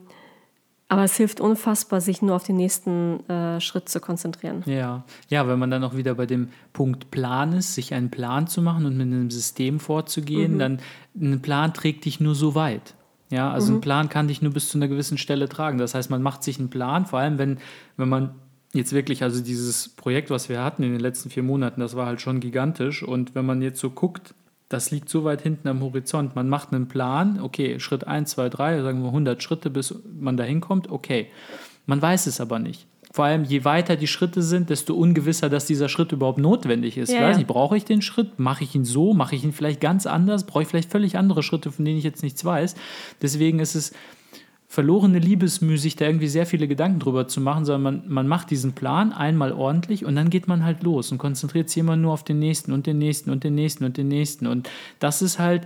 aber 0.87 1.03
es 1.03 1.17
hilft 1.17 1.39
unfassbar, 1.39 1.99
sich 1.99 2.21
nur 2.21 2.35
auf 2.35 2.43
den 2.43 2.57
nächsten 2.57 3.27
äh, 3.27 3.59
Schritt 3.59 3.89
zu 3.89 3.99
konzentrieren. 3.99 4.63
Ja. 4.65 5.03
ja, 5.29 5.47
wenn 5.47 5.57
man 5.57 5.71
dann 5.71 5.83
auch 5.83 5.95
wieder 5.95 6.13
bei 6.13 6.27
dem 6.27 6.49
Punkt 6.73 7.09
Plan 7.09 7.53
ist, 7.53 7.73
sich 7.73 7.93
einen 7.93 8.11
Plan 8.11 8.47
zu 8.47 8.61
machen 8.61 8.85
und 8.85 8.95
mit 8.95 9.07
einem 9.07 9.31
System 9.31 9.79
vorzugehen, 9.79 10.55
mhm. 10.55 10.59
dann 10.59 10.79
ein 11.19 11.41
Plan 11.41 11.73
trägt 11.73 12.05
dich 12.05 12.19
nur 12.19 12.35
so 12.35 12.53
weit. 12.53 12.93
Ja, 13.31 13.51
also 13.51 13.71
mhm. 13.71 13.77
ein 13.77 13.81
Plan 13.81 14.09
kann 14.09 14.27
dich 14.27 14.43
nur 14.43 14.53
bis 14.53 14.69
zu 14.69 14.77
einer 14.77 14.87
gewissen 14.87 15.17
Stelle 15.17 15.49
tragen. 15.49 15.79
Das 15.79 15.95
heißt, 15.95 16.11
man 16.11 16.21
macht 16.21 16.43
sich 16.43 16.59
einen 16.59 16.69
Plan, 16.69 17.07
vor 17.07 17.19
allem 17.19 17.39
wenn, 17.39 17.57
wenn 17.97 18.09
man 18.09 18.35
jetzt 18.73 18.93
wirklich, 18.93 19.23
also 19.23 19.41
dieses 19.41 19.89
Projekt, 19.89 20.29
was 20.29 20.49
wir 20.49 20.63
hatten 20.63 20.83
in 20.83 20.91
den 20.91 20.99
letzten 20.99 21.31
vier 21.31 21.43
Monaten, 21.43 21.79
das 21.79 21.95
war 21.95 22.05
halt 22.05 22.21
schon 22.21 22.39
gigantisch. 22.39 23.01
Und 23.01 23.33
wenn 23.33 23.45
man 23.45 23.63
jetzt 23.63 23.79
so 23.79 23.89
guckt, 23.89 24.35
das 24.69 24.91
liegt 24.91 25.09
so 25.09 25.23
weit 25.23 25.41
hinten 25.41 25.67
am 25.67 25.81
Horizont. 25.81 26.35
Man 26.35 26.49
macht 26.49 26.73
einen 26.73 26.87
Plan, 26.87 27.39
okay, 27.39 27.79
Schritt 27.79 28.07
1, 28.07 28.31
2, 28.31 28.49
3, 28.49 28.81
sagen 28.81 29.01
wir 29.01 29.09
100 29.09 29.41
Schritte, 29.41 29.69
bis 29.69 29.95
man 30.19 30.37
da 30.37 30.43
hinkommt, 30.43 30.89
okay. 30.89 31.27
Man 31.85 32.01
weiß 32.01 32.27
es 32.27 32.41
aber 32.41 32.59
nicht. 32.59 32.87
Vor 33.15 33.23
allem, 33.23 33.45
je 33.45 33.63
weiter 33.63 33.95
die 33.95 34.07
Schritte 34.07 34.41
sind, 34.41 34.69
desto 34.69 34.93
ungewisser, 34.93 35.49
dass 35.49 35.65
dieser 35.65 35.87
Schritt 35.87 36.11
überhaupt 36.11 36.37
notwendig 36.37 36.97
ist. 36.97 37.13
Ja, 37.13 37.21
weiß 37.21 37.37
nicht, 37.37 37.47
brauche 37.47 37.77
ich 37.77 37.85
den 37.85 38.01
Schritt? 38.01 38.39
Mache 38.39 38.65
ich 38.65 38.75
ihn 38.75 38.83
so? 38.83 39.13
Mache 39.13 39.37
ich 39.37 39.45
ihn 39.45 39.53
vielleicht 39.53 39.79
ganz 39.79 40.05
anders? 40.05 40.45
Brauche 40.45 40.63
ich 40.63 40.67
vielleicht 40.67 40.91
völlig 40.91 41.17
andere 41.17 41.41
Schritte, 41.41 41.71
von 41.71 41.85
denen 41.85 41.97
ich 41.97 42.03
jetzt 42.03 42.23
nichts 42.23 42.43
weiß? 42.43 42.75
Deswegen 43.21 43.59
ist 43.59 43.75
es 43.75 43.93
verlorene 44.67 45.19
Liebesmüh, 45.19 45.77
sich 45.77 45.95
da 45.95 46.05
irgendwie 46.05 46.27
sehr 46.27 46.45
viele 46.45 46.67
Gedanken 46.67 46.99
drüber 46.99 47.27
zu 47.27 47.39
machen, 47.39 47.65
sondern 47.65 47.81
man, 47.81 48.13
man 48.13 48.27
macht 48.27 48.49
diesen 48.51 48.73
Plan 48.73 49.13
einmal 49.13 49.53
ordentlich 49.53 50.05
und 50.05 50.15
dann 50.15 50.29
geht 50.29 50.47
man 50.47 50.65
halt 50.65 50.83
los 50.83 51.11
und 51.11 51.17
konzentriert 51.17 51.69
sich 51.69 51.77
immer 51.77 51.95
nur 51.95 52.13
auf 52.13 52.23
den 52.23 52.39
nächsten 52.39 52.71
und 52.71 52.87
den 52.87 52.97
nächsten 52.97 53.29
und 53.29 53.43
den 53.43 53.55
nächsten 53.55 53.85
und 53.85 53.97
den 53.97 54.07
nächsten. 54.07 54.47
Und 54.47 54.69
das 54.99 55.21
ist 55.21 55.39
halt 55.39 55.63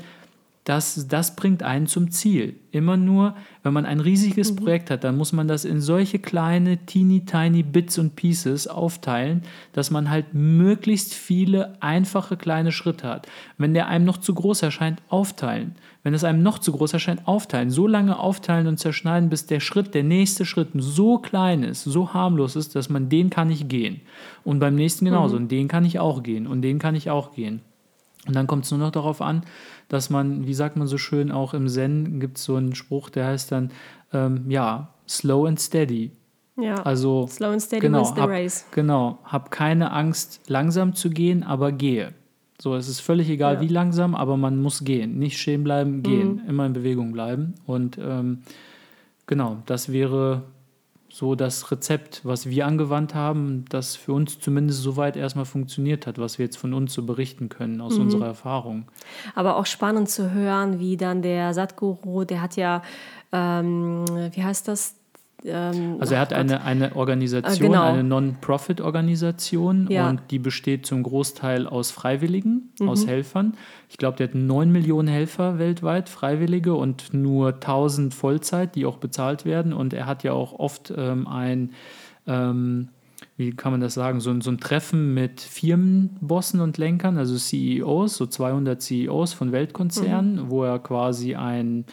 das, 0.70 1.08
das 1.08 1.36
bringt 1.36 1.64
einen 1.64 1.88
zum 1.88 2.12
Ziel. 2.12 2.56
Immer 2.72 2.96
nur, 2.96 3.36
wenn 3.64 3.74
man 3.74 3.88
ein 3.88 4.00
riesiges 4.00 4.52
mhm. 4.52 4.58
Projekt 4.58 4.92
hat, 4.92 5.04
dann 5.04 5.18
muss 5.18 5.34
man 5.34 5.48
das 5.48 5.66
in 5.66 5.82
solche 5.82 6.20
kleine, 6.20 6.86
teeny 6.86 7.26
tiny 7.26 7.64
Bits 7.64 7.98
und 7.98 8.16
Pieces 8.16 8.68
aufteilen, 8.68 9.42
dass 9.74 9.90
man 9.90 10.12
halt 10.12 10.36
möglichst 10.36 11.16
viele 11.16 11.82
einfache 11.82 12.38
kleine 12.38 12.72
Schritte 12.72 13.08
hat. 13.08 13.28
Wenn 13.58 13.74
der 13.74 13.88
einem 13.88 14.06
noch 14.06 14.18
zu 14.18 14.36
groß 14.36 14.62
erscheint, 14.62 15.02
aufteilen. 15.10 15.76
Wenn 16.10 16.16
es 16.16 16.24
einem 16.24 16.42
noch 16.42 16.58
zu 16.58 16.72
groß 16.72 16.94
erscheint, 16.94 17.28
aufteilen. 17.28 17.70
So 17.70 17.86
lange 17.86 18.18
aufteilen 18.18 18.66
und 18.66 18.80
zerschneiden, 18.80 19.30
bis 19.30 19.46
der 19.46 19.60
Schritt, 19.60 19.94
der 19.94 20.02
nächste 20.02 20.44
Schritt 20.44 20.70
so 20.74 21.20
klein 21.20 21.62
ist, 21.62 21.84
so 21.84 22.16
harmlos 22.16 22.56
ist, 22.56 22.76
dass 22.76 22.90
man 22.90 23.10
den 23.10 23.30
kann 23.30 23.52
ich 23.52 23.68
gehen. 23.68 24.02
Und 24.44 24.58
beim 24.58 24.74
nächsten 24.74 25.06
genauso. 25.06 25.36
Mhm. 25.36 25.44
Und 25.44 25.52
den 25.52 25.68
kann 25.68 25.86
ich 25.86 26.00
auch 26.00 26.24
gehen. 26.24 26.48
Und 26.48 26.64
den 26.64 26.80
kann 26.80 26.96
ich 26.96 27.12
auch 27.12 27.36
gehen. 27.36 27.62
Und 28.26 28.36
dann 28.36 28.48
kommt 28.48 28.66
es 28.66 28.72
nur 28.72 28.80
noch 28.80 28.90
darauf 28.90 29.22
an, 29.22 29.44
dass 29.88 30.10
man, 30.10 30.48
wie 30.48 30.56
sagt 30.56 30.78
man 30.78 30.88
so 30.88 30.98
schön, 30.98 31.32
auch 31.32 31.54
im 31.54 31.68
Zen 31.68 32.20
gibt 32.20 32.40
es 32.40 32.44
so 32.44 32.56
einen 32.56 32.74
Spruch, 32.74 33.12
der 33.12 33.28
heißt 33.28 33.52
dann, 33.52 33.70
ähm, 34.12 34.50
ja, 34.50 34.90
slow 35.08 35.48
and 35.48 35.60
steady. 35.60 36.10
Ja, 36.60 36.82
also, 36.82 37.28
slow 37.28 37.52
and 37.52 37.62
steady 37.62 37.82
genau, 37.82 38.00
wins 38.00 38.16
the 38.16 38.22
hab, 38.22 38.30
race. 38.32 38.66
Genau, 38.72 39.20
hab 39.26 39.52
keine 39.52 39.92
Angst, 39.92 40.42
langsam 40.48 40.96
zu 40.96 41.12
gehen, 41.12 41.44
aber 41.44 41.72
gehe. 41.72 42.16
So, 42.62 42.76
es 42.76 42.90
ist 42.90 43.00
völlig 43.00 43.30
egal, 43.30 43.56
ja. 43.56 43.62
wie 43.62 43.68
langsam, 43.68 44.16
aber 44.16 44.36
man 44.36 44.62
muss 44.62 44.84
gehen. 44.84 45.18
Nicht 45.18 45.40
stehen 45.40 45.64
bleiben, 45.64 46.04
gehen. 46.04 46.42
Mhm. 46.44 46.50
Immer 46.50 46.66
in 46.66 46.74
Bewegung 46.74 47.12
bleiben. 47.14 47.56
Und 47.66 47.98
ähm, 47.98 48.40
genau, 49.28 49.58
das 49.66 49.92
wäre 49.92 50.44
so 51.12 51.36
das 51.36 51.72
Rezept, 51.72 52.22
was 52.24 52.50
wir 52.50 52.68
angewandt 52.68 53.16
haben, 53.16 53.66
das 53.70 53.96
für 53.96 54.14
uns 54.14 54.40
zumindest 54.40 54.84
soweit 54.84 55.18
erstmal 55.18 55.46
funktioniert 55.46 56.06
hat, 56.06 56.20
was 56.20 56.38
wir 56.38 56.46
jetzt 56.46 56.58
von 56.58 56.74
uns 56.74 56.94
so 56.94 57.04
berichten 57.04 57.50
können 57.50 57.82
aus 57.82 57.96
mhm. 57.96 58.04
unserer 58.04 58.28
Erfahrung. 58.28 58.86
Aber 59.36 59.56
auch 59.56 59.66
spannend 59.66 60.10
zu 60.10 60.32
hören, 60.32 60.80
wie 60.80 60.98
dann 60.98 61.22
der 61.22 61.54
Satguru, 61.54 62.26
der 62.26 62.42
hat 62.42 62.58
ja, 62.58 62.84
ähm, 63.32 64.06
wie 64.34 64.44
heißt 64.44 64.68
das, 64.68 64.99
ähm, 65.46 65.98
also 66.00 66.16
er 66.16 66.22
hat 66.22 66.34
eine, 66.34 66.64
eine 66.64 66.96
Organisation, 66.96 67.54
äh, 67.54 67.60
genau. 67.60 67.84
eine 67.84 68.04
Non-Profit-Organisation 68.04 69.88
ja. 69.90 70.10
und 70.10 70.22
die 70.32 70.40
besteht 70.40 70.86
zum 70.86 71.04
Großteil 71.04 71.68
aus 71.68 71.92
Freiwilligen, 71.92 72.74
mhm. 72.80 72.90
aus 72.90 73.08
Helfern. 73.08 73.56
Ich 73.90 73.98
glaube, 73.98 74.18
der 74.18 74.28
hat 74.28 74.36
9 74.36 74.72
Millionen 74.72 75.08
Helfer 75.08 75.60
weltweit, 75.60 76.10
Freiwillige 76.10 76.74
und 76.74 77.14
nur 77.14 77.56
1000 77.56 78.14
Vollzeit, 78.14 78.76
die 78.76 78.86
auch 78.86 78.98
bezahlt 78.98 79.46
werden. 79.46 79.74
Und 79.74 79.94
er 79.94 80.06
hat 80.06 80.24
ja 80.24 80.34
auch 80.34 80.54
oft 80.54 80.94
ähm, 80.96 81.28
ein, 81.28 81.72
ähm, 82.28 82.90
wie 83.38 83.52
kann 83.52 83.72
man 83.72 83.82
das 83.82 83.94
sagen, 83.94 84.20
so, 84.20 84.40
so 84.42 84.52
ein 84.52 84.60
Treffen 84.60 85.14
mit 85.14 85.42
Firmenbossen 85.42 86.60
und 86.60 86.78
Lenkern, 86.78 87.18
also 87.18 87.38
CEOs, 87.38 88.18
so 88.18 88.26
200 88.26 88.82
CEOs 88.82 89.34
von 89.34 89.52
Weltkonzernen, 89.52 90.36
mhm. 90.36 90.50
wo 90.50 90.64
er 90.64 90.80
quasi 90.80 91.36
ein 91.36 91.86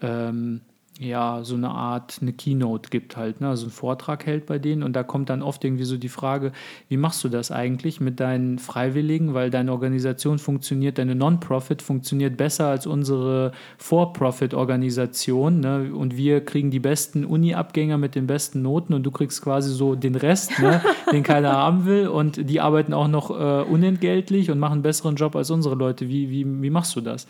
ähm, 0.00 0.60
ja, 1.04 1.40
so 1.42 1.54
eine 1.54 1.70
Art, 1.70 2.18
eine 2.20 2.32
Keynote 2.32 2.90
gibt 2.90 3.16
halt, 3.16 3.40
ne? 3.40 3.48
also 3.48 3.64
einen 3.64 3.72
Vortrag 3.72 4.26
hält 4.26 4.46
bei 4.46 4.58
denen 4.58 4.82
und 4.82 4.94
da 4.94 5.02
kommt 5.02 5.30
dann 5.30 5.42
oft 5.42 5.64
irgendwie 5.64 5.84
so 5.84 5.96
die 5.96 6.08
Frage, 6.08 6.52
wie 6.88 6.96
machst 6.96 7.22
du 7.24 7.28
das 7.28 7.50
eigentlich 7.50 8.00
mit 8.00 8.20
deinen 8.20 8.58
Freiwilligen, 8.58 9.34
weil 9.34 9.50
deine 9.50 9.72
Organisation 9.72 10.38
funktioniert, 10.38 10.98
deine 10.98 11.14
Non-Profit 11.14 11.82
funktioniert 11.82 12.36
besser 12.36 12.66
als 12.68 12.86
unsere 12.86 13.52
For-Profit-Organisation 13.78 15.60
ne? 15.60 15.90
und 15.94 16.16
wir 16.16 16.44
kriegen 16.44 16.70
die 16.70 16.80
besten 16.80 17.24
Uni-Abgänger 17.24 17.98
mit 17.98 18.14
den 18.14 18.26
besten 18.26 18.62
Noten 18.62 18.94
und 18.94 19.02
du 19.02 19.10
kriegst 19.10 19.42
quasi 19.42 19.72
so 19.72 19.94
den 19.94 20.14
Rest, 20.14 20.58
ne? 20.60 20.80
den 21.12 21.22
keiner 21.22 21.52
haben 21.52 21.84
will 21.86 22.08
und 22.08 22.48
die 22.48 22.60
arbeiten 22.60 22.94
auch 22.94 23.08
noch 23.08 23.30
äh, 23.30 23.62
unentgeltlich 23.62 24.50
und 24.50 24.58
machen 24.58 24.74
einen 24.74 24.82
besseren 24.82 25.16
Job 25.16 25.36
als 25.36 25.50
unsere 25.50 25.74
Leute. 25.74 26.08
Wie, 26.08 26.30
wie, 26.30 26.62
wie 26.62 26.70
machst 26.70 26.94
du 26.96 27.00
das? 27.00 27.26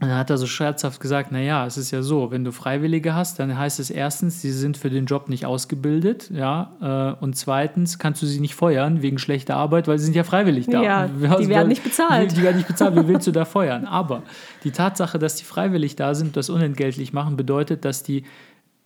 Und 0.00 0.06
dann 0.08 0.16
hat 0.16 0.30
er 0.30 0.38
so 0.38 0.46
scherzhaft 0.46 1.00
gesagt, 1.00 1.32
naja, 1.32 1.66
es 1.66 1.76
ist 1.76 1.90
ja 1.90 2.02
so, 2.02 2.30
wenn 2.30 2.44
du 2.44 2.52
Freiwillige 2.52 3.16
hast, 3.16 3.40
dann 3.40 3.58
heißt 3.58 3.80
es 3.80 3.90
erstens, 3.90 4.40
sie 4.40 4.52
sind 4.52 4.76
für 4.76 4.90
den 4.90 5.06
Job 5.06 5.28
nicht 5.28 5.44
ausgebildet, 5.44 6.30
ja, 6.32 7.16
äh, 7.20 7.24
und 7.24 7.34
zweitens 7.34 7.98
kannst 7.98 8.22
du 8.22 8.26
sie 8.26 8.38
nicht 8.38 8.54
feuern 8.54 9.02
wegen 9.02 9.18
schlechter 9.18 9.56
Arbeit, 9.56 9.88
weil 9.88 9.98
sie 9.98 10.04
sind 10.04 10.14
ja 10.14 10.22
freiwillig 10.22 10.66
da. 10.66 10.82
Ja, 10.82 11.08
die 11.40 11.48
werden 11.48 11.66
nicht 11.66 11.82
bezahlt. 11.82 12.30
Die, 12.30 12.36
die 12.36 12.42
werden 12.42 12.58
nicht 12.58 12.68
bezahlt, 12.68 12.94
wie 12.94 13.08
willst 13.08 13.26
du 13.26 13.32
da 13.32 13.44
feuern? 13.44 13.86
Aber 13.86 14.22
die 14.62 14.70
Tatsache, 14.70 15.18
dass 15.18 15.34
die 15.34 15.44
freiwillig 15.44 15.96
da 15.96 16.14
sind, 16.14 16.36
das 16.36 16.48
unentgeltlich 16.48 17.12
machen, 17.12 17.36
bedeutet, 17.36 17.84
dass 17.84 18.04
die 18.04 18.22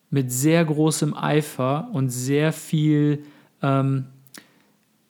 mit 0.08 0.32
sehr 0.32 0.64
großem 0.64 1.14
Eifer 1.14 1.88
und 1.92 2.08
sehr 2.08 2.52
viel 2.52 3.24
ähm, 3.62 4.06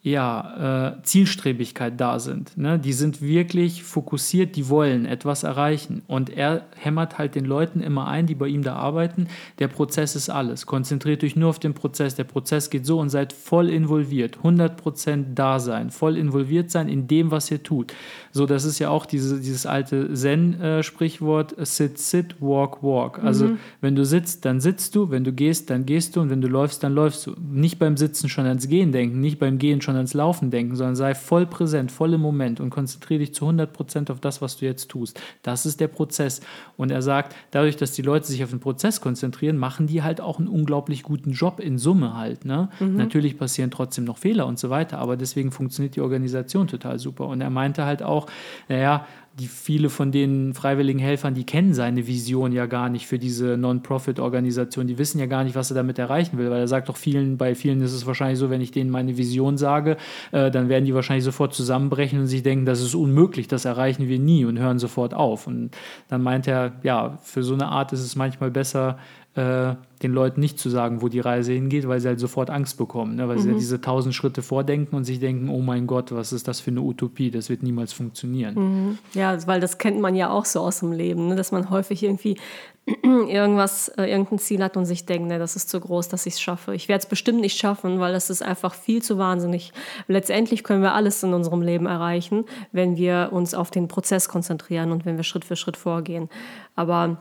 ja, 0.05 0.97
äh, 0.97 1.03
Zielstrebigkeit 1.05 2.01
da 2.01 2.19
sind. 2.19 2.59
Ne? 2.59 2.77
Die 2.77 2.93
sind 2.93 3.23
wirklich 3.23 3.85
fokussiert, 3.85 4.57
die 4.57 4.69
wollen 4.69 5.07
etwas 5.07 5.45
erreichen. 5.45 6.03
Und 6.09 6.29
er 6.29 6.67
hämmert 6.77 7.19
halt 7.19 7.37
den 7.37 7.45
Leuten 7.45 7.81
immer 7.81 8.09
ein, 8.09 8.27
die 8.27 8.35
bei 8.35 8.49
ihm 8.49 8.65
da 8.65 8.75
arbeiten, 8.75 9.29
der 9.61 9.69
Prozess 9.69 10.17
ist 10.17 10.29
alles. 10.29 10.67
Konzentriert 10.67 11.23
euch 11.23 11.37
nur 11.37 11.51
auf 11.51 11.61
den 11.61 11.75
Prozess. 11.75 12.17
Der 12.17 12.25
Prozess 12.25 12.69
geht 12.69 12.85
so 12.85 12.99
und 12.99 13.11
seid 13.11 13.33
voll 13.33 13.71
involviert. 13.71 14.39
100% 14.43 15.35
da 15.37 15.61
sein, 15.61 15.93
voll 15.93 16.17
involviert 16.17 16.73
sein 16.73 16.89
in 16.89 17.07
dem, 17.07 17.31
was 17.31 17.49
ihr 17.53 17.63
tut. 17.63 17.95
So, 18.33 18.47
das 18.47 18.65
ist 18.65 18.81
ja 18.81 18.89
auch 18.89 19.07
diese, 19.07 19.39
dieses 19.39 19.67
alte 19.67 20.13
Zen-Sprichwort, 20.15 21.55
sit, 21.65 21.99
sit, 21.99 22.41
walk, 22.41 22.83
walk. 22.83 23.23
Also, 23.23 23.47
mhm. 23.47 23.59
wenn 23.81 23.95
du 23.95 24.05
sitzt, 24.05 24.45
dann 24.47 24.61
sitzt 24.61 24.97
du, 24.97 25.11
wenn 25.11 25.23
du 25.23 25.33
gehst, 25.33 25.71
dann 25.71 25.87
gehst 25.87 26.17
du 26.17 26.23
und 26.23 26.31
wenn 26.31 26.41
du 26.41 26.49
läufst, 26.49 26.83
dann 26.83 26.93
läufst 26.93 27.25
du. 27.27 27.37
Nicht 27.41 27.79
beim 27.79 27.97
Sitzen 27.97 28.29
schon 28.29 28.47
ans 28.47 28.67
Gehen 28.67 28.91
denken, 28.91 29.21
nicht 29.21 29.39
beim 29.39 29.59
Gehen 29.59 29.81
schon 29.81 29.92
schon 29.93 29.97
ans 29.97 30.15
Laufen 30.15 30.51
denken, 30.51 30.75
sondern 30.77 30.97
sei 30.97 31.15
voll 31.15 31.47
präsent, 31.47 31.93
voll 31.93 32.15
im 32.15 32.21
Moment 32.21 32.61
und 32.61 32.71
konzentriere 32.71 33.21
dich 33.21 33.35
zu 33.35 33.45
100 33.45 33.73
Prozent 33.73 34.11
auf 34.11 34.21
das, 34.21 34.41
was 34.41 34.57
du 34.57 34.65
jetzt 34.65 34.89
tust. 34.89 35.21
Das 35.43 35.67
ist 35.67 35.81
der 35.81 35.89
Prozess. 35.89 36.41
Und 36.77 36.91
er 36.91 37.03
sagt, 37.03 37.37
dadurch, 37.51 37.77
dass 37.77 37.93
die 37.93 38.03
Leute 38.03 38.27
sich 38.27 38.43
auf 38.43 38.51
den 38.51 38.61
Prozess 38.61 39.01
konzentrieren, 39.01 39.59
machen 39.59 39.87
die 39.87 40.03
halt 40.03 40.21
auch 40.21 40.39
einen 40.39 40.49
unglaublich 40.49 41.03
guten 41.03 41.33
Job 41.33 41.61
in 41.61 41.79
Summe 41.79 42.17
halt. 42.17 42.45
Ne? 42.45 42.69
Mhm. 42.81 42.97
Natürlich 42.97 43.39
passieren 43.39 43.71
trotzdem 43.71 44.05
noch 44.05 44.19
Fehler 44.19 44.47
und 44.47 44.59
so 44.59 44.71
weiter, 44.71 44.99
aber 44.99 45.17
deswegen 45.17 45.53
funktioniert 45.53 45.97
die 45.97 46.01
Organisation 46.01 46.67
total 46.67 46.99
super. 46.99 47.27
Und 47.27 47.41
er 47.41 47.51
meinte 47.51 47.85
halt 47.85 48.03
auch, 48.03 48.27
naja, 48.69 49.07
die 49.39 49.47
viele 49.47 49.89
von 49.89 50.13
den 50.13 50.53
freiwilligen 50.53 50.99
Helfern, 50.99 51.33
die 51.33 51.45
kennen 51.45 51.73
seine 51.73 52.07
Vision 52.07 52.53
ja 52.53 52.67
gar 52.67 52.91
nicht 52.91 53.07
für 53.07 53.19
diese 53.19 53.57
Non-Profit-Organisation. 53.57 54.87
Die 54.87 54.99
wissen 54.99 55.19
ja 55.19 55.27
gar 55.27 55.43
nicht, 55.43 55.57
was 55.57 55.71
er 55.71 55.75
damit 55.75 55.99
erreichen 55.99 56.37
will, 56.37 56.51
weil 56.51 56.61
er 56.61 56.69
sagt 56.69 56.91
doch 56.91 56.99
vielen, 56.99 57.39
bei 57.39 57.55
vielen 57.55 57.81
ist 57.81 57.95
es 57.95 58.05
wahrscheinlich 58.05 58.39
so, 58.39 58.51
wenn 58.51 58.61
ich 58.61 58.73
denen 58.73 58.91
meine 58.91 59.17
Vision 59.17 59.57
sage, 59.57 59.97
äh, 60.33 60.51
dann 60.51 60.69
werden 60.69 60.85
die 60.85 60.95
wahrscheinlich 60.95 61.25
sofort 61.25 61.55
zusammenbrechen 61.55 62.21
und 62.21 62.27
sich 62.27 62.43
denken, 62.43 62.67
das 62.67 62.83
ist 62.83 62.95
unmöglich, 62.95 63.49
das 63.49 63.65
erreichen 63.65 64.07
wir 64.07 64.19
nie 64.19 64.45
und 64.45 64.59
hören 64.59 64.79
sofort 64.79 65.15
auf. 65.15 65.47
Und 65.47 65.71
dann 66.09 66.23
meint 66.23 66.47
er, 66.47 66.73
ja, 66.83 67.19
für 67.23 67.43
so 67.43 67.55
eine 67.55 67.69
Art 67.69 67.93
ist 67.95 68.01
es 68.01 68.17
manchmal 68.17 68.51
besser, 68.51 68.99
äh, 69.35 69.77
den 70.03 70.13
Leuten 70.13 70.41
nicht 70.41 70.59
zu 70.59 70.69
sagen, 70.69 71.01
wo 71.01 71.09
die 71.09 71.21
Reise 71.21 71.53
hingeht, 71.53 71.89
weil 71.89 72.01
sie 72.01 72.09
halt 72.09 72.21
sofort 72.21 72.51
Angst 72.51 72.77
bekommen, 72.77 73.17
ne? 73.17 73.29
weil 73.29 73.37
mhm. 73.37 73.41
sie 73.41 73.49
ja 73.49 73.55
diese 73.55 73.81
tausend 73.81 74.15
Schritte 74.15 74.43
vordenken 74.43 74.95
und 74.95 75.05
sich 75.05 75.21
denken, 75.21 75.49
oh 75.49 75.61
mein 75.61 75.87
Gott, 75.87 76.13
was 76.13 76.33
ist 76.33 76.49
das 76.49 76.61
für 76.61 76.71
eine 76.71 76.83
Utopie, 76.83 77.31
das 77.31 77.49
wird 77.49 77.63
niemals 77.63 77.95
funktionieren. 77.95 78.55
Mhm. 78.55 78.99
Ja, 79.15 79.35
weil 79.47 79.61
das 79.61 79.79
kennt 79.79 80.01
man 80.01 80.15
ja 80.15 80.31
auch 80.31 80.45
so 80.45 80.61
aus 80.61 80.81
dem 80.81 80.93
Leben, 80.93 81.29
ne? 81.29 81.37
dass 81.37 81.51
man 81.51 81.71
häufig 81.71 82.03
irgendwie 82.03 82.37
irgendwas, 83.05 83.89
äh, 83.89 84.05
irgendein 84.05 84.39
Ziel 84.39 84.63
hat 84.63 84.77
und 84.77 84.85
sich 84.85 85.07
denkt, 85.07 85.29
ne, 85.29 85.39
das 85.39 85.57
ist 85.57 85.71
zu 85.71 85.81
groß, 85.81 86.09
dass 86.09 86.27
ich 86.27 86.35
es 86.35 86.41
schaffe. 86.41 86.75
Ich 86.75 86.89
werde 86.89 87.03
es 87.03 87.09
bestimmt 87.09 87.41
nicht 87.41 87.57
schaffen, 87.57 88.01
weil 88.01 88.13
das 88.13 88.29
ist 88.29 88.43
einfach 88.43 88.75
viel 88.75 89.03
zu 89.03 89.19
wahnsinnig. 89.19 89.73
Letztendlich 90.09 90.65
können 90.65 90.83
wir 90.83 90.93
alles 90.93 91.23
in 91.23 91.33
unserem 91.33 91.63
Leben 91.63 91.87
erreichen, 91.87 92.45
wenn 92.73 92.97
wir 92.97 93.31
uns 93.33 93.55
auf 93.55 93.71
den 93.71 93.89
Prozess 93.89 94.29
konzentrieren 94.29 94.91
und 94.91 95.07
wenn 95.07 95.17
wir 95.17 95.25
Schritt 95.25 95.45
für 95.45 95.57
Schritt 95.57 95.77
vorgehen. 95.77 96.29
Aber 96.75 97.19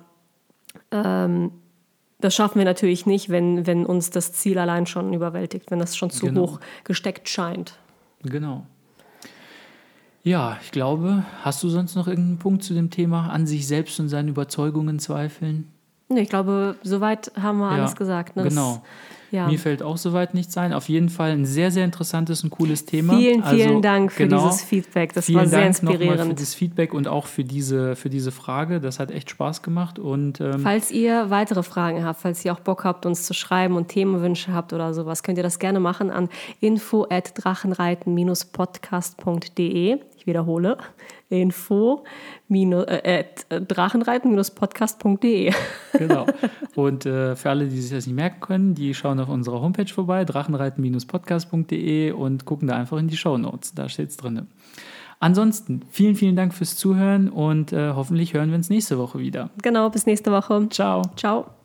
ähm, 0.91 1.51
das 2.21 2.35
schaffen 2.35 2.59
wir 2.59 2.65
natürlich 2.65 3.05
nicht, 3.05 3.29
wenn, 3.29 3.67
wenn 3.67 3.85
uns 3.85 4.09
das 4.09 4.33
Ziel 4.33 4.57
allein 4.57 4.85
schon 4.85 5.13
überwältigt, 5.13 5.71
wenn 5.71 5.79
das 5.79 5.97
schon 5.97 6.09
zu 6.09 6.27
genau. 6.27 6.41
hoch 6.41 6.59
gesteckt 6.83 7.27
scheint. 7.29 7.77
Genau. 8.23 8.65
Ja, 10.23 10.59
ich 10.61 10.71
glaube, 10.71 11.25
hast 11.41 11.63
du 11.63 11.69
sonst 11.69 11.95
noch 11.95 12.07
irgendeinen 12.07 12.37
Punkt 12.37 12.63
zu 12.63 12.73
dem 12.73 12.91
Thema 12.91 13.29
an 13.29 13.47
sich 13.47 13.67
selbst 13.67 13.99
und 13.99 14.07
seinen 14.07 14.29
Überzeugungen 14.29 14.99
zweifeln? 14.99 15.67
Nee, 16.09 16.21
ich 16.21 16.29
glaube, 16.29 16.75
soweit 16.83 17.31
haben 17.41 17.57
wir 17.59 17.71
ja, 17.71 17.77
alles 17.77 17.95
gesagt. 17.95 18.35
Ne? 18.35 18.43
Genau. 18.43 18.83
Ja. 19.31 19.47
Mir 19.47 19.57
fällt 19.57 19.81
auch 19.81 19.97
soweit 19.97 20.33
nichts 20.33 20.57
ein. 20.57 20.73
Auf 20.73 20.89
jeden 20.89 21.07
Fall 21.07 21.31
ein 21.31 21.45
sehr, 21.45 21.71
sehr 21.71 21.85
interessantes 21.85 22.43
und 22.43 22.49
cooles 22.49 22.83
Thema. 22.85 23.17
Vielen, 23.17 23.41
vielen 23.43 23.69
also, 23.69 23.81
Dank 23.81 24.11
für 24.11 24.27
genau, 24.27 24.49
dieses 24.49 24.63
Feedback. 24.63 25.13
Das 25.13 25.33
war 25.33 25.47
sehr 25.47 25.59
Dank 25.59 25.69
inspirierend. 25.69 26.27
für 26.27 26.35
das 26.35 26.53
Feedback 26.53 26.93
und 26.93 27.07
auch 27.07 27.27
für 27.27 27.45
diese, 27.45 27.95
für 27.95 28.09
diese 28.09 28.31
Frage. 28.31 28.81
Das 28.81 28.99
hat 28.99 29.09
echt 29.09 29.29
Spaß 29.29 29.61
gemacht. 29.61 29.99
Und, 29.99 30.41
ähm, 30.41 30.59
falls 30.59 30.91
ihr 30.91 31.29
weitere 31.29 31.63
Fragen 31.63 32.03
habt, 32.03 32.19
falls 32.19 32.43
ihr 32.43 32.51
auch 32.51 32.59
Bock 32.59 32.83
habt, 32.83 33.05
uns 33.05 33.25
zu 33.25 33.33
schreiben 33.33 33.77
und 33.77 33.87
Themenwünsche 33.87 34.51
habt 34.53 34.73
oder 34.73 34.93
sowas, 34.93 35.23
könnt 35.23 35.37
ihr 35.37 35.43
das 35.43 35.59
gerne 35.59 35.79
machen 35.79 36.11
an 36.11 36.27
info 36.59 37.07
at 37.09 37.31
drachenreiten-podcast.de. 37.35 39.97
Ich 40.17 40.27
wiederhole, 40.27 40.77
info 41.31 42.03
äh, 42.49 43.23
drachenreiten-podcast.de. 43.49 45.53
Genau. 45.97 46.25
Und 46.75 47.05
äh, 47.05 47.35
für 47.35 47.49
alle, 47.49 47.67
die 47.67 47.79
sich 47.79 47.91
das 47.91 48.07
nicht 48.07 48.15
merken 48.15 48.39
können, 48.39 48.75
die 48.75 48.93
schauen 48.93 49.19
auf 49.19 49.29
unserer 49.29 49.61
Homepage 49.61 49.87
vorbei, 49.87 50.25
drachenreiten-podcast.de 50.25 52.11
und 52.11 52.45
gucken 52.45 52.67
da 52.67 52.75
einfach 52.75 52.97
in 52.97 53.07
die 53.07 53.17
Show 53.17 53.37
Notes. 53.37 53.73
Da 53.73 53.89
steht 53.89 54.09
es 54.09 54.17
drin. 54.17 54.47
Ansonsten, 55.19 55.81
vielen, 55.89 56.15
vielen 56.15 56.35
Dank 56.35 56.53
fürs 56.53 56.75
Zuhören 56.75 57.29
und 57.29 57.73
äh, 57.73 57.91
hoffentlich 57.93 58.33
hören 58.33 58.49
wir 58.49 58.57
uns 58.57 58.69
nächste 58.69 58.97
Woche 58.97 59.19
wieder. 59.19 59.51
Genau, 59.61 59.89
bis 59.89 60.07
nächste 60.07 60.31
Woche. 60.31 60.67
Ciao. 60.69 61.03
Ciao. 61.15 61.60